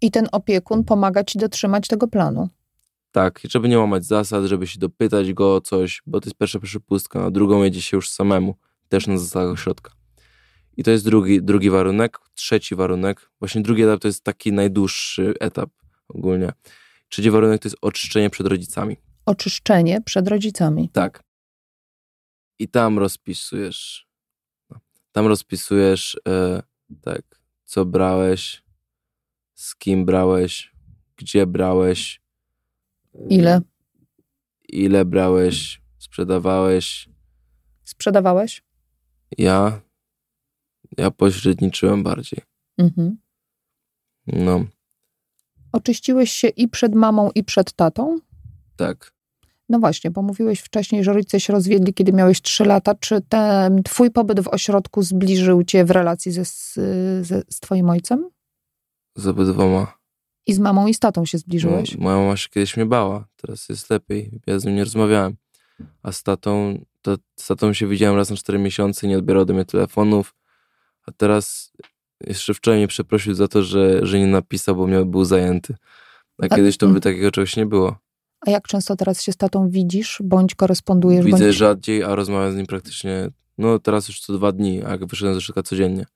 I 0.00 0.10
ten 0.10 0.28
opiekun 0.32 0.84
pomaga 0.84 1.24
ci 1.24 1.38
dotrzymać 1.38 1.88
tego 1.88 2.08
planu. 2.08 2.48
Tak, 3.12 3.40
żeby 3.50 3.68
nie 3.68 3.78
łamać 3.78 4.04
zasad, 4.04 4.44
żeby 4.44 4.66
się 4.66 4.78
dopytać 4.78 5.32
go 5.32 5.54
o 5.54 5.60
coś, 5.60 6.02
bo 6.06 6.20
to 6.20 6.28
jest 6.28 6.38
pierwsza 6.38 6.60
przepustka, 6.60 7.20
na 7.20 7.30
drugą 7.30 7.62
jedzie 7.62 7.82
się 7.82 7.96
już 7.96 8.10
samemu, 8.10 8.54
też 8.88 9.06
na 9.06 9.18
zasadach 9.18 9.52
ośrodka. 9.52 9.92
I 10.76 10.82
to 10.82 10.90
jest 10.90 11.04
drugi, 11.04 11.42
drugi 11.42 11.70
warunek. 11.70 12.18
Trzeci 12.34 12.74
warunek, 12.74 13.30
właśnie 13.38 13.62
drugi 13.62 13.82
etap 13.82 14.00
to 14.00 14.08
jest 14.08 14.24
taki 14.24 14.52
najdłuższy 14.52 15.34
etap 15.40 15.70
ogólnie. 16.08 16.52
Trzeci 17.08 17.30
warunek 17.30 17.62
to 17.62 17.66
jest 17.68 17.76
oczyszczenie 17.82 18.30
przed 18.30 18.46
rodzicami. 18.46 18.96
Oczyszczenie 19.26 20.00
przed 20.02 20.28
rodzicami. 20.28 20.88
Tak. 20.92 21.22
I 22.58 22.68
tam 22.68 22.98
rozpisujesz. 22.98 24.08
no, 24.70 24.80
Tam 25.12 25.26
rozpisujesz, 25.26 26.20
e, 26.28 26.62
tak, 27.02 27.22
co 27.64 27.84
brałeś, 27.84 28.62
z 29.54 29.76
kim 29.76 30.04
brałeś, 30.04 30.72
gdzie 31.16 31.46
brałeś, 31.46 32.20
Ile 33.30 33.60
ile 34.68 35.04
brałeś, 35.04 35.82
sprzedawałeś. 35.98 37.08
sprzedawałeś? 37.84 38.62
Ja, 39.38 39.80
ja 40.98 41.10
pośredniczyłem 41.10 42.02
bardziej. 42.02 42.40
Mhm. 42.78 43.18
No, 44.26 44.64
Oczyściłeś 45.76 46.30
się 46.32 46.48
i 46.48 46.68
przed 46.68 46.94
mamą, 46.94 47.30
i 47.34 47.44
przed 47.44 47.72
tatą? 47.72 48.18
tak. 48.76 49.16
No 49.68 49.78
właśnie, 49.78 50.10
bo 50.10 50.22
mówiłeś 50.22 50.60
wcześniej, 50.60 51.04
że 51.04 51.12
rodzice 51.12 51.40
się 51.40 51.52
rozwiedli, 51.52 51.94
kiedy 51.94 52.12
miałeś 52.12 52.42
3 52.42 52.64
lata. 52.64 52.94
Czy 52.94 53.20
ten 53.28 53.82
twój 53.82 54.10
pobyt 54.10 54.40
w 54.40 54.48
ośrodku 54.48 55.02
zbliżył 55.02 55.62
cię 55.64 55.84
w 55.84 55.90
relacji 55.90 56.32
ze, 56.32 56.44
ze, 57.24 57.42
z 57.50 57.60
twoim 57.60 57.90
ojcem? 57.90 58.28
Z 59.16 59.26
obydwoma. 59.26 59.98
I 60.46 60.52
z 60.54 60.58
mamą 60.58 60.86
i 60.86 60.94
z 60.94 60.98
tatą 60.98 61.24
się 61.24 61.38
No, 61.38 61.40
zbliżyłeś? 61.40 61.96
moja 61.98 62.16
mama 62.16 62.36
się 62.36 62.48
kiedyś 62.48 62.76
mnie 62.76 62.86
bała, 62.86 63.26
teraz 63.36 63.68
jest 63.68 63.90
lepiej. 63.90 64.40
Ja 64.46 64.58
z 64.58 64.64
nim 64.64 64.74
nie 64.74 64.84
rozmawiałem. 64.84 65.36
A 66.02 66.12
z 66.12 66.22
tatą, 66.22 66.78
to, 67.02 67.16
z 67.36 67.46
tatą 67.46 67.72
się 67.72 67.86
widziałem 67.86 68.16
raz 68.16 68.30
na 68.30 68.36
4 68.36 68.58
miesiące, 68.58 69.08
nie 69.08 69.18
odbierał 69.18 69.44
do 69.44 69.54
mnie 69.54 69.64
telefonów. 69.64 70.34
A 71.06 71.12
teraz 71.12 71.72
jeszcze 72.26 72.54
wczoraj 72.54 72.78
mnie 72.78 72.88
przeprosił 72.88 73.34
za 73.34 73.48
to, 73.48 73.62
że, 73.62 74.06
że 74.06 74.18
nie 74.18 74.26
napisał, 74.26 74.76
bo 74.76 74.86
miał, 74.86 75.06
był 75.06 75.24
zajęty. 75.24 75.74
A 76.42 76.46
A- 76.46 76.56
kiedyś 76.56 76.76
to 76.76 76.86
by 76.86 76.90
mm. 76.90 77.02
takiego 77.02 77.30
czegoś 77.30 77.56
nie 77.56 77.66
było. 77.66 77.96
A 78.46 78.50
jak 78.50 78.68
często 78.68 78.96
teraz 78.96 79.22
się 79.22 79.32
z 79.32 79.36
tatą 79.36 79.70
widzisz, 79.70 80.18
bądź 80.24 80.54
korespondujesz? 80.54 81.24
Widzę 81.24 81.38
bądź 81.44 81.56
rzadziej, 81.56 82.02
a 82.02 82.14
rozmawiam 82.14 82.52
z 82.52 82.56
nim 82.56 82.66
praktycznie, 82.66 83.28
no 83.58 83.78
teraz 83.78 84.08
już 84.08 84.20
co 84.20 84.32
dwa 84.32 84.52
dni, 84.52 84.82
a 84.84 84.90
jak 84.90 85.06
wyszedłem 85.06 85.34
ze 85.34 85.40
szkoły 85.40 85.62
codziennie. 85.62 86.06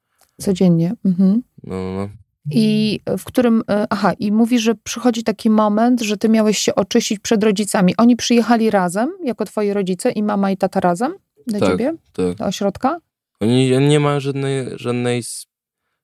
codziennie. 0.41 0.93
Mhm. 1.05 1.43
No, 1.65 1.75
no, 1.75 1.95
no. 1.97 2.09
I 2.51 3.01
w 3.19 3.25
którym, 3.25 3.63
e, 3.71 3.87
aha, 3.91 4.13
i 4.19 4.33
mówisz, 4.33 4.63
że 4.63 4.75
przychodzi 4.75 5.25
taki 5.25 5.51
moment, 5.51 6.01
że 6.01 6.17
ty 6.17 6.29
miałeś 6.29 6.59
się 6.59 6.75
oczyścić 6.75 7.19
przed 7.19 7.45
rodzicami. 7.45 7.97
Oni 7.97 8.17
przyjechali 8.17 8.71
razem, 8.71 9.11
jako 9.25 9.45
twoi 9.45 9.73
rodzice 9.73 10.11
i 10.11 10.23
mama 10.23 10.51
i 10.51 10.57
tata 10.57 10.81
razem 10.81 11.15
do 11.47 11.59
Tak. 11.61 11.69
ciebie, 11.69 11.95
Tak. 12.13 12.35
do 12.35 12.45
ośrodka? 12.45 12.99
Oni 13.41 13.71
nie 13.89 14.01
mają 14.01 14.21
żadnej, 14.21 14.67
żadnej, 14.77 15.23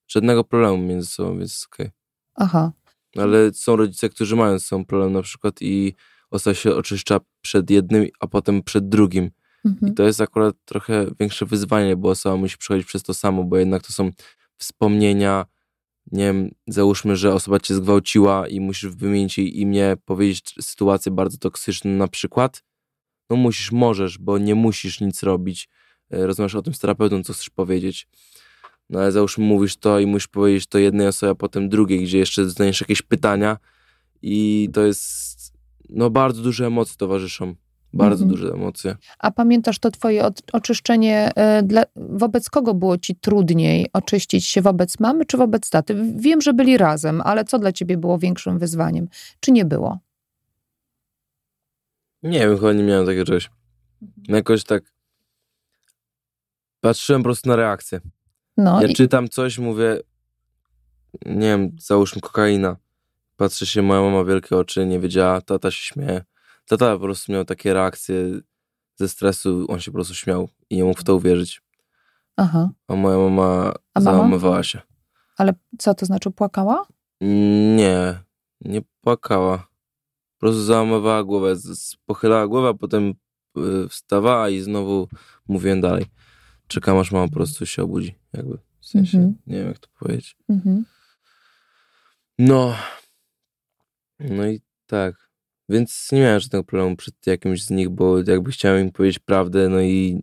żadnego 0.08 0.44
problemu 0.44 0.78
między 0.78 1.06
sobą, 1.06 1.38
więc 1.38 1.52
jest 1.52 1.66
okej. 1.66 1.90
Aha. 2.34 2.72
Ale 3.16 3.54
są 3.54 3.76
rodzice, 3.76 4.08
którzy 4.08 4.36
mają 4.36 4.58
z 4.58 4.66
sobą 4.66 4.84
problem 4.84 5.12
na 5.12 5.22
przykład 5.22 5.62
i 5.62 5.94
osoba 6.30 6.54
się 6.54 6.74
oczyszcza 6.74 7.20
przed 7.40 7.70
jednym, 7.70 8.06
a 8.20 8.26
potem 8.26 8.62
przed 8.62 8.88
drugim. 8.88 9.30
Mhm. 9.64 9.92
I 9.92 9.94
to 9.94 10.02
jest 10.02 10.20
akurat 10.20 10.56
trochę 10.64 11.06
większe 11.20 11.46
wyzwanie, 11.46 11.96
bo 11.96 12.08
osoba 12.08 12.36
musi 12.36 12.58
przechodzić 12.58 12.86
przez 12.86 13.02
to 13.02 13.14
samo, 13.14 13.44
bo 13.44 13.56
jednak 13.56 13.86
to 13.86 13.92
są 13.92 14.10
wspomnienia, 14.58 15.46
nie 16.12 16.24
wiem, 16.24 16.50
załóżmy, 16.66 17.16
że 17.16 17.34
osoba 17.34 17.60
cię 17.60 17.74
zgwałciła 17.74 18.48
i 18.48 18.60
musisz 18.60 18.90
wymienić 18.90 19.38
jej 19.38 19.60
imię, 19.60 19.96
powiedzieć 20.04 20.54
sytuację 20.60 21.12
bardzo 21.12 21.38
toksyczną 21.38 21.90
na 21.90 22.08
przykład. 22.08 22.62
No 23.30 23.36
musisz, 23.36 23.72
możesz, 23.72 24.18
bo 24.18 24.38
nie 24.38 24.54
musisz 24.54 25.00
nic 25.00 25.22
robić. 25.22 25.68
E, 26.10 26.26
Rozmawiasz 26.26 26.54
o 26.54 26.62
tym 26.62 26.74
z 26.74 26.78
terapeutą, 26.78 27.22
co 27.22 27.32
chcesz 27.32 27.50
powiedzieć. 27.50 28.08
No 28.90 29.00
ale 29.00 29.12
załóżmy, 29.12 29.44
mówisz 29.44 29.76
to 29.76 30.00
i 30.00 30.06
musisz 30.06 30.28
powiedzieć 30.28 30.66
to 30.66 30.78
jednej 30.78 31.06
osobie, 31.06 31.30
a 31.30 31.34
potem 31.34 31.68
drugiej, 31.68 32.02
gdzie 32.04 32.18
jeszcze 32.18 32.44
dostaniesz 32.44 32.80
jakieś 32.80 33.02
pytania 33.02 33.56
i 34.22 34.68
to 34.72 34.86
jest, 34.86 35.52
no 35.88 36.10
bardzo 36.10 36.42
duże 36.42 36.66
emocje 36.66 36.94
towarzyszą. 36.98 37.54
Bardzo 37.92 38.24
Mhm. 38.24 38.40
duże 38.40 38.54
emocje. 38.54 38.96
A 39.18 39.30
pamiętasz 39.30 39.78
to 39.78 39.90
twoje 39.90 40.28
oczyszczenie, 40.52 41.32
e, 41.36 41.62
dla, 41.62 41.82
wobec 41.96 42.50
kogo 42.50 42.74
było 42.74 42.98
ci 42.98 43.16
trudniej 43.16 43.86
oczyścić 43.92 44.46
się 44.46 44.62
wobec 44.62 45.00
mamy 45.00 45.24
czy 45.24 45.36
wobec 45.36 45.70
taty? 45.70 46.12
Wiem, 46.16 46.40
że 46.40 46.54
byli 46.54 46.78
razem, 46.78 47.20
ale 47.20 47.44
co 47.44 47.58
dla 47.58 47.72
ciebie 47.72 47.96
było 47.96 48.18
większym 48.18 48.58
wyzwaniem? 48.58 49.08
Czy 49.40 49.52
nie 49.52 49.64
było? 49.64 49.98
Nie 52.22 52.38
wiem, 52.38 52.56
chyba 52.56 52.72
nie 52.72 52.82
miałem 52.84 53.06
takiego 53.06 53.24
czegoś. 53.24 53.50
No 54.28 54.36
Jakoś 54.36 54.64
tak 54.64 54.82
patrzyłem 56.80 57.22
po 57.22 57.24
prostu 57.26 57.48
na 57.48 57.56
reakcję. 57.56 58.00
No, 58.56 58.82
Ja 58.82 58.88
i, 58.88 58.94
czytam 58.94 59.28
coś, 59.28 59.58
mówię, 59.58 60.00
nie 61.26 61.46
wiem, 61.46 61.76
załóżmy 61.80 62.20
kokaina. 62.20 62.76
Patrzy 63.36 63.66
się, 63.66 63.82
moja 63.82 64.00
mama 64.00 64.24
wielkie 64.24 64.56
oczy, 64.56 64.86
nie 64.86 65.00
wiedziała, 65.00 65.40
tata 65.40 65.70
się 65.70 65.82
śmieje. 65.82 66.24
Tata 66.66 66.94
po 66.94 67.00
prostu 67.00 67.32
miał 67.32 67.44
takie 67.44 67.74
reakcje 67.74 68.40
ze 68.96 69.08
stresu, 69.08 69.66
on 69.68 69.80
się 69.80 69.90
po 69.90 69.94
prostu 69.94 70.14
śmiał 70.14 70.48
i 70.70 70.76
nie 70.76 70.84
mógł 70.84 71.00
w 71.00 71.04
to 71.04 71.14
uwierzyć. 71.14 71.62
aha. 72.36 72.70
A 72.88 72.94
moja 72.94 73.18
mama 73.18 73.72
A 73.94 74.00
załamywała 74.00 74.62
się. 74.62 74.80
Ale 75.36 75.54
co 75.78 75.94
to 75.94 76.06
znaczy, 76.06 76.30
płakała? 76.30 76.86
Nie, 77.76 78.18
nie 78.60 78.82
płakała. 79.00 79.58
Po 79.58 80.40
prostu 80.40 80.62
załamywała 80.62 81.24
głowę, 81.24 81.54
pochylała 82.06 82.48
głowę, 82.48 82.68
a 82.68 82.74
potem 82.74 83.14
y, 83.58 83.88
wstawała 83.88 84.48
i 84.48 84.60
znowu 84.60 85.08
mówiłem 85.48 85.80
dalej. 85.80 86.06
Czekam 86.68 86.98
aż 86.98 87.12
mama 87.12 87.28
po 87.28 87.34
prostu 87.34 87.66
się 87.66 87.82
obudzi, 87.82 88.14
jakby. 88.32 88.58
W 88.80 88.86
sensie, 88.86 89.18
Mhm. 89.18 89.36
nie 89.46 89.56
wiem 89.58 89.68
jak 89.68 89.78
to 89.78 89.88
powiedzieć. 89.98 90.36
Mhm. 90.48 90.84
No. 92.38 92.74
No 94.20 94.46
i 94.46 94.60
tak. 94.86 95.30
Więc 95.68 96.08
nie 96.12 96.20
miałem 96.20 96.40
żadnego 96.40 96.64
problemu 96.64 96.96
przed 96.96 97.26
jakimś 97.26 97.64
z 97.64 97.70
nich, 97.70 97.88
bo 97.88 98.18
jakby 98.18 98.50
chciałem 98.50 98.86
im 98.86 98.92
powiedzieć 98.92 99.18
prawdę, 99.18 99.68
no 99.68 99.80
i 99.80 100.22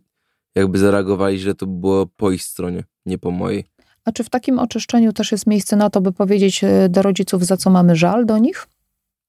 jakby 0.54 0.78
zareagowali 0.78 1.38
źle, 1.38 1.54
to 1.54 1.66
było 1.66 2.06
po 2.06 2.30
ich 2.30 2.42
stronie, 2.42 2.84
nie 3.06 3.18
po 3.18 3.30
mojej. 3.30 3.64
A 4.04 4.12
czy 4.12 4.24
w 4.24 4.30
takim 4.30 4.58
oczyszczeniu 4.58 5.12
też 5.12 5.32
jest 5.32 5.46
miejsce 5.46 5.76
na 5.76 5.90
to, 5.90 6.00
by 6.00 6.12
powiedzieć 6.12 6.64
e, 6.64 6.88
do 6.88 7.02
rodziców, 7.02 7.44
za 7.46 7.56
co 7.56 7.70
mamy 7.70 7.96
żal 7.96 8.26
do 8.26 8.38
nich? 8.38 8.66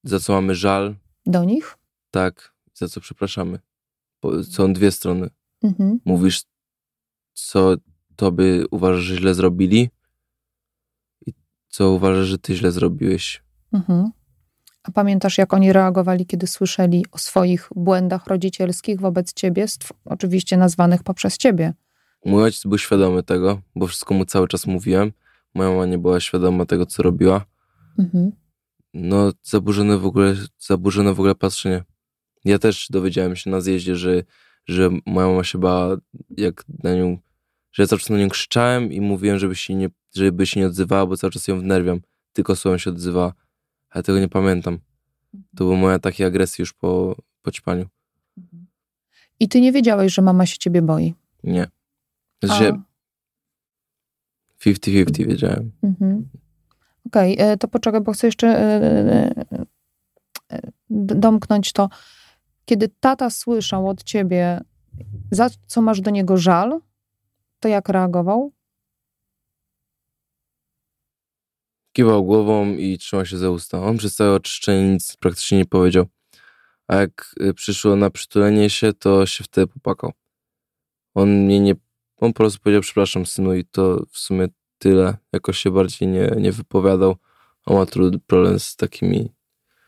Za 0.04 0.20
co 0.20 0.32
mamy 0.32 0.54
żal, 0.54 0.94
Do 1.26 1.44
nich? 1.44 1.76
tak, 2.10 2.54
za 2.74 2.88
co 2.88 3.00
przepraszamy. 3.00 3.58
Bo 4.22 4.44
są 4.44 4.72
dwie 4.72 4.90
strony. 4.92 5.30
Mhm. 5.62 6.00
Mówisz, 6.04 6.42
co 7.36 7.74
tobie 8.16 8.64
uważasz, 8.70 9.04
że 9.04 9.16
źle 9.16 9.34
zrobili 9.34 9.90
i 11.26 11.32
co 11.68 11.90
uważasz, 11.90 12.26
że 12.26 12.38
ty 12.38 12.54
źle 12.54 12.72
zrobiłeś. 12.72 13.42
Mhm. 13.72 14.10
A 14.82 14.90
pamiętasz, 14.90 15.38
jak 15.38 15.54
oni 15.54 15.72
reagowali, 15.72 16.26
kiedy 16.26 16.46
słyszeli 16.46 17.04
o 17.12 17.18
swoich 17.18 17.68
błędach 17.76 18.26
rodzicielskich 18.26 19.00
wobec 19.00 19.32
ciebie, 19.32 19.66
oczywiście 20.04 20.56
nazwanych 20.56 21.02
poprzez 21.02 21.36
ciebie? 21.36 21.74
Mój 22.24 22.42
ojciec 22.42 22.62
był 22.66 22.78
świadomy 22.78 23.22
tego, 23.22 23.60
bo 23.76 23.86
wszystko 23.86 24.14
mu 24.14 24.24
cały 24.24 24.48
czas 24.48 24.66
mówiłem. 24.66 25.12
Moja 25.54 25.70
mama 25.70 25.86
nie 25.86 25.98
była 25.98 26.20
świadoma 26.20 26.66
tego, 26.66 26.86
co 26.86 27.02
robiła. 27.02 27.44
Mhm. 27.98 28.32
No, 28.94 29.32
zaburzone 29.42 29.98
w 29.98 30.06
ogóle, 30.06 30.34
zaburzone 30.58 31.14
w 31.14 31.20
ogóle 31.20 31.34
patrzenie. 31.34 31.84
Ja 32.44 32.58
też 32.58 32.86
dowiedziałem 32.90 33.36
się 33.36 33.50
na 33.50 33.60
zjeździe, 33.60 33.96
że, 33.96 34.22
że 34.66 34.90
moja 35.06 35.26
mama 35.26 35.44
się 35.44 35.58
bała, 35.58 35.96
jak 36.36 36.64
na 36.82 36.94
nią, 36.94 37.18
że 37.76 37.82
ja 37.82 37.86
cały 37.86 38.00
czas 38.00 38.10
na 38.10 38.18
nią 38.18 38.28
krzyczałem 38.28 38.92
i 38.92 39.00
mówiłem, 39.00 39.38
żeby 39.38 39.56
się 39.56 39.74
nie, 39.74 39.88
żeby 40.14 40.46
się 40.46 40.60
nie 40.60 40.66
odzywała, 40.66 41.06
bo 41.06 41.16
cały 41.16 41.30
czas 41.30 41.48
ją 41.48 41.60
wnerwiam. 41.60 42.00
Tylko 42.32 42.56
słowem 42.56 42.78
się 42.78 42.90
odzywała. 42.90 43.32
Ale 43.90 44.02
tego 44.02 44.18
nie 44.18 44.28
pamiętam. 44.28 44.78
To 45.32 45.64
były 45.64 45.76
moje 45.76 45.98
takie 45.98 46.26
agresje 46.26 46.62
już 46.62 46.72
po, 46.72 47.16
po 47.42 47.50
ćpaniu. 47.50 47.86
I 49.40 49.48
ty 49.48 49.60
nie 49.60 49.72
wiedziałeś, 49.72 50.14
że 50.14 50.22
mama 50.22 50.46
się 50.46 50.58
ciebie 50.58 50.82
boi. 50.82 51.14
Nie. 51.44 51.68
A, 52.42 52.46
Znaczy, 52.46 52.72
50-50 54.66 55.26
wiedziałem. 55.26 55.72
mhm. 55.82 56.28
Okej, 57.06 57.36
e, 57.38 57.56
to 57.56 57.68
poczekaj, 57.68 58.00
bo 58.00 58.12
chcę 58.12 58.26
jeszcze 58.26 58.48
e, 58.48 59.44
e, 60.50 60.60
domknąć 60.90 61.72
to. 61.72 61.88
Kiedy 62.64 62.88
tata 63.00 63.30
słyszał 63.30 63.88
od 63.88 64.02
ciebie, 64.02 64.60
za 65.30 65.50
co 65.66 65.82
masz 65.82 66.00
do 66.00 66.10
niego 66.10 66.36
żal, 66.36 66.80
to 67.60 67.68
jak 67.68 67.88
reagował? 67.88 68.52
Kiwał 71.92 72.24
głową 72.24 72.72
i 72.72 72.98
trzymał 72.98 73.26
się 73.26 73.36
za 73.36 73.50
usta. 73.50 73.82
On 73.82 73.96
przez 73.96 74.14
całe 74.14 74.32
oczyszczenie 74.32 74.92
nic 74.92 75.16
praktycznie 75.16 75.58
nie 75.58 75.66
powiedział. 75.66 76.06
A 76.88 76.96
jak 76.96 77.34
y, 77.40 77.54
przyszło 77.54 77.96
na 77.96 78.10
przytulenie 78.10 78.70
się, 78.70 78.92
to 78.92 79.26
się 79.26 79.44
wtedy 79.44 79.66
popłakał. 79.66 80.12
On 81.14 81.44
mnie 81.44 81.60
nie... 81.60 81.74
On 82.16 82.32
po 82.32 82.36
prostu 82.36 82.60
powiedział, 82.60 82.82
przepraszam 82.82 83.26
synu 83.26 83.54
i 83.54 83.64
to 83.64 84.02
w 84.10 84.18
sumie 84.18 84.48
tyle. 84.78 85.16
Jakoś 85.32 85.58
się 85.58 85.70
bardziej 85.70 86.08
nie, 86.08 86.32
nie 86.38 86.52
wypowiadał. 86.52 87.16
On 87.66 87.76
ma 87.76 87.86
trudny 87.86 88.18
problem 88.18 88.60
z 88.60 88.76
takimi... 88.76 89.32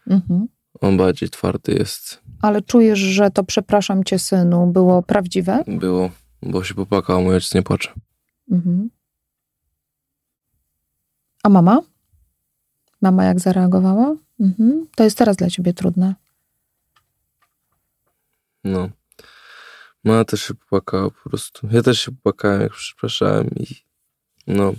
Mhm. 0.07 0.47
On 0.81 0.97
bardziej 0.97 1.29
twardy 1.31 1.73
jest. 1.73 2.23
Ale 2.43 2.63
czujesz, 2.63 2.99
że 2.99 3.31
to 3.31 3.45
przepraszam 3.45 4.05
cię, 4.05 4.19
synu, 4.19 4.67
było 4.67 5.03
prawdziwe? 5.03 5.65
Było, 5.67 6.11
bo 6.43 6.65
się 6.65 6.75
popłakał, 6.75 7.19
a 7.19 7.21
mój 7.21 7.35
ojciec 7.35 7.55
nie 7.55 7.63
płacze. 7.63 7.93
Mhm. 8.51 8.91
A 11.43 11.49
mama? 11.49 11.81
Mama 13.03 13.25
jak 13.25 13.41
zareagowała? 13.41 14.17
Mhm. 14.41 14.87
To 14.97 15.05
jest 15.05 15.19
teraz 15.19 15.37
dla 15.37 15.51
ciebie 15.51 15.75
trudne. 15.75 16.15
No. 18.65 18.89
Mama 20.05 20.25
też 20.25 20.43
się 20.43 20.55
popłakała 20.55 21.11
po 21.11 21.31
prostu. 21.31 21.69
Ja 21.71 21.83
też 21.83 22.01
się 22.01 22.13
popłakałem, 22.13 22.61
jak 22.61 22.73
przepraszałem 22.73 23.51
i 23.51 23.67
no, 24.47 24.73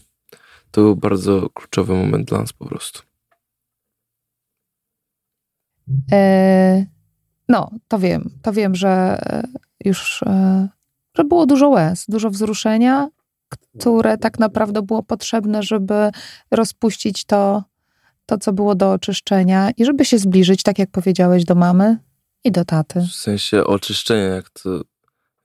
to 0.71 0.81
był 0.81 0.95
bardzo 0.95 1.49
kluczowy 1.49 1.93
moment 1.93 2.29
dla 2.29 2.39
nas 2.39 2.53
po 2.53 2.65
prostu. 2.65 3.01
E, 6.11 6.85
no, 7.49 7.71
to 7.87 7.99
wiem. 7.99 8.29
To 8.41 8.53
wiem, 8.53 8.75
że 8.75 9.21
już 9.85 10.23
e, 10.23 10.67
że 11.19 11.23
było 11.23 11.45
dużo 11.45 11.69
łez, 11.69 12.05
dużo 12.07 12.29
wzruszenia, 12.29 13.07
które 13.49 14.17
tak 14.17 14.39
naprawdę 14.39 14.81
było 14.81 15.03
potrzebne, 15.03 15.63
żeby 15.63 16.09
rozpuścić 16.51 17.25
to, 17.25 17.63
to, 18.25 18.37
co 18.37 18.53
było 18.53 18.75
do 18.75 18.91
oczyszczenia 18.91 19.71
i 19.77 19.85
żeby 19.85 20.05
się 20.05 20.17
zbliżyć, 20.17 20.63
tak 20.63 20.79
jak 20.79 20.91
powiedziałeś, 20.91 21.43
do 21.43 21.55
mamy 21.55 21.97
i 22.43 22.51
do 22.51 22.65
taty. 22.65 23.01
W 23.01 23.15
sensie 23.15 23.63
oczyszczenia, 23.63 24.23
jak 24.23 24.49
to, 24.49 24.81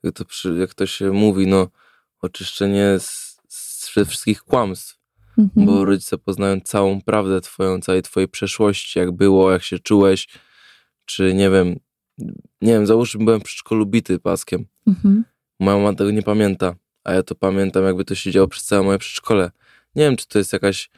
jak 0.03 0.13
to, 0.13 0.25
przy, 0.25 0.55
jak 0.55 0.73
to 0.73 0.85
się 0.85 1.11
mówi, 1.11 1.47
no 1.47 1.67
oczyszczenie 2.21 2.99
z, 2.99 3.37
z 3.49 3.87
wszystkich 3.87 4.41
kłamstw, 4.43 4.95
Mhm. 5.37 5.65
bo 5.65 5.85
rodzice 5.85 6.17
poznają 6.17 6.61
całą 6.61 7.01
prawdę 7.01 7.41
twoją, 7.41 7.81
całej 7.81 8.01
twojej 8.01 8.27
przeszłości, 8.27 8.99
jak 8.99 9.11
było, 9.11 9.51
jak 9.51 9.63
się 9.63 9.79
czułeś, 9.79 10.27
czy 11.05 11.33
nie 11.33 11.49
wiem, 11.49 11.79
nie 12.61 12.73
wiem, 12.73 12.87
załóżmy, 12.87 13.25
byłem 13.25 13.39
w 13.39 13.43
przedszkolu 13.43 13.85
bity 13.85 14.19
paskiem. 14.19 14.65
Mhm. 14.87 15.23
Moja 15.59 15.77
mama 15.77 15.93
tego 15.93 16.11
nie 16.11 16.23
pamięta, 16.23 16.75
a 17.03 17.13
ja 17.13 17.23
to 17.23 17.35
pamiętam, 17.35 17.83
jakby 17.83 18.05
to 18.05 18.15
się 18.15 18.31
działo 18.31 18.47
przez 18.47 18.63
całe 18.63 18.83
moje 18.83 18.97
przedszkole. 18.97 19.51
Nie 19.95 20.03
wiem, 20.03 20.15
czy 20.15 20.27
to 20.27 20.37
jest 20.37 20.53
jakaś 20.53 20.89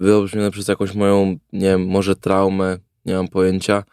wyolbrzymione 0.00 0.50
przez 0.50 0.68
jakąś 0.68 0.94
moją, 0.94 1.38
nie 1.52 1.60
wiem, 1.68 1.86
może 1.86 2.16
traumę, 2.16 2.78
nie 3.04 3.14
mam 3.14 3.28
pojęcia, 3.28 3.84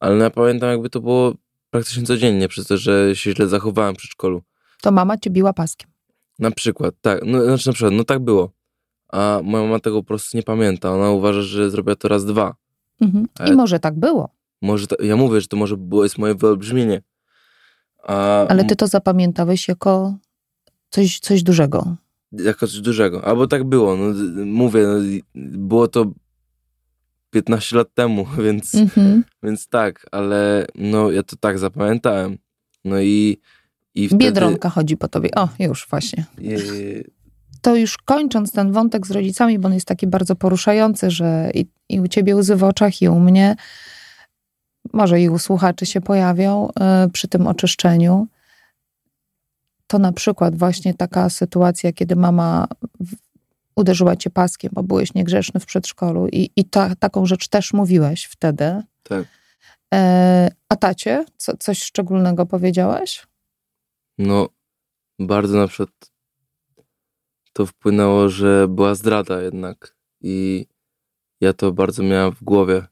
ale 0.00 0.16
no 0.16 0.24
ja 0.24 0.30
pamiętam, 0.30 0.70
jakby 0.70 0.90
to 0.90 1.00
było 1.00 1.34
praktycznie 1.70 2.02
codziennie, 2.02 2.48
przez 2.48 2.66
to, 2.66 2.76
że 2.76 3.16
się 3.16 3.32
źle 3.34 3.48
zachowałem 3.48 3.94
w 3.94 3.98
przedszkolu. 3.98 4.42
To 4.82 4.92
mama 4.92 5.16
cię 5.18 5.30
biła 5.30 5.52
paskiem. 5.52 5.90
Na 6.38 6.50
przykład, 6.50 6.94
tak, 7.00 7.20
no, 7.26 7.44
znaczy 7.44 7.66
na 7.68 7.72
przykład, 7.72 7.92
no 7.94 8.04
tak 8.04 8.18
było. 8.18 8.50
A 9.08 9.40
moja 9.44 9.64
mama 9.64 9.80
tego 9.80 10.02
po 10.02 10.06
prostu 10.06 10.36
nie 10.36 10.42
pamięta. 10.42 10.90
Ona 10.92 11.10
uważa, 11.10 11.42
że 11.42 11.70
zrobiła 11.70 11.96
to 11.96 12.08
raz 12.08 12.24
dwa. 12.24 12.54
Mhm. 13.00 13.24
I 13.24 13.42
Ale- 13.42 13.54
może 13.56 13.78
tak 13.80 13.94
było, 13.98 14.30
Może 14.62 14.86
to, 14.86 14.96
ja 15.02 15.16
mówię, 15.16 15.40
że 15.40 15.46
to 15.48 15.56
może 15.56 15.76
było 15.76 16.02
jest 16.02 16.18
moje 16.18 16.34
wyolbrzymienie. 16.34 17.02
Ale 18.48 18.64
ty 18.64 18.76
to 18.76 18.86
zapamiętałeś 18.86 19.68
jako 19.68 20.14
coś, 20.90 21.18
coś 21.18 21.42
dużego. 21.42 21.96
jako 22.32 22.66
coś 22.66 22.80
dużego. 22.80 23.24
Albo 23.24 23.46
tak 23.46 23.64
było. 23.64 23.96
No, 23.96 24.04
mówię, 24.44 24.86
no, 24.86 25.20
było 25.58 25.88
to 25.88 26.06
15 27.30 27.76
lat 27.76 27.94
temu, 27.94 28.26
więc, 28.44 28.74
Mhm. 28.74 29.24
więc 29.42 29.68
tak, 29.68 30.06
ale 30.12 30.66
no 30.74 31.10
ja 31.10 31.22
to 31.22 31.36
tak 31.36 31.58
zapamiętałem. 31.58 32.38
No 32.84 33.00
i, 33.00 33.38
i 33.94 34.08
wtedy... 34.08 34.24
Biedronka 34.24 34.70
chodzi 34.70 34.96
po 34.96 35.08
tobie. 35.08 35.30
O, 35.36 35.48
już 35.58 35.86
właśnie. 35.90 36.24
To 37.62 37.76
już 37.76 37.96
kończąc 37.96 38.52
ten 38.52 38.72
wątek 38.72 39.06
z 39.06 39.10
rodzicami, 39.10 39.58
bo 39.58 39.68
on 39.68 39.74
jest 39.74 39.86
taki 39.86 40.06
bardzo 40.06 40.36
poruszający, 40.36 41.10
że 41.10 41.50
i, 41.54 41.66
i 41.88 42.00
u 42.00 42.08
ciebie 42.08 42.36
łzy 42.36 42.56
w 42.56 42.64
oczach, 42.64 43.02
i 43.02 43.08
u 43.08 43.20
mnie, 43.20 43.56
może 44.96 45.20
i 45.20 45.28
u 45.28 45.38
słuchaczy 45.38 45.86
się 45.86 46.00
pojawią 46.00 46.68
y, 46.68 47.10
przy 47.10 47.28
tym 47.28 47.46
oczyszczeniu. 47.46 48.26
To 49.86 49.98
na 49.98 50.12
przykład 50.12 50.56
właśnie 50.56 50.94
taka 50.94 51.30
sytuacja, 51.30 51.92
kiedy 51.92 52.16
mama 52.16 52.66
uderzyła 53.76 54.16
cię 54.16 54.30
paskiem, 54.30 54.70
bo 54.74 54.82
byłeś 54.82 55.14
niegrzeczny 55.14 55.60
w 55.60 55.66
przedszkolu 55.66 56.28
i, 56.28 56.50
i 56.56 56.64
ta, 56.64 56.96
taką 56.96 57.26
rzecz 57.26 57.48
też 57.48 57.72
mówiłeś 57.72 58.24
wtedy. 58.24 58.82
tak. 59.02 59.24
E, 59.94 60.50
a 60.68 60.76
tacie, 60.76 61.24
co, 61.36 61.56
coś 61.56 61.82
szczególnego 61.82 62.46
powiedziałeś? 62.46 63.26
No, 64.18 64.48
bardzo 65.18 65.58
na 65.58 65.68
przykład 65.68 65.90
to 67.52 67.66
wpłynęło, 67.66 68.28
że 68.28 68.68
była 68.68 68.94
zdrada 68.94 69.42
jednak. 69.42 69.96
I 70.20 70.66
ja 71.40 71.52
to 71.52 71.72
bardzo 71.72 72.02
miałem 72.02 72.32
w 72.32 72.44
głowie. 72.44 72.86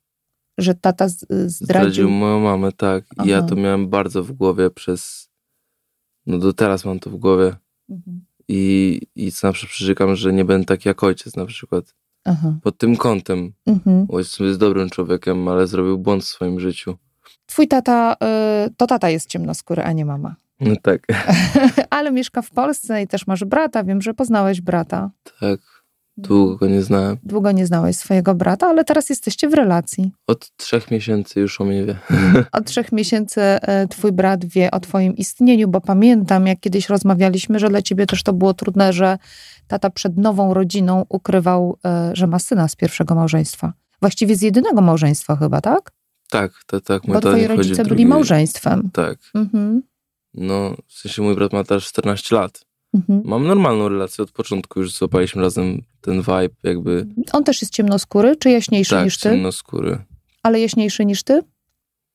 Że 0.58 0.74
tata 0.74 1.08
z- 1.08 1.20
Zdradził 1.20 1.50
zdradził. 1.50 2.10
moją 2.10 2.40
mamę, 2.40 2.72
tak. 2.72 3.04
I 3.24 3.28
ja 3.28 3.38
Aha. 3.38 3.46
to 3.48 3.56
miałem 3.56 3.88
bardzo 3.88 4.22
w 4.24 4.32
głowie 4.32 4.70
przez. 4.70 5.28
No 6.26 6.38
do 6.38 6.52
teraz 6.52 6.84
mam 6.84 7.00
to 7.00 7.10
w 7.10 7.16
głowie. 7.16 7.56
Mhm. 7.90 8.24
I, 8.48 9.00
i 9.14 9.30
przykład 9.32 9.66
przyrzekam, 9.66 10.16
że 10.16 10.32
nie 10.32 10.44
będę 10.44 10.66
taki 10.66 10.88
jak 10.88 11.02
ojciec 11.02 11.36
na 11.36 11.46
przykład. 11.46 11.94
Aha. 12.24 12.58
Pod 12.62 12.78
tym 12.78 12.96
kątem. 12.96 13.52
Mhm. 13.66 14.06
Ojciec 14.08 14.38
jest 14.40 14.58
dobrym 14.60 14.90
człowiekiem, 14.90 15.48
ale 15.48 15.66
zrobił 15.66 15.98
błąd 15.98 16.22
w 16.24 16.26
swoim 16.28 16.60
życiu. 16.60 16.96
Twój 17.46 17.68
tata, 17.68 18.16
y, 18.66 18.74
to 18.76 18.86
tata 18.86 19.10
jest 19.10 19.28
ciemnoskóry, 19.28 19.82
a 19.82 19.92
nie 19.92 20.04
mama. 20.04 20.36
No 20.60 20.74
tak, 20.82 21.06
Ale 21.90 22.12
mieszka 22.12 22.42
w 22.42 22.50
Polsce 22.50 23.02
i 23.02 23.06
też 23.06 23.26
masz 23.26 23.44
brata. 23.44 23.84
Wiem, 23.84 24.02
że 24.02 24.14
poznałeś 24.14 24.60
brata. 24.60 25.10
tak. 25.40 25.60
Długo 26.16 26.56
go 26.56 26.66
nie 26.66 26.82
znałem. 26.82 27.16
Długo 27.22 27.52
nie 27.52 27.66
znałeś 27.66 27.96
swojego 27.96 28.34
brata, 28.34 28.66
ale 28.68 28.84
teraz 28.84 29.10
jesteście 29.10 29.48
w 29.48 29.54
relacji. 29.54 30.12
Od 30.26 30.56
trzech 30.56 30.90
miesięcy 30.90 31.40
już 31.40 31.60
o 31.60 31.64
mnie 31.64 31.84
wie. 31.84 31.96
Od 32.52 32.64
trzech 32.66 32.92
miesięcy 32.92 33.40
y, 33.40 33.88
twój 33.88 34.12
brat 34.12 34.44
wie 34.44 34.70
o 34.70 34.80
twoim 34.80 35.16
istnieniu, 35.16 35.68
bo 35.68 35.80
pamiętam, 35.80 36.46
jak 36.46 36.60
kiedyś 36.60 36.88
rozmawialiśmy, 36.88 37.58
że 37.58 37.68
dla 37.68 37.82
ciebie 37.82 38.06
też 38.06 38.22
to 38.22 38.32
było 38.32 38.54
trudne, 38.54 38.92
że 38.92 39.18
tata 39.68 39.90
przed 39.90 40.16
nową 40.18 40.54
rodziną 40.54 41.04
ukrywał, 41.08 41.78
y, 42.12 42.16
że 42.16 42.26
ma 42.26 42.38
syna 42.38 42.68
z 42.68 42.76
pierwszego 42.76 43.14
małżeństwa. 43.14 43.72
Właściwie 44.00 44.36
z 44.36 44.42
jedynego 44.42 44.80
małżeństwa 44.80 45.36
chyba, 45.36 45.60
tak? 45.60 45.92
Tak, 46.30 46.52
tak, 46.66 46.82
tak. 46.84 47.02
Bo 47.06 47.20
twoi 47.20 47.46
rodzice 47.46 47.82
byli 47.82 47.88
drugi- 47.88 48.06
małżeństwem. 48.06 48.90
Tak. 48.92 49.18
Mhm. 49.34 49.82
No, 50.34 50.74
w 50.88 50.92
sensie 50.92 51.22
mój 51.22 51.34
brat 51.34 51.52
ma 51.52 51.64
też 51.64 51.86
14 51.86 52.34
lat. 52.34 52.60
Mhm. 52.94 53.22
Mam 53.24 53.46
normalną 53.46 53.88
relację 53.88 54.24
od 54.24 54.30
początku, 54.32 54.80
już 54.80 54.92
złapaliśmy 54.92 55.42
razem 55.42 55.82
ten 56.00 56.20
vibe, 56.20 56.48
jakby. 56.62 57.06
On 57.32 57.44
też 57.44 57.62
jest 57.62 57.72
ciemnoskóry, 57.74 58.36
czy 58.36 58.50
jaśniejszy 58.50 58.90
Tak, 58.90 59.04
niż 59.04 59.18
ty? 59.18 59.22
ciemnoskóry. 59.30 59.98
Ale 60.42 60.60
jaśniejszy 60.60 61.04
niż 61.04 61.22
ty? 61.22 61.40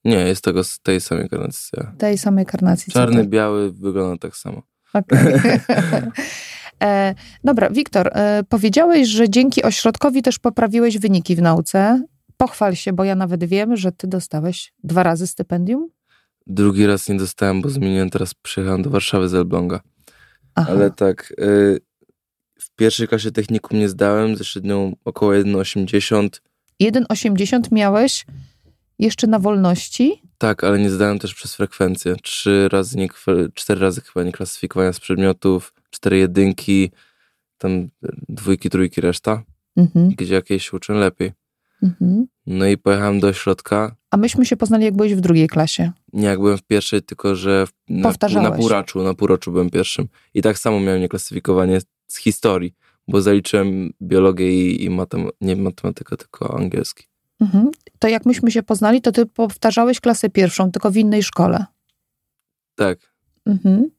Nie, 0.06 0.16
jest 0.16 0.44
tego 0.44 0.64
z 0.64 0.80
tej 0.80 1.02
samej 1.02 1.30
karnacji. 1.30 1.70
ja. 1.78 1.94
Tej 1.98 2.18
samej 2.18 2.46
karnacji. 2.46 2.94
Czarny, 2.94 3.24
biały, 3.28 3.72
wygląda 3.72 4.18
tak 4.18 4.38
samo. 4.38 4.62
Okej. 4.94 5.18
e, 6.84 7.16
dobra, 7.44 7.70
Wiktor, 7.70 8.08
e, 8.14 8.44
powiedziałeś, 8.50 9.08
że 9.08 9.30
dzięki 9.30 9.64
ośrodkowi 9.64 10.22
też 10.22 10.40
poprawiłeś 10.40 10.98
wyniki 10.98 11.36
w 11.36 11.42
nauce. 11.42 12.04
Pochwal 12.38 12.76
się, 12.76 12.94
bo 12.94 13.04
ja 13.04 13.16
nawet 13.16 13.44
wiem, 13.44 13.78
że 13.78 13.92
ty 13.92 14.08
dostałeś 14.08 14.74
dwa 14.84 15.04
razy 15.04 15.28
stypendium. 15.28 15.90
Drugi 16.48 16.86
raz 16.88 17.10
nie 17.10 17.18
dostałem, 17.18 17.62
bo 17.62 17.70
zmieniłem 17.70 18.10
teraz, 18.10 18.34
przyjechałem 18.34 18.82
do 18.82 18.90
Warszawy 18.90 19.30
z 19.30 19.34
Elbląga. 19.34 19.80
Aha. 20.60 20.72
Ale 20.72 20.92
tak, 20.92 21.34
y, 21.40 21.80
w 22.60 22.76
pierwszej 22.76 23.08
klasie 23.08 23.32
technikum 23.32 23.80
nie 23.80 23.90
zdałem, 23.90 24.36
ze 24.36 24.44
średnią 24.46 24.96
około 25.06 25.32
1,80. 25.32 26.30
1,80 26.82 27.72
miałeś 27.72 28.26
jeszcze 29.00 29.28
na 29.28 29.40
wolności. 29.40 30.22
Tak, 30.38 30.64
ale 30.64 30.80
nie 30.80 30.90
zdałem 30.90 31.20
też 31.20 31.34
przez 31.36 31.56
frekwencję. 31.56 32.16
Trzy 32.24 32.70
razy, 32.72 32.98
nie, 32.98 33.10
cztery 33.54 33.82
razy 33.82 34.02
chyba 34.02 34.24
nie 34.24 34.32
klasyfikowania 34.32 34.94
z 34.94 35.00
przedmiotów, 35.00 35.74
cztery 35.90 36.18
jedynki, 36.18 36.92
tam 37.58 37.90
dwójki, 38.30 38.70
trójki, 38.70 39.02
reszta, 39.02 39.44
Mhm, 39.76 40.10
gdzie 40.18 40.34
jakieś 40.36 40.74
uczę 40.74 40.94
lepiej. 40.94 41.32
mhm. 41.84 42.28
No 42.52 42.66
i 42.68 42.78
pojechałem 42.78 43.20
do 43.20 43.28
ośrodka. 43.28 43.96
A 44.12 44.18
myśmy 44.18 44.46
się 44.46 44.58
poznali, 44.58 44.86
jak 44.86 44.96
byłeś 44.96 45.16
w 45.16 45.22
drugiej 45.22 45.48
klasie. 45.48 45.92
Nie 46.14 46.28
jak 46.28 46.40
byłem 46.40 46.58
w 46.58 46.64
pierwszej, 46.64 47.02
tylko 47.02 47.36
że 47.36 47.66
w- 47.68 47.72
na, 47.90 48.14
na 48.42 48.52
półraczu, 48.52 49.04
na 49.04 49.14
półroczu 49.14 49.52
byłem 49.52 49.70
pierwszym. 49.70 50.08
I 50.34 50.42
tak 50.42 50.60
samo 50.60 50.80
miałem 50.80 51.02
nieklasyfikowanie 51.02 51.80
z 52.08 52.18
historii, 52.18 52.76
bo 53.08 53.22
zaliczyłem 53.22 53.94
biologię 54.02 54.52
i, 54.72 54.84
i 54.84 54.90
matem, 54.90 55.28
nie 55.42 55.56
matematykę, 55.56 56.18
tylko 56.18 56.58
angielski. 56.58 57.04
Mhm. 57.42 57.72
To 58.00 58.08
jak 58.08 58.26
myśmy 58.26 58.52
się 58.52 58.64
poznali, 58.64 59.02
to 59.02 59.12
ty 59.12 59.26
powtarzałeś 59.26 60.00
klasę 60.00 60.30
pierwszą, 60.30 60.72
tylko 60.72 60.92
w 60.92 60.98
innej 60.98 61.24
szkole. 61.24 61.66
Tak, 62.76 63.14
Mhm. 63.46 63.90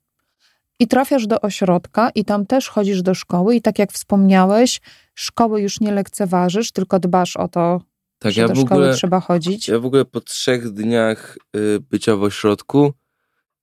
I 0.78 0.86
trafiasz 0.88 1.26
do 1.26 1.40
ośrodka 1.40 2.10
i 2.14 2.24
tam 2.24 2.46
też 2.46 2.68
chodzisz 2.68 3.02
do 3.02 3.14
szkoły 3.14 3.54
i 3.54 3.62
tak 3.62 3.78
jak 3.78 3.92
wspomniałeś, 3.92 4.80
szkoły 5.14 5.60
już 5.62 5.80
nie 5.80 5.92
lekceważysz, 5.92 6.72
tylko 6.72 6.98
dbasz 6.98 7.36
o 7.36 7.48
to, 7.48 7.80
tak 8.20 8.32
że 8.32 8.40
ja 8.40 8.48
do 8.48 8.54
szkoły 8.54 8.80
ogóle... 8.80 8.94
trzeba 8.94 9.20
chodzić. 9.20 9.68
Ja 9.68 9.78
w 9.78 9.86
ogóle 9.86 10.04
po 10.04 10.20
trzech 10.20 10.70
dniach 10.70 11.38
y, 11.56 11.80
bycia 11.80 12.16
w 12.16 12.22
ośrodku 12.22 12.92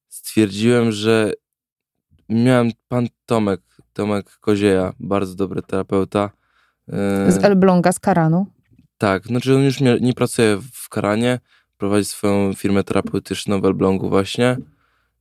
stwierdziłem, 0.07 0.91
że 0.91 1.33
miałem 2.29 2.71
pan 2.87 3.07
Tomek, 3.25 3.61
Tomek 3.93 4.37
Kozieja, 4.39 4.93
bardzo 4.99 5.35
dobry 5.35 5.61
terapeuta. 5.61 6.29
y, 7.27 7.31
Z 7.31 7.43
Elbląga, 7.43 7.91
z 7.91 7.99
Karanu. 7.99 8.45
Tak, 8.97 9.27
znaczy 9.27 9.55
on 9.55 9.63
już 9.63 9.79
nie, 9.79 9.97
nie 10.01 10.13
pracuje 10.13 10.57
w 10.73 10.89
Karanie, 10.89 11.39
prowadzi 11.77 12.05
swoją 12.05 12.53
firmę 12.53 12.83
terapeutyczną 12.83 13.61
w 13.61 13.65
Elblągu 13.65 14.09
właśnie 14.09 14.57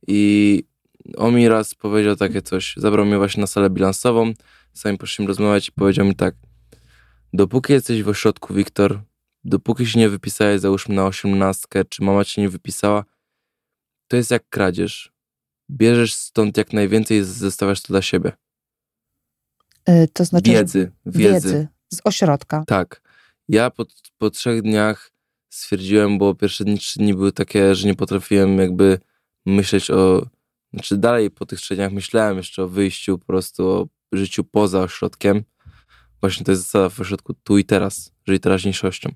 i 0.07 0.63
on 1.17 1.35
mi 1.35 1.49
raz 1.49 1.75
powiedział 1.75 2.15
takie 2.15 2.41
coś, 2.41 2.73
zabrał 2.77 3.05
mnie 3.05 3.17
właśnie 3.17 3.41
na 3.41 3.47
salę 3.47 3.69
bilansową, 3.69 4.33
sami 4.73 4.97
poszliśmy 4.97 5.27
rozmawiać 5.27 5.67
i 5.69 5.71
powiedział 5.71 6.05
mi 6.05 6.15
tak, 6.15 6.35
dopóki 7.33 7.73
jesteś 7.73 8.03
w 8.03 8.09
ośrodku, 8.09 8.53
Wiktor, 8.53 9.01
dopóki 9.43 9.85
się 9.85 9.99
nie 9.99 10.09
wypisałeś, 10.09 10.61
załóżmy 10.61 10.95
na 10.95 11.05
osiemnastkę, 11.05 11.85
czy 11.85 12.03
mama 12.03 12.25
cię 12.25 12.41
nie 12.41 12.49
wypisała, 12.49 13.03
to 14.07 14.17
jest 14.17 14.31
jak 14.31 14.49
kradzież. 14.49 15.11
Bierzesz 15.71 16.13
stąd 16.13 16.57
jak 16.57 16.73
najwięcej 16.73 17.17
i 17.17 17.23
zostawiasz 17.23 17.81
to 17.81 17.87
dla 17.87 18.01
siebie. 18.01 18.31
Y, 19.89 20.07
To 20.13 20.25
znaczy 20.25 20.51
Wiedzy, 20.51 20.91
wiedzy. 21.05 21.29
wiedzy 21.33 21.67
z 21.93 22.01
ośrodka. 22.03 22.63
Tak. 22.67 23.01
Ja 23.49 23.69
po, 23.69 23.85
po 24.17 24.29
trzech 24.29 24.61
dniach 24.61 25.11
stwierdziłem, 25.49 26.17
bo 26.17 26.35
pierwsze 26.35 26.63
dni, 26.63 26.77
trzy 26.79 26.99
dni 26.99 27.13
były 27.13 27.31
takie, 27.31 27.75
że 27.75 27.87
nie 27.87 27.95
potrafiłem 27.95 28.57
jakby 28.57 28.99
myśleć 29.45 29.91
o... 29.91 30.27
Znaczy 30.73 30.97
dalej 30.97 31.31
po 31.31 31.45
tych 31.45 31.59
trzech 31.59 31.77
dniach 31.77 31.91
myślałem 31.91 32.37
jeszcze 32.37 32.63
o 32.63 32.67
wyjściu, 32.67 33.17
po 33.19 33.25
prostu 33.25 33.67
o 33.69 33.87
życiu 34.13 34.43
poza 34.43 34.79
ośrodkiem. 34.79 35.43
Właśnie 36.21 36.45
to 36.45 36.51
jest 36.51 36.63
zasada 36.63 36.89
w 36.89 36.99
ośrodku 36.99 37.33
tu 37.33 37.57
i 37.57 37.65
teraz, 37.65 38.11
żyj 38.27 38.39
teraźniejszością. 38.39 39.09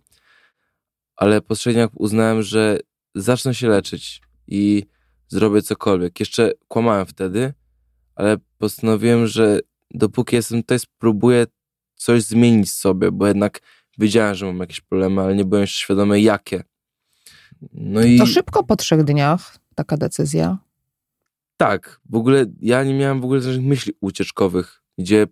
Ale 1.22 1.42
po 1.42 1.56
trzech 1.56 1.74
dniach 1.74 1.90
uznałem, 1.94 2.42
że 2.42 2.80
zacznę 3.16 3.56
się 3.56 3.68
leczyć 3.68 4.22
i 4.48 4.84
zrobię 5.28 5.62
cokolwiek. 5.62 6.20
Jeszcze 6.20 6.52
kłamałem 6.68 7.06
wtedy, 7.06 7.54
ale 8.16 8.38
postanowiłem, 8.58 9.28
że 9.28 9.60
dopóki 9.92 10.36
jestem 10.36 10.62
tutaj, 10.64 10.80
spróbuję 10.80 11.46
coś 11.96 12.24
zmienić 12.24 12.72
sobie, 12.74 13.12
bo 13.12 13.28
jednak 13.28 13.60
wiedziałem, 13.98 14.36
że 14.36 14.46
mam 14.46 14.58
jakieś 14.60 14.82
problemy, 14.82 15.22
ale 15.22 15.36
nie 15.36 15.46
byłem 15.46 15.62
jeszcze 15.62 15.80
świadomy 15.80 16.22
jakie. 16.22 16.64
No 17.74 18.02
i 18.02 18.18
To 18.18 18.26
szybko 18.26 18.64
po 18.64 18.76
trzech 18.76 19.04
dniach 19.04 19.58
taka 19.76 19.98
decyzja. 19.98 20.58
tak, 21.58 22.00
w 22.10 22.16
ogóle 22.16 22.46
ja 22.62 22.84
nie 22.84 22.94
miałem 22.94 23.22
w 23.22 23.26
ogóle 23.26 23.42
żadnych 23.42 23.66
myśli 23.66 23.94
ucieczkowych, 24.02 24.84
gdzie 24.98 25.28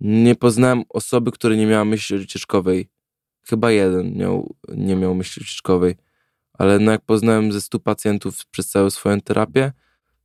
nie 0.00 0.34
poznałem 0.34 0.82
osoby, 0.88 1.32
która 1.32 1.54
nie 1.56 1.66
miała 1.66 1.84
myśli 1.84 2.18
ucieczkowej. 2.18 2.95
Chyba 3.48 3.70
jeden 3.70 4.14
miał, 4.14 4.54
nie 4.68 4.96
miał 4.96 5.14
myśli 5.14 5.42
ucieczkowej, 5.42 5.96
ale 6.52 6.78
no 6.78 6.92
jak 6.92 7.00
poznałem 7.02 7.52
ze 7.52 7.60
stu 7.60 7.80
pacjentów 7.80 8.46
przez 8.46 8.68
całą 8.68 8.90
swoją 8.90 9.20
terapię, 9.20 9.72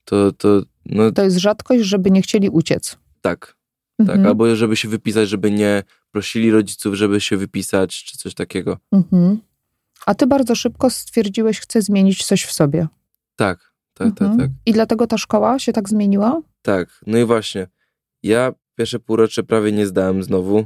to, 0.06 0.32
to 0.32 0.62
no 0.86 1.12
To 1.12 1.24
jest 1.24 1.38
rzadkość, 1.38 1.84
żeby 1.84 2.12
nie 2.12 2.22
chcieli 2.22 2.50
uciec. 2.50 2.98
tak, 3.22 3.56
tak, 3.98 4.10
Mhm. 4.10 4.28
albo 4.28 4.56
żeby 4.56 4.76
się 4.76 4.88
wypisać, 4.90 5.30
żeby 5.30 5.52
nie 5.52 5.84
prosili 6.12 6.52
rodziców, 6.52 6.96
żeby 6.96 7.22
się 7.22 7.38
wypisać, 7.38 8.04
czy 8.04 8.18
coś 8.18 8.34
takiego. 8.34 8.78
Mhm. 8.92 9.38
A 10.06 10.16
ty 10.16 10.28
bardzo 10.28 10.56
szybko 10.56 10.90
stwierdziłeś, 10.90 11.60
chcę 11.60 11.82
zmienić 11.82 12.26
coś 12.26 12.44
w 12.44 12.52
sobie. 12.52 12.88
Tak, 13.36 13.74
tak, 13.94 14.08
Mhm. 14.08 14.32
tak, 14.32 14.40
tak. 14.40 14.52
I 14.66 14.74
dlatego 14.74 15.08
ta 15.08 15.18
szkoła 15.18 15.60
się 15.60 15.74
tak 15.74 15.90
zmieniła? 15.90 16.42
Tak, 16.62 17.02
no 17.08 17.18
i 17.18 17.26
właśnie. 17.26 17.68
Ja 18.24 18.54
pierwsze 18.76 19.00
półrocze 19.00 19.44
prawie 19.44 19.72
nie 19.72 19.86
zdałem 19.88 20.24
znowu. 20.24 20.66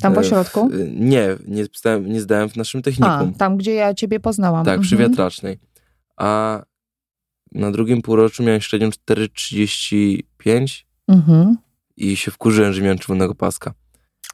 Tam 0.00 0.14
w 0.14 0.16
E, 0.16 0.20
ośrodku? 0.20 0.68
w- 0.68 0.90
Nie, 0.94 1.28
nie 1.48 1.64
zdałem, 1.76 2.12
nie 2.12 2.20
zdałem 2.20 2.48
w 2.48 2.56
naszym 2.56 2.78
A, 2.78 2.82
technikum. 2.82 3.34
tam, 3.34 3.56
gdzie 3.56 3.74
ja 3.74 3.94
ciebie 3.94 4.20
poznałam. 4.20 4.64
tak, 4.64 4.80
przy 4.80 4.94
Mhm. 4.94 5.10
wiatracznej. 5.10 5.58
A 6.16 6.62
na 7.52 7.70
drugim 7.70 8.02
półroczu 8.02 8.42
miałem 8.42 8.60
średnią 8.60 8.90
4,35 8.92 10.86
Mhm. 11.08 11.56
i 11.96 12.16
się 12.16 12.30
wkurzyłem, 12.30 12.72
że 12.72 12.82
miałem 12.82 12.98
czerwonego 12.98 13.34
paska. 13.34 13.74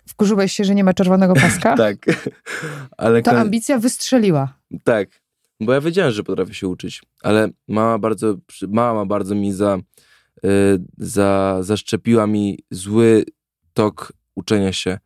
Wkurzyłeś 0.08 0.52
się, 0.52 0.64
że 0.64 0.74
nie 0.74 0.84
ma 0.84 0.94
czerwonego 0.94 1.34
paska? 1.34 1.76
tak. 1.86 1.96
Ale 2.98 3.22
kon- 3.22 3.36
ambicja 3.36 3.78
wystrzeliła. 3.78 4.58
Tak, 4.84 5.08
bo 5.60 5.72
ja 5.72 5.80
wiedziałem, 5.80 6.12
że 6.12 6.22
potrafię 6.22 6.54
się 6.54 6.68
uczyć, 6.68 7.02
ale 7.22 7.48
mama 7.68 7.98
bardzo, 7.98 8.34
mama 8.68 9.06
bardzo 9.06 9.34
mi 9.34 9.52
za, 9.52 9.78
y, 10.44 10.48
za, 10.98 11.58
zaszczepiła 11.60 12.26
mi 12.26 12.58
zły 12.70 13.24
tok 13.72 14.12
uczenia 14.34 14.72
się. 14.72 14.98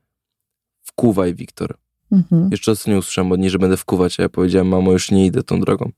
Wkuwaj, 0.97 1.35
Wiktor. 1.35 1.77
Mhm. 2.13 2.49
Jeszcze 2.51 2.73
ostatnio 2.73 2.99
usłyszałem 2.99 3.33
od 3.33 3.41
niej, 3.41 3.51
że 3.51 3.59
będę 3.59 3.77
wkuwać, 3.77 4.21
a 4.21 4.23
ja 4.23 4.29
powiedziałem, 4.29 4.69
mamo, 4.69 4.93
już 4.93 5.11
nie 5.11 5.27
idę 5.27 5.43
tą 5.43 5.61
drogą. 5.61 5.91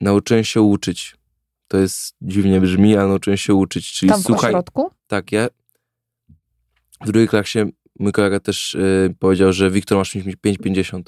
Nauczyłem 0.00 0.44
się 0.44 0.60
uczyć. 0.60 1.16
To 1.68 1.76
jest 1.78 2.14
dziwnie 2.22 2.60
brzmi, 2.60 2.96
ale 2.96 3.08
nauczyłem 3.08 3.36
się 3.36 3.54
uczyć, 3.54 3.92
czyli 3.92 4.10
Tam 4.12 4.20
w 4.20 4.24
słuchaj, 4.24 4.50
ośrodku? 4.50 4.90
tak, 5.06 5.32
ja 5.32 5.48
w 7.00 7.06
drugiej 7.06 7.28
klasie 7.28 7.66
mój 7.98 8.12
kolega 8.12 8.40
też 8.40 8.74
y, 8.74 9.14
powiedział, 9.18 9.52
że 9.52 9.70
Wiktor 9.70 9.98
masz 9.98 10.14
mieć 10.14 10.36
5,50 10.36 11.02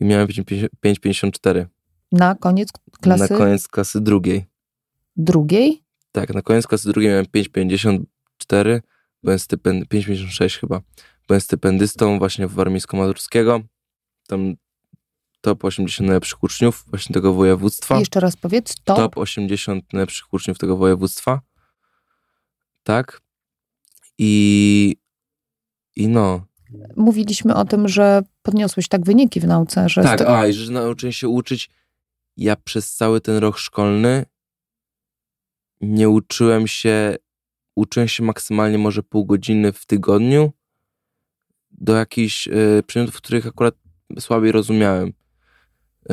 i 0.00 0.04
miałem 0.04 0.28
5,54 0.28 1.66
Na 2.12 2.34
koniec 2.34 2.68
klasy 3.00 3.32
na 3.32 3.38
koniec 3.38 3.68
klasy 3.68 4.00
drugiej. 4.00 4.46
drugiej? 5.16 5.82
Tak, 6.12 6.34
na 6.34 6.42
koniec 6.42 6.66
klasy 6.66 6.88
drugiej 6.88 7.10
miałem 7.10 7.26
5,54, 7.26 8.80
byłem 9.22 9.38
stypend... 9.38 9.88
5,56 9.88 10.60
chyba. 10.60 10.80
Byłem 11.30 11.40
stypendystą 11.40 12.18
właśnie 12.18 12.46
w 12.48 12.54
warmińsko-mazurskiego. 12.54 13.60
Tam 14.26 14.54
top 15.40 15.64
80 15.64 16.06
najlepszych 16.06 16.42
uczniów 16.42 16.84
właśnie 16.86 17.14
tego 17.14 17.34
województwa. 17.34 17.98
Jeszcze 17.98 18.20
raz 18.20 18.36
powiedz, 18.36 18.74
to 18.84 18.94
Top 18.96 19.18
80 19.18 19.92
najlepszych 19.92 20.32
uczniów 20.32 20.58
tego 20.58 20.76
województwa. 20.76 21.40
Tak. 22.82 23.20
I, 24.18 24.96
i 25.96 26.08
no. 26.08 26.46
mówiliśmy 26.96 27.54
o 27.54 27.64
tym, 27.64 27.88
że 27.88 28.22
podniosłeś 28.42 28.88
tak 28.88 29.04
wyniki 29.04 29.40
w 29.40 29.46
nauce, 29.46 29.88
że 29.88 30.02
Tak, 30.02 30.20
sto- 30.20 30.38
a 30.38 30.46
i 30.46 30.52
że 30.52 30.72
nauczyłem 30.72 31.12
się 31.12 31.28
uczyć. 31.28 31.70
Ja 32.36 32.56
przez 32.56 32.94
cały 32.94 33.20
ten 33.20 33.36
rok 33.36 33.58
szkolny 33.58 34.26
nie 35.80 36.08
uczyłem 36.08 36.66
się, 36.66 37.16
uczyłem 37.76 38.08
się 38.08 38.22
maksymalnie 38.22 38.78
może 38.78 39.02
pół 39.02 39.26
godziny 39.26 39.72
w 39.72 39.86
tygodniu 39.86 40.52
do 41.80 41.94
jakichś 41.96 42.48
y, 42.48 42.82
przedmiotów, 42.86 43.16
których 43.16 43.46
akurat 43.46 43.74
słabiej 44.18 44.52
rozumiałem. 44.52 45.12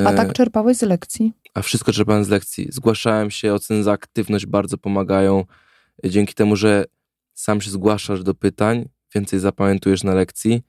a 0.05 0.11
E, 0.11 0.15
tak 0.15 0.33
czerpałeś 0.33 0.77
z 0.77 0.81
lekcji. 0.81 1.33
a 1.53 1.61
wszystko 1.61 1.93
czerpałem 1.93 2.23
z 2.23 2.29
lekcji. 2.29 2.67
Zgłaszałem 2.71 3.31
się, 3.31 3.53
oceny 3.53 3.83
za 3.83 3.91
aktywność 3.91 4.45
bardzo 4.45 4.77
pomagają. 4.77 5.45
Dzięki 6.03 6.33
temu, 6.33 6.55
że 6.55 6.85
sam 7.33 7.61
się 7.61 7.71
zgłaszasz 7.71 8.23
do 8.23 8.33
pytań, 8.33 8.89
więcej 9.15 9.39
zapamiętujesz 9.39 10.03
na 10.03 10.13
lekcji. 10.13 10.61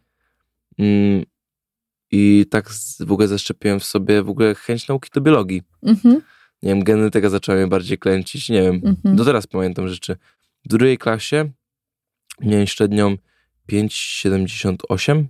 Mm, 0.79 1.25
I 2.11 2.47
tak 2.51 2.69
w 3.01 3.13
ogóle 3.13 3.29
zaszczepiłem 3.29 3.81
w 3.81 3.85
sobie 3.85 4.23
w 4.23 4.29
ogóle 4.31 4.55
chęć 4.55 4.89
nauki 4.89 5.11
do 5.15 5.21
biologii. 5.21 5.63
Mhm, 5.83 6.15
Nie 6.63 6.69
wiem, 6.75 6.85
genetyka 6.85 7.29
zaczęła 7.31 7.59
mnie 7.59 7.67
bardziej 7.67 7.99
klęcić, 7.99 8.49
nie 8.49 8.63
wiem. 8.63 8.81
mhm. 8.85 9.17
Do 9.17 9.25
teraz 9.25 9.47
pamiętam 9.47 9.89
rzeczy. 9.89 10.17
W 10.65 10.69
drugiej 10.69 10.99
klasie 10.99 11.51
miałem 12.41 12.67
średnią 12.67 13.17
5,78. 13.73 15.25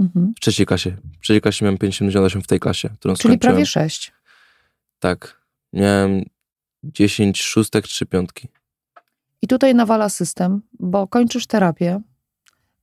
mhm. 0.00 0.32
W 0.36 0.40
trzeciej 0.40 0.66
klasie. 0.66 0.90
W 1.18 1.22
trzeciej 1.22 1.40
klasie 1.40 1.64
miałem 1.64 1.78
5,78 1.78 2.42
w 2.42 2.46
tej 2.46 2.60
klasie, 2.60 2.88
którą 2.88 3.14
Czyli 3.14 3.20
skończyłem. 3.22 3.38
prawie 3.40 3.66
sześć. 3.66 4.12
Tak. 4.98 5.40
Miałem 5.72 6.22
10 6.84 7.42
szóstek, 7.42 7.84
3 7.86 8.06
piątki. 8.06 8.48
I 9.42 9.46
tutaj 9.48 9.74
nawala 9.74 10.08
system, 10.08 10.62
bo 10.78 11.06
kończysz 11.08 11.46
terapię, 11.46 12.00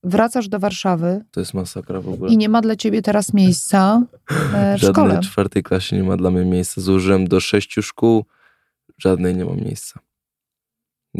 wracasz 0.02 0.48
do 0.48 0.58
Warszawy 0.58 1.24
To 1.30 1.40
jest 1.40 1.54
masakra 1.54 2.00
w 2.00 2.08
ogóle. 2.08 2.32
i 2.32 2.36
nie 2.36 2.48
ma 2.48 2.60
dla 2.60 2.76
ciebie 2.76 3.02
teraz 3.02 3.34
miejsca 3.34 4.02
e, 4.54 4.76
w 4.76 4.80
W 4.80 4.84
szkole. 4.84 5.08
żadnej 5.10 5.30
czwartej 5.30 5.62
klasie 5.62 5.96
nie 5.96 6.02
ma 6.04 6.16
dla 6.16 6.30
mnie 6.30 6.44
miejsca. 6.44 6.80
Zużyłem 6.80 7.28
do 7.28 7.40
sześciu 7.40 7.82
szkół, 7.82 8.24
żadnej 8.98 9.36
nie 9.36 9.44
mam 9.44 9.56
miejsca. 9.56 10.00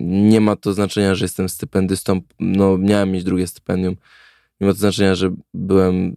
Nie 0.03 0.41
ma 0.41 0.57
to 0.57 0.73
znaczenia, 0.73 1.15
że 1.15 1.25
jestem 1.25 1.49
stypendystą. 1.49 2.21
No, 2.41 2.79
miałem 2.79 3.11
mieć 3.11 3.25
drugie 3.25 3.47
stypendium. 3.47 3.97
Nie 4.61 4.67
ma 4.67 4.73
to 4.73 4.79
znaczenia, 4.79 5.15
że 5.15 5.35
byłem 5.55 6.17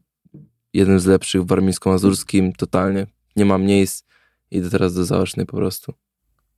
jednym 0.73 0.99
z 0.99 1.05
lepszych 1.05 1.41
w 1.41 1.45
warmińsko-mazurskim. 1.45 2.53
Totalnie. 2.53 3.07
Nie 3.35 3.45
mam 3.45 3.63
miejsc. 3.63 4.05
Idę 4.51 4.69
teraz 4.69 4.93
do 4.93 5.05
zaocznej 5.05 5.45
po 5.45 5.57
prostu. 5.57 5.93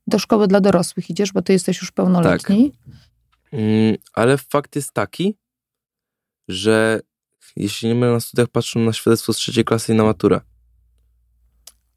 Do 0.08 0.20
szkoły 0.20 0.48
dla 0.48 0.62
dorosłych 0.62 1.10
idziesz, 1.10 1.34
bo 1.34 1.42
ty 1.42 1.54
jesteś 1.54 1.82
już 1.82 1.92
pełnoletni. 1.92 2.72
Mm, 3.52 3.96
ale 4.14 4.38
fakt 4.38 4.76
jest 4.76 4.92
taki, 4.92 5.38
że 6.48 7.00
jeśli 7.56 7.88
nie 7.88 7.96
mylę 7.96 8.12
na 8.12 8.20
studiach, 8.20 8.48
patrzą 8.48 8.80
na 8.80 8.94
świadectwo 8.94 9.34
z 9.34 9.38
trzeciej 9.38 9.66
klasy 9.66 9.94
i 9.94 9.96
na 9.96 10.04
maturę. 10.04 10.42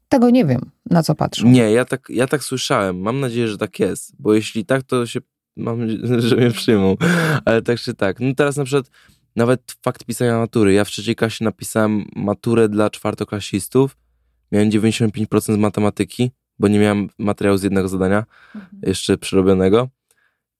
Tego 0.09 0.29
nie 0.29 0.45
wiem, 0.45 0.61
na 0.89 1.03
co 1.03 1.15
patrzą. 1.15 1.47
Nie, 1.47 1.71
ja 1.71 1.85
tak, 1.85 2.07
ja 2.09 2.27
tak 2.27 2.43
słyszałem. 2.43 2.99
Mam 2.99 3.19
nadzieję, 3.19 3.47
że 3.47 3.57
tak 3.57 3.79
jest, 3.79 4.13
bo 4.19 4.33
jeśli 4.33 4.65
tak, 4.65 4.83
to 4.83 5.05
się 5.05 5.19
mam, 5.57 5.79
że 6.19 6.35
mnie 6.35 6.51
przyjmą. 6.51 6.95
Ale 7.45 7.61
tak 7.61 7.79
czy 7.79 7.93
tak. 7.93 8.19
No 8.19 8.35
teraz 8.35 8.57
na 8.57 8.63
przykład 8.63 8.89
nawet 9.35 9.75
fakt 9.81 10.03
pisania 10.03 10.37
matury. 10.37 10.73
Ja 10.73 10.85
w 10.85 10.87
trzeciej 10.87 11.15
klasie 11.15 11.45
napisałem 11.45 12.05
maturę 12.15 12.69
dla 12.69 12.89
czwartoklasistów. 12.89 13.97
Miałem 14.51 14.69
95% 14.69 15.39
z 15.53 15.57
matematyki, 15.57 16.31
bo 16.59 16.67
nie 16.67 16.79
miałem 16.79 17.09
materiału 17.17 17.57
z 17.57 17.63
jednego 17.63 17.87
zadania, 17.87 18.25
Mhm. 18.55 18.81
jeszcze 18.83 19.17
przerobionego. 19.17 19.89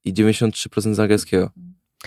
I 0.06 0.14
93% 0.14 0.93
z 0.93 1.00
angielskiego. 1.00 1.50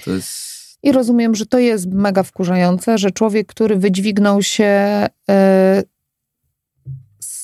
To 0.04 0.10
jest... 0.10 0.60
I 0.82 0.92
rozumiem, 0.92 1.34
że 1.34 1.46
to 1.46 1.58
jest 1.58 1.86
mega 1.92 2.22
wkurzające, 2.22 2.98
że 2.98 3.10
człowiek, 3.10 3.46
który 3.46 3.76
wydźwignął 3.76 4.42
się 4.42 4.64
e, 5.30 5.82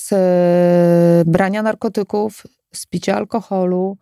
z 0.06 0.12
e, 0.12 1.30
brania 1.30 1.62
narkotyków, 1.62 2.46
z 2.74 2.86
picia 2.86 3.16
alkoholu, 3.16 3.98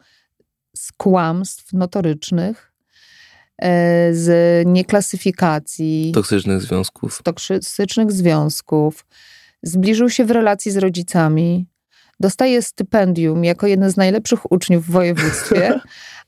z 0.77 0.93
kłamstw 0.93 1.73
notorycznych, 1.73 2.73
e, 3.59 4.15
z 4.15 4.67
nieklasyfikacji, 4.67 6.13
Toksycznych 6.15 6.61
związków. 6.61 7.23
toksycznych 7.23 8.13
związków, 8.13 9.07
zbliżył 9.63 10.11
się 10.11 10.25
w 10.25 10.31
relacji 10.31 10.71
z 10.71 10.77
rodzicami, 10.77 11.67
dostaje 12.21 12.63
stypendium 12.63 13.45
jako 13.45 13.67
jeden 13.67 13.91
z 13.91 13.97
najlepszych 13.97 14.53
uczniów 14.53 14.87
w 14.87 14.91
województwie, 14.91 15.81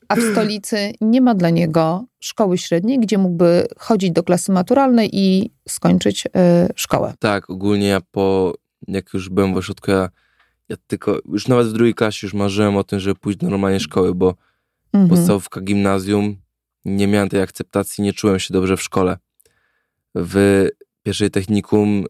a 0.09 0.15
w 0.15 0.21
stolicy 0.31 0.93
nie 1.01 1.21
ma 1.21 1.35
dla 1.35 1.49
niego 1.49 2.05
szkoły 2.19 2.57
średniej, 2.57 2.99
gdzie 2.99 3.17
mógłby 3.17 3.67
chodzić 3.77 4.11
do 4.11 4.23
klasy 4.23 4.51
maturalnej 4.51 5.09
i 5.13 5.51
skończyć 5.69 6.27
e, 6.35 6.67
szkołę. 6.75 7.13
Tak, 7.19 7.49
ogólnie 7.49 7.87
ja 7.87 8.01
po, 8.11 8.53
jak 8.87 9.13
już 9.13 9.29
byłem 9.29 9.53
w 9.53 9.57
ośrodku, 9.57 9.91
ja, 9.91 10.09
ja 10.69 10.75
tylko, 10.87 11.19
już 11.25 11.47
nawet 11.47 11.67
w 11.67 11.73
drugiej 11.73 11.93
klasie 11.93 12.27
już 12.27 12.33
marzyłem 12.33 12.77
o 12.77 12.83
tym, 12.83 12.99
żeby 12.99 13.15
pójść 13.15 13.39
do 13.39 13.49
normalnej 13.49 13.79
szkoły, 13.79 14.15
bo 14.15 14.35
Mhm. 14.93 15.09
podstawówka, 15.09 15.61
gimnazjum, 15.61 16.35
nie 16.85 17.07
miałem 17.07 17.29
tej 17.29 17.41
akceptacji, 17.41 18.03
nie 18.03 18.13
czułem 18.13 18.39
się 18.39 18.53
dobrze 18.53 18.77
w 18.77 18.81
szkole. 18.81 19.17
W 20.15 20.67
pierwszej 21.03 21.31
technikum, 21.31 21.99
y, 21.99 22.05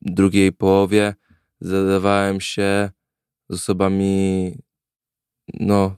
drugiej 0.00 0.52
połowie 0.52 1.14
zadawałem 1.60 2.40
się 2.40 2.90
z 3.50 3.54
osobami, 3.54 4.58
no, 5.54 5.96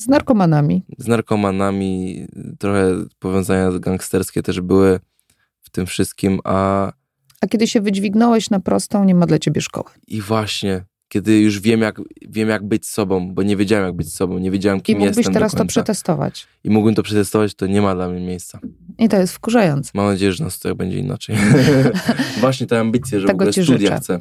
Z 0.00 0.08
narkomanami. 0.08 0.82
z 0.98 1.06
narkomanami, 1.06 2.26
trochę 2.58 3.04
powiązania 3.18 3.78
gangsterskie 3.78 4.42
też 4.42 4.60
były 4.60 5.00
w 5.60 5.70
tym 5.70 5.86
wszystkim, 5.86 6.40
a 6.44 6.92
A 7.40 7.46
kiedy 7.46 7.66
się 7.66 7.80
wydźwignąłeś 7.80 8.50
na 8.50 8.60
prostą, 8.60 9.04
nie 9.04 9.14
ma 9.14 9.26
dla 9.26 9.38
ciebie 9.38 9.60
szkoły. 9.60 9.90
i 10.06 10.20
właśnie, 10.20 10.84
kiedy 11.08 11.40
już 11.40 11.60
wiem 11.60 11.80
jak, 11.80 12.00
wiem, 12.28 12.48
jak 12.48 12.68
być 12.68 12.86
sobą, 12.86 13.34
bo 13.34 13.42
nie 13.42 13.56
wiedziałem, 13.56 13.86
jak 13.86 13.96
być 13.96 14.12
sobą, 14.14 14.38
nie 14.38 14.50
wiedziałem, 14.50 14.78
I 14.78 14.82
kim 14.82 14.98
mógłbyś 14.98 15.16
jestem 15.16 15.34
teraz 15.34 15.52
to 15.52 15.64
przetestować. 15.64 16.46
I 16.64 16.70
mógłbym 16.70 16.94
to 16.94 17.02
przetestować, 17.02 17.54
to 17.54 17.66
nie 17.66 17.82
ma 17.82 17.94
dla 17.94 18.08
mnie 18.08 18.20
miejsca. 18.20 18.58
I 18.98 19.08
to 19.08 19.16
jest 19.16 19.32
wkurzające. 19.32 19.90
Mam 19.94 20.06
nadzieję, 20.06 20.32
że 20.32 20.44
na 20.44 20.50
studiach 20.50 20.76
będzie 20.76 20.98
inaczej. 20.98 21.36
Właśnie 22.40 22.66
te 22.66 22.80
ambicje, 22.80 23.20
że 23.20 23.26
w 23.26 23.28
Tego 23.28 23.36
ogóle 23.36 23.52
ci 23.52 23.62
studia 23.62 23.78
życzę. 23.78 24.00
chcę. 24.00 24.20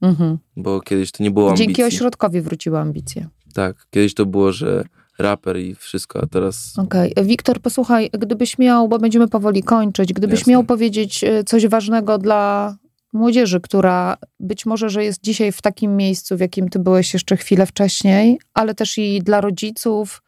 Mhm. 0.00 0.38
Bo 0.56 0.80
kiedyś 0.80 1.10
to 1.12 1.22
nie 1.22 1.30
było 1.30 1.46
ambicji. 1.48 1.66
Dzięki 1.66 1.82
ośrodkowi 1.84 2.40
wróciły 2.40 2.78
ambicje. 2.78 3.28
Tak, 3.54 3.86
kiedyś 3.90 4.14
to 4.14 4.26
było, 4.26 4.52
że 4.52 4.84
raper 5.18 5.56
i 5.56 5.74
wszystko, 5.74 6.22
a 6.22 6.26
teraz 6.26 6.78
Okej. 6.78 7.14
Wiktor, 7.22 7.60
posłuchaj, 7.60 8.10
gdybyś 8.12 8.58
miał, 8.58 8.88
bo 8.88 8.98
będziemy 8.98 9.28
powoli 9.28 9.62
kończyć, 9.62 10.12
gdybyś 10.12 10.40
Jasne. 10.40 10.50
miał 10.50 10.64
powiedzieć 10.64 11.24
e, 11.24 11.44
coś 11.44 11.66
ważnego 11.66 12.18
dla 12.18 12.76
młodzieży, 13.12 13.60
która 13.60 14.16
być 14.40 14.66
może, 14.66 14.90
że 14.90 15.04
jest 15.04 15.20
dzisiaj 15.22 15.52
w 15.52 15.62
takim 15.62 15.96
miejscu, 15.96 16.36
w 16.36 16.40
jakim 16.40 16.68
ty 16.68 16.78
byłeś 16.78 17.14
jeszcze 17.14 17.36
chwilę 17.36 17.66
wcześniej, 17.66 18.38
ale 18.54 18.74
też 18.74 18.98
i 18.98 19.22
dla 19.22 19.40
rodziców, 19.40 20.22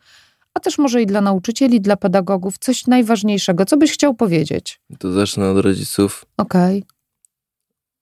a 0.55 0.61
też 0.61 0.78
może 0.78 1.03
i 1.03 1.07
dla 1.07 1.20
nauczycieli, 1.20 1.80
dla 1.80 1.97
pedagogów, 1.97 2.59
coś 2.59 2.86
najważniejszego. 2.86 3.64
Co 3.64 3.76
byś 3.76 3.93
chciał 3.93 4.14
powiedzieć? 4.14 4.80
to 4.99 5.12
zacznę 5.12 5.51
od 5.51 5.59
rodziców. 5.59 6.24
Okej. 6.36 6.84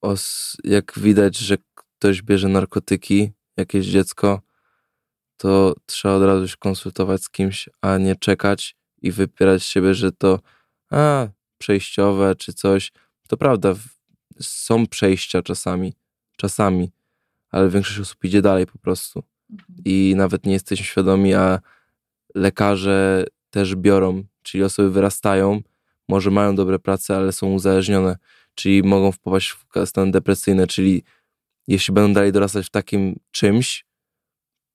Os, 0.01 0.57
jak 0.63 0.93
widać, 0.97 1.37
że 1.37 1.57
ktoś 1.75 2.21
bierze 2.21 2.47
narkotyki, 2.47 3.31
jakieś 3.57 3.85
dziecko, 3.85 4.41
to 5.37 5.75
trzeba 5.85 6.13
od 6.13 6.23
razu 6.23 6.47
się 6.47 6.57
konsultować 6.59 7.23
z 7.23 7.29
kimś, 7.29 7.69
a 7.81 7.97
nie 7.97 8.15
czekać 8.15 8.75
i 9.01 9.11
wypierać 9.11 9.63
siebie, 9.63 9.93
że 9.93 10.11
to 10.11 10.39
a, 10.91 11.27
przejściowe 11.57 12.35
czy 12.35 12.53
coś. 12.53 12.91
To 13.27 13.37
prawda, 13.37 13.75
są 14.39 14.87
przejścia 14.87 15.41
czasami, 15.41 15.93
czasami, 16.37 16.91
ale 17.51 17.69
większość 17.69 17.99
osób 17.99 18.23
idzie 18.23 18.41
dalej 18.41 18.65
po 18.65 18.77
prostu. 18.77 19.23
I 19.85 20.13
nawet 20.17 20.45
nie 20.45 20.53
jesteśmy 20.53 20.85
świadomi, 20.85 21.33
a 21.33 21.59
lekarze 22.35 23.25
też 23.49 23.75
biorą, 23.75 24.23
czyli 24.43 24.63
osoby 24.63 24.91
wyrastają, 24.91 25.61
może 26.07 26.31
mają 26.31 26.55
dobre 26.55 26.79
prace, 26.79 27.17
ale 27.17 27.31
są 27.31 27.53
uzależnione, 27.53 28.17
czyli 28.55 28.83
mogą 28.83 29.11
wpaść 29.11 29.51
w 29.51 29.85
stan 29.85 30.11
depresyjny, 30.11 30.67
czyli 30.67 31.03
jeśli 31.67 31.93
będą 31.93 32.13
dalej 32.13 32.31
dorastać 32.31 32.65
w 32.65 32.69
takim 32.69 33.19
czymś, 33.31 33.86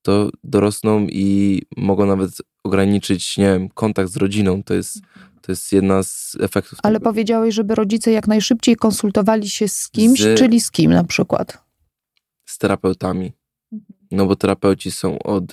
to 0.03 0.31
dorosną 0.45 1.07
i 1.11 1.63
mogą 1.77 2.07
nawet 2.07 2.31
ograniczyć, 2.65 3.39
nie 3.39 3.45
wiem, 3.45 3.69
kontakt 3.69 4.11
z 4.11 4.17
rodziną. 4.17 4.63
To 4.63 4.75
jest, 4.75 5.01
to 5.43 5.53
jest 5.53 5.73
jedna 5.73 6.03
z 6.03 6.37
efektów. 6.41 6.79
Ale 6.83 6.99
tego. 6.99 7.11
powiedziałeś, 7.11 7.55
żeby 7.55 7.75
rodzice 7.75 8.13
jak 8.13 8.29
najszybciej 8.29 8.77
konsultowali 8.77 9.51
się 9.51 9.69
z 9.69 9.89
kimś, 9.89 10.21
Z- 10.21 10.39
czyli 10.39 10.61
z 10.61 10.71
kim 10.71 10.91
na 10.93 11.05
przykład? 11.05 11.59
z 12.45 12.59
terapeutami. 12.59 13.33
No 14.11 14.27
bo 14.27 14.37
terapeuci 14.37 14.91
są 14.91 15.19
od 15.19 15.45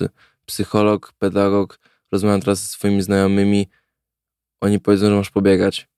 psycholog, 0.46 1.12
pedagog. 1.18 1.78
Rozmawiam 2.12 2.40
teraz 2.40 2.62
ze 2.62 2.68
swoimi 2.68 3.02
znajomymi. 3.02 3.68
Oni 4.60 4.80
powiedzą, 4.80 5.06
że 5.10 5.16
masz 5.16 5.30
pobiegać. 5.30 5.88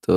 To 0.00 0.12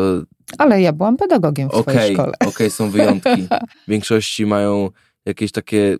Ale 0.57 0.81
ja 0.81 0.93
byłam 0.93 1.17
pedagogiem 1.17 1.69
w 1.69 1.71
swojej 1.71 1.99
okej, 1.99 2.13
szkole. 2.13 2.33
okej, 2.45 2.71
są 2.71 2.89
wyjątki. 2.89 3.47
W 3.87 3.89
większości 3.89 4.45
mają 4.45 4.89
jakieś 5.25 5.51
takie 5.51 5.97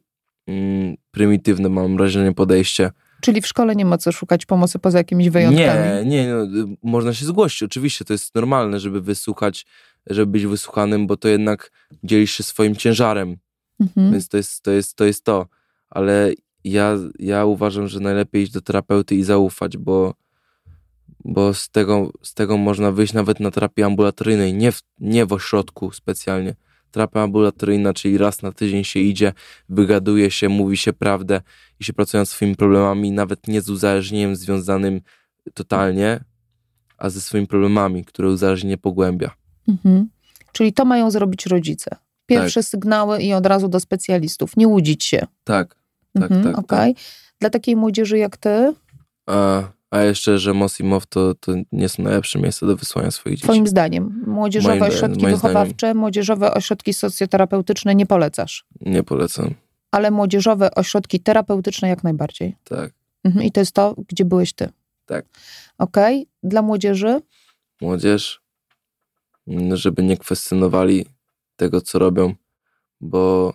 prymitywne, 1.11 1.69
mam 1.69 1.97
wrażenie, 1.97 2.33
podejście. 2.33 2.91
Czyli 3.21 3.41
w 3.41 3.47
szkole 3.47 3.75
nie 3.75 3.85
ma 3.85 3.97
co 3.97 4.11
szukać 4.11 4.45
pomocy 4.45 4.79
poza 4.79 4.97
jakimiś 4.97 5.29
wyjątkami. 5.29 6.05
Nie, 6.05 6.05
nie, 6.05 6.33
no, 6.33 6.43
y, 6.43 6.77
można 6.83 7.13
się 7.13 7.25
zgłosić. 7.25 7.63
Oczywiście 7.63 8.05
to 8.05 8.13
jest 8.13 8.35
normalne, 8.35 8.79
żeby 8.79 9.01
wysłuchać, 9.01 9.65
żeby 10.07 10.31
być 10.31 10.45
wysłuchanym, 10.45 11.07
bo 11.07 11.17
to 11.17 11.27
jednak 11.27 11.71
dzielisz 12.03 12.31
się 12.31 12.43
swoim 12.43 12.75
ciężarem. 12.75 13.37
Mhm. 13.79 14.11
Więc 14.11 14.27
to 14.27 14.37
jest 14.37 14.63
to. 14.63 14.71
Jest, 14.71 14.95
to, 14.95 15.05
jest 15.05 15.23
to. 15.23 15.47
Ale 15.89 16.33
ja, 16.63 16.97
ja 17.19 17.45
uważam, 17.45 17.87
że 17.87 17.99
najlepiej 17.99 18.43
iść 18.43 18.51
do 18.51 18.61
terapeuty 18.61 19.15
i 19.15 19.23
zaufać, 19.23 19.77
bo, 19.77 20.13
bo 21.25 21.53
z, 21.53 21.69
tego, 21.69 22.11
z 22.23 22.33
tego 22.33 22.57
można 22.57 22.91
wyjść 22.91 23.13
nawet 23.13 23.39
na 23.39 23.51
terapię 23.51 23.85
ambulatoryjnej, 23.85 24.53
nie 24.53 24.71
w, 24.71 24.81
nie 24.99 25.25
w 25.25 25.33
ośrodku 25.33 25.91
specjalnie. 25.91 26.55
Terapia 26.91 27.21
ambulatoryjna, 27.21 27.93
czyli 27.93 28.17
raz 28.17 28.41
na 28.41 28.51
tydzień 28.51 28.83
się 28.83 28.99
idzie, 28.99 29.33
wygaduje 29.69 30.31
się, 30.31 30.49
mówi 30.49 30.77
się 30.77 30.93
prawdę 30.93 31.41
i 31.79 31.83
się 31.83 31.93
pracuje 31.93 32.21
nad 32.21 32.29
swoimi 32.29 32.55
problemami, 32.55 33.11
nawet 33.11 33.47
nie 33.47 33.61
z 33.61 33.69
uzależnieniem 33.69 34.35
związanym 34.35 35.01
totalnie, 35.53 36.19
a 36.97 37.09
ze 37.09 37.21
swoimi 37.21 37.47
problemami, 37.47 38.05
które 38.05 38.29
uzależnienie 38.29 38.77
pogłębia. 38.77 39.31
Mhm. 39.67 40.09
Czyli 40.51 40.73
to 40.73 40.85
mają 40.85 41.11
zrobić 41.11 41.45
rodzice. 41.45 41.95
Pierwsze 42.25 42.63
sygnały 42.63 43.21
i 43.21 43.33
od 43.33 43.45
razu 43.45 43.67
do 43.67 43.79
specjalistów. 43.79 44.57
Nie 44.57 44.67
łudzić 44.67 45.03
się. 45.03 45.27
Tak, 45.43 45.75
tak, 46.13 46.31
Mhm, 46.31 46.43
tak. 46.43 46.57
okej. 46.57 46.95
Dla 47.39 47.49
takiej 47.49 47.75
młodzieży 47.75 48.17
jak 48.17 48.37
ty, 48.37 48.73
a 49.91 50.01
jeszcze, 50.01 50.37
że 50.39 50.53
MOS 50.53 50.79
i 50.79 50.83
MOW 50.83 51.05
to, 51.05 51.35
to 51.35 51.53
nie 51.71 51.89
są 51.89 52.03
najlepsze 52.03 52.39
miejsca 52.39 52.65
do 52.67 52.75
wysłania 52.75 53.11
swoich 53.11 53.35
dzieci. 53.35 53.43
twoim 53.43 53.67
zdaniem, 53.67 54.23
młodzieżowe 54.27 54.75
Moim- 54.79 54.87
ośrodki 54.87 55.25
wychowawcze, 55.25 55.93
młodzieżowe 55.93 56.53
ośrodki 56.53 56.93
socjoterapeutyczne 56.93 57.95
nie 57.95 58.05
polecasz. 58.05 58.65
Nie 58.81 59.03
polecam. 59.03 59.53
Ale 59.91 60.11
młodzieżowe 60.11 60.75
ośrodki 60.75 61.19
terapeutyczne 61.19 61.89
jak 61.89 62.03
najbardziej. 62.03 62.55
Tak. 62.63 62.91
Mhm. 63.23 63.45
I 63.45 63.51
to 63.51 63.59
jest 63.59 63.71
to, 63.71 63.95
gdzie 64.07 64.25
byłeś 64.25 64.53
ty. 64.53 64.69
Tak. 65.05 65.25
Okej. 65.77 66.27
Dla 66.43 66.61
młodzieży? 66.61 67.21
Młodzież, 67.81 68.41
żeby 69.73 70.03
nie 70.03 70.17
kwestionowali 70.17 71.05
tego, 71.55 71.81
co 71.81 71.99
robią, 71.99 72.33
bo 73.01 73.53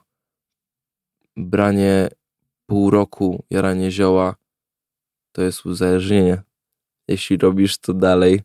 branie 1.36 2.08
pół 2.66 2.90
roku, 2.90 3.44
jaranie 3.50 3.90
zioła, 3.90 4.34
to 5.32 5.42
jest 5.42 5.66
uzależnienie. 5.66 6.42
Jeśli 7.08 7.36
robisz 7.36 7.78
to 7.78 7.94
dalej, 7.94 8.40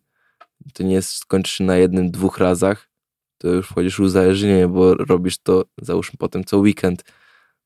to 0.74 0.84
nie 0.84 1.02
skończysz 1.02 1.60
na 1.60 1.78
jednym, 1.78 2.12
dwóch 2.12 2.38
razach, 2.38 2.90
to 3.38 3.48
już 3.48 3.68
wchodzisz 3.68 3.98
w 3.98 4.00
uzależnienie, 4.00 4.68
bo 4.68 4.96
robisz 4.96 5.38
to, 5.38 5.66
załóżmy, 5.82 6.18
potem 6.20 6.44
co 6.44 6.58
weekend. 6.58 7.04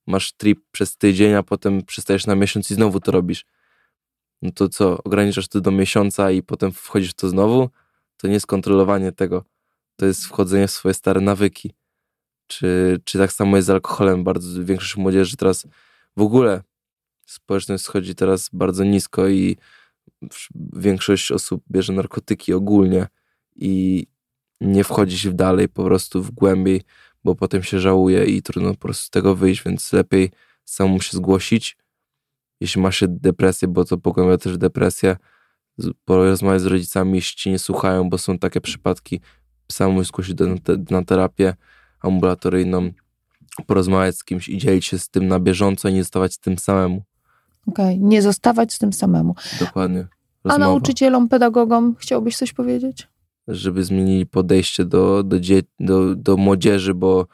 Masz 0.08 0.34
trip 0.34 0.60
przez 0.72 0.98
tydzień, 0.98 1.34
a 1.34 1.44
potem 1.44 1.82
przystajesz 1.82 2.28
na 2.28 2.36
miesiąc 2.36 2.72
i 2.72 2.76
znowu 2.76 3.00
to 3.00 3.12
robisz. 3.12 3.46
No 4.42 4.52
to 4.52 4.70
co, 4.70 5.04
ograniczasz 5.04 5.48
to 5.48 5.62
do 5.62 5.72
miesiąca 5.72 6.32
i 6.32 6.44
potem 6.44 6.72
wchodzisz 6.72 7.12
w 7.12 7.14
to 7.14 7.30
znowu? 7.30 7.70
To 8.18 8.28
nie 8.28 8.34
jest 8.34 8.48
kontrolowanie 8.48 9.12
tego. 9.12 9.46
To 9.96 10.06
jest 10.06 10.26
wchodzenie 10.26 10.68
w 10.68 10.72
swoje 10.72 10.94
stare 10.94 11.22
nawyki. 11.22 11.74
Czy, 12.48 13.00
czy 13.04 13.18
tak 13.18 13.32
samo 13.32 13.56
jest 13.56 13.68
z 13.68 13.70
alkoholem? 13.70 14.24
Bardzo 14.24 14.66
większość 14.66 14.98
młodzieży 14.98 15.38
teraz 15.38 15.68
w 16.18 16.22
ogóle 16.22 16.64
społeczność 17.26 17.84
schodzi 17.84 18.16
teraz 18.16 18.50
bardzo 18.54 18.84
nisko 18.84 19.28
i 19.28 19.58
większość 20.74 21.32
osób 21.32 21.64
bierze 21.72 21.94
narkotyki 21.94 22.54
ogólnie 22.54 23.08
i 23.56 24.06
nie 24.62 24.84
wchodzi 24.84 25.20
się 25.20 25.34
dalej, 25.34 25.70
po 25.70 25.84
prostu 25.84 26.24
w 26.24 26.32
głębiej, 26.32 26.82
bo 27.24 27.36
potem 27.36 27.64
się 27.64 27.80
żałuje 27.80 28.26
i 28.26 28.42
trudno 28.42 28.72
po 28.72 28.78
prostu 28.78 29.06
z 29.06 29.10
tego 29.10 29.36
wyjść, 29.36 29.64
więc 29.64 29.94
lepiej 29.94 30.32
samemu 30.66 31.02
się 31.02 31.18
zgłosić. 31.18 31.78
Jeśli 32.60 32.82
ma 32.82 32.92
się 32.92 33.06
depresję, 33.08 33.68
bo 33.68 33.86
to 33.86 33.98
pogłębia 33.98 34.38
też 34.38 34.58
depresję, 34.58 35.18
porozmawiać 36.06 36.62
z 36.62 36.66
rodzicami, 36.66 37.16
jeśli 37.16 37.38
ci 37.38 37.50
nie 37.50 37.60
słuchają, 37.60 38.10
bo 38.10 38.18
są 38.18 38.40
takie 38.40 38.62
przypadki, 38.62 39.22
samemu 39.72 40.04
zgłosić 40.04 40.40
na, 40.40 40.58
te, 40.58 40.84
na 40.90 41.06
terapię 41.06 41.56
ambulatoryjną, 42.00 42.92
porozmawiać 43.68 44.18
z 44.18 44.24
kimś 44.24 44.50
i 44.50 44.58
dzielić 44.58 44.86
się 44.86 45.00
z 45.00 45.10
tym 45.10 45.28
na 45.28 45.40
bieżąco 45.40 45.90
i 45.90 45.94
nie 45.94 46.04
zostawać 46.04 46.34
z 46.34 46.40
tym 46.40 46.58
samemu. 46.58 47.04
Okej. 47.68 48.00
Nie 48.00 48.22
zostawać 48.22 48.74
z 48.74 48.80
tym 48.80 48.94
samemu. 48.94 49.36
Dokładnie. 49.60 50.08
rozmowa. 50.44 50.56
A 50.56 50.58
nauczycielom, 50.58 51.30
pedagogom 51.30 51.96
chciałbyś 52.00 52.38
coś 52.38 52.54
powiedzieć? 52.54 53.08
żeby 53.48 53.84
zmienili 53.84 54.26
podejście 54.26 54.86
do, 54.86 55.24
do, 55.24 55.40
dzie- 55.40 55.64
do, 55.80 56.16
do 56.16 56.38
młodzieży, 56.38 56.94
bo 56.94 57.28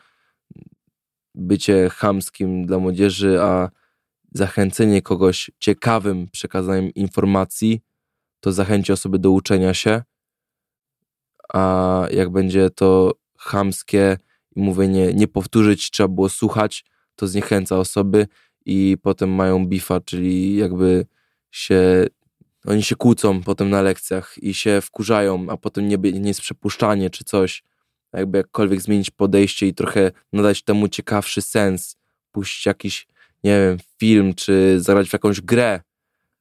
bycie 1.35 1.89
chamskim 1.89 2.65
dla 2.65 2.79
młodzieży, 2.79 3.41
a 3.41 3.69
zachęcenie 4.33 5.01
kogoś 5.01 5.51
ciekawym 5.59 6.27
przekazaniem 6.31 6.93
informacji, 6.93 7.81
to 8.39 8.51
zachęci 8.51 8.91
osoby 8.91 9.19
do 9.19 9.31
uczenia 9.31 9.73
się, 9.73 10.03
a 11.53 12.03
jak 12.11 12.29
będzie 12.29 12.69
to 12.69 13.13
chamskie 13.37 14.17
i 14.55 14.61
mówienie 14.61 15.13
nie 15.13 15.27
powtórzyć, 15.27 15.91
trzeba 15.91 16.07
było 16.07 16.29
słuchać, 16.29 16.85
to 17.15 17.27
zniechęca 17.27 17.77
osoby 17.77 18.27
i 18.67 18.97
potem 19.01 19.29
mają 19.29 19.65
bifa, 19.65 19.99
czyli 19.99 20.55
jakby 20.55 21.05
się 21.51 22.07
oni 22.65 22.83
się 22.83 22.95
kłócą 22.95 23.43
potem 23.43 23.69
na 23.69 23.81
lekcjach 23.81 24.35
i 24.41 24.53
się 24.53 24.81
wkurzają, 24.81 25.45
a 25.49 25.57
potem 25.57 25.87
nie, 25.87 25.97
nie 25.97 26.27
jest 26.27 26.41
przepuszczanie 26.41 27.09
czy 27.09 27.23
coś. 27.23 27.63
Jakby 28.13 28.37
jakkolwiek 28.37 28.81
zmienić 28.81 29.09
podejście 29.09 29.67
i 29.67 29.73
trochę 29.73 30.11
nadać 30.33 30.63
temu 30.63 30.87
ciekawszy 30.87 31.41
sens. 31.41 31.97
Puścić 32.31 32.65
jakiś, 32.65 33.07
nie 33.43 33.59
wiem, 33.59 33.77
film, 33.99 34.33
czy 34.33 34.81
zagrać 34.81 35.09
w 35.09 35.13
jakąś 35.13 35.41
grę. 35.41 35.81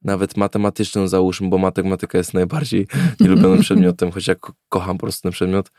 Nawet 0.01 0.37
matematyczną 0.37 1.07
załóżmy, 1.07 1.49
bo 1.49 1.57
matematyka 1.57 2.17
jest 2.17 2.33
najbardziej 2.33 2.87
nielubionym 3.19 3.61
przedmiotem, 3.61 4.11
choć 4.11 4.27
ja 4.27 4.35
ko- 4.35 4.53
kocham 4.69 4.97
po 4.97 5.05
prostu 5.05 5.21
ten 5.21 5.31
przedmiot. 5.31 5.71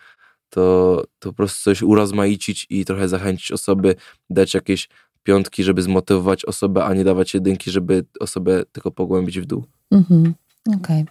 To, 0.51 1.05
to 1.19 1.29
po 1.29 1.37
prostu 1.37 1.63
coś 1.63 1.83
urozmaicić 1.83 2.67
i 2.71 2.85
trochę 2.85 3.09
zachęcić 3.09 3.53
osoby, 3.53 3.95
dać 4.31 4.55
jakieś 4.55 4.89
piątki, 5.23 5.65
żeby 5.65 5.83
zmotywować 5.83 6.45
osobę, 6.45 6.85
a 6.85 6.95
nie 6.95 7.05
dawać 7.05 7.35
jedynki, 7.35 7.71
żeby 7.71 8.05
osobę 8.21 8.65
tylko 8.73 8.91
pogłębić 8.91 9.41
w 9.41 9.47
dół. 9.47 9.65
Mhm. 9.91 10.35
Okej. 10.77 11.05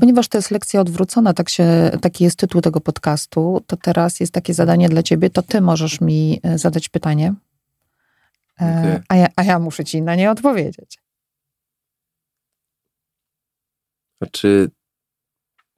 Ponieważ 0.00 0.28
to 0.28 0.38
jest 0.38 0.50
lekcja 0.50 0.80
odwrócona, 0.80 1.34
tak 1.34 1.48
się, 1.48 1.90
taki 2.02 2.24
jest 2.24 2.38
tytuł 2.38 2.60
tego 2.60 2.80
podcastu, 2.80 3.64
to 3.66 3.76
teraz 3.76 4.20
jest 4.20 4.32
takie 4.32 4.54
zadanie 4.54 4.88
dla 4.88 5.02
ciebie, 5.02 5.30
to 5.30 5.42
ty 5.42 5.60
możesz 5.60 6.00
mi 6.00 6.40
e, 6.42 6.58
zadać 6.58 6.88
pytanie, 6.88 7.34
e, 8.60 8.78
Okej. 8.80 9.02
a, 9.08 9.16
ja, 9.16 9.28
a 9.36 9.44
ja 9.44 9.58
muszę 9.58 9.84
ci 9.84 10.02
na 10.02 10.14
nie 10.14 10.30
odpowiedzieć. 10.30 10.98
A 14.20 14.26
czy, 14.26 14.70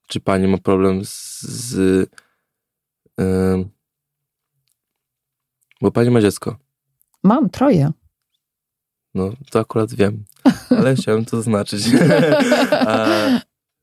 czy 0.08 0.20
pani 0.20 0.48
ma 0.48 0.58
problem 0.58 1.04
z. 1.04 1.40
z 1.42 2.10
ym, 3.20 3.70
bo 5.80 5.90
pani 5.90 6.10
ma 6.10 6.20
dziecko. 6.20 6.67
Mam 7.24 7.50
troje. 7.50 7.90
No, 9.14 9.30
to 9.50 9.60
akurat 9.60 9.94
wiem, 9.94 10.24
ale 10.70 10.94
chciałem 10.96 11.24
to 11.24 11.36
zaznaczyć. 11.36 11.82
A 12.72 13.06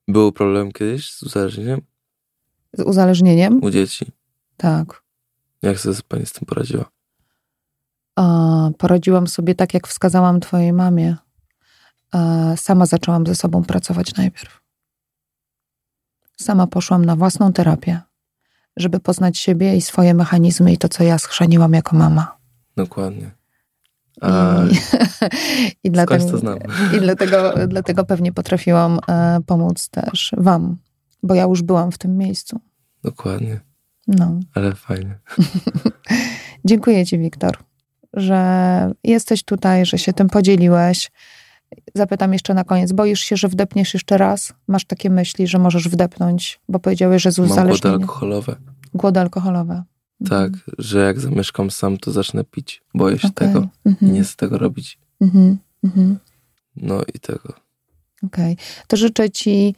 był 0.07 0.31
problem 0.31 0.71
kiedyś 0.71 1.11
z 1.13 1.23
uzależnieniem 1.23 1.81
Z 2.73 2.81
uzależnieniem? 2.81 3.63
u 3.63 3.69
dzieci? 3.69 4.05
Tak. 4.57 5.03
Jak 5.61 5.79
sobie 5.79 5.95
pani 6.07 6.25
z 6.25 6.31
tym 6.33 6.45
poradziła? 6.45 6.86
A, 8.15 8.69
poradziłam 8.77 9.27
sobie 9.27 9.55
tak, 9.55 9.73
jak 9.73 9.88
wskazałam 9.88 10.39
twojej 10.39 10.73
mamie. 10.73 11.15
A, 12.11 12.53
sama 12.55 12.86
zaczęłam 12.86 13.27
ze 13.27 13.36
sobą 13.36 13.63
pracować 13.63 14.15
najpierw. 14.15 14.61
Sama 16.38 16.67
poszłam 16.67 17.05
na 17.05 17.15
własną 17.15 17.53
terapię, 17.53 18.01
żeby 18.77 18.99
poznać 18.99 19.38
siebie 19.38 19.75
i 19.77 19.81
swoje 19.81 20.13
mechanizmy 20.13 20.73
i 20.73 20.77
to, 20.77 20.89
co 20.89 21.03
ja 21.03 21.17
schrzaniłam 21.17 21.73
jako 21.73 21.95
mama. 21.95 22.38
Dokładnie. 22.78 23.32
A 24.21 24.55
I, 24.71 24.78
i, 25.84 25.91
dlatego, 25.91 26.26
to 26.32 26.38
znam? 26.38 26.57
i 26.97 26.99
dlatego, 26.99 27.53
dlatego 27.67 28.05
pewnie 28.05 28.32
potrafiłam 28.34 28.99
e, 29.07 29.39
pomóc 29.45 29.89
też 29.89 30.32
wam, 30.38 30.78
bo 31.23 31.36
ja 31.36 31.43
już 31.43 31.61
byłam 31.61 31.91
w 31.91 31.97
tym 31.97 32.17
miejscu. 32.17 32.59
dokładnie, 33.03 33.59
No. 34.07 34.39
ale 34.53 34.76
fajnie. 34.76 35.19
Dziękuję 36.65 37.05
Ci, 37.05 37.17
Wiktor, 37.19 37.57
że 38.13 38.91
jesteś 39.03 39.43
tutaj, 39.43 39.86
że 39.86 39.97
się 39.97 40.13
tym 40.13 40.30
podzieliłeś. 40.30 41.11
Zapytam 41.95 42.34
jeszcze 42.34 42.53
na 42.53 42.63
koniec, 42.63 42.91
boisz 42.91 43.19
się, 43.19 43.38
że 43.38 43.47
wdepniesz 43.47 43.93
jeszcze 43.93 44.17
raz? 44.17 44.53
Masz 44.67 44.86
takie 44.86 45.09
myśli, 45.09 45.47
że 45.47 45.59
możesz 45.59 45.89
wdepnąć, 45.89 46.59
bo 46.69 46.80
powiedziałeś, 46.80 47.21
że 47.21 47.32
z 47.32 47.38
Mam 47.39 47.47
głody 47.47 47.61
uzależnieniem. 47.61 48.01
alkoholowe. 48.01 48.55
Głody 48.93 49.19
alkoholowe. 49.19 49.84
Tak, 50.30 50.45
Mhm. 50.53 50.61
że 50.78 50.99
jak 50.99 51.20
zamieszkam 51.20 51.72
sam, 51.72 51.97
to 51.97 52.11
zacznę 52.11 52.43
pić. 52.43 52.82
Boję 52.93 53.20
się 53.20 53.28
Okej. 53.28 53.47
tego 53.47 53.68
Mhm. 53.86 54.13
nie 54.13 54.24
chcę 54.24 54.36
tego 54.36 54.57
robić. 54.57 54.99
Mhm. 55.22 55.57
No 56.76 57.01
i 57.16 57.20
tego. 57.20 57.53
Okej. 58.24 58.57
To 58.88 58.97
życzę 58.97 59.30
Ci 59.30 59.76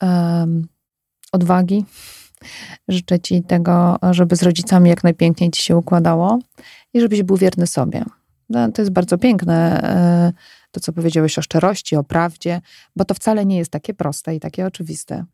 em, 0.00 0.66
odwagi. 1.32 1.84
Życzę 2.88 3.20
Ci 3.20 3.42
tego, 3.42 3.98
żeby 4.10 4.36
z 4.36 4.42
rodzicami 4.42 4.90
jak 4.90 5.04
najpiękniej 5.04 5.50
Ci 5.50 5.62
się 5.62 5.76
układało 5.76 6.38
i 6.94 7.00
żebyś 7.00 7.22
był 7.22 7.36
wierny 7.36 7.66
sobie. 7.66 8.04
No, 8.48 8.72
to 8.72 8.82
jest 8.82 8.92
bardzo 8.92 9.18
piękne, 9.18 9.82
e, 9.82 10.32
to 10.70 10.80
co 10.80 10.92
powiedziałeś 10.92 11.38
o 11.38 11.42
szczerości, 11.42 11.96
o 11.96 12.04
prawdzie, 12.04 12.60
bo 12.96 13.04
to 13.04 13.14
wcale 13.14 13.46
nie 13.46 13.56
jest 13.58 13.70
takie 13.70 13.94
proste 13.94 14.34
i 14.34 14.40
takie 14.40 14.66
oczywiste. 14.66 15.24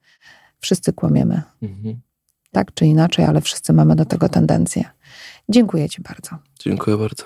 Wszyscy 0.60 0.92
kłamiemy, 0.92 1.42
Mhm. 1.62 2.00
Tak 2.52 2.74
czy 2.74 2.86
inaczej, 2.86 3.24
ale 3.24 3.40
wszyscy 3.40 3.72
mamy 3.72 3.96
do 3.96 4.04
tego 4.04 4.28
tendencję. 4.28 4.84
Dziękuję 5.48 5.88
Ci 5.88 6.02
bardzo. 6.02 6.30
Dziękuję 6.58 6.96
bardzo. 6.96 7.24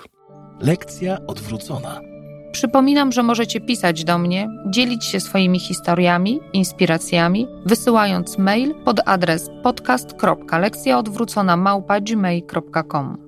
Lekcja 0.59 1.17
odwrócona. 1.27 2.01
Przypominam, 2.51 3.11
że 3.11 3.23
możecie 3.23 3.61
pisać 3.61 4.03
do 4.03 4.17
mnie, 4.17 4.49
dzielić 4.69 5.05
się 5.05 5.19
swoimi 5.19 5.59
historiami, 5.59 6.39
inspiracjami, 6.53 7.47
wysyłając 7.65 8.37
mail 8.37 8.75
pod 8.85 9.01
adres 9.05 9.49
podcast.lekcjaodwrócona 9.63 11.57
małpa 11.57 12.01
gmail.com. 12.01 13.24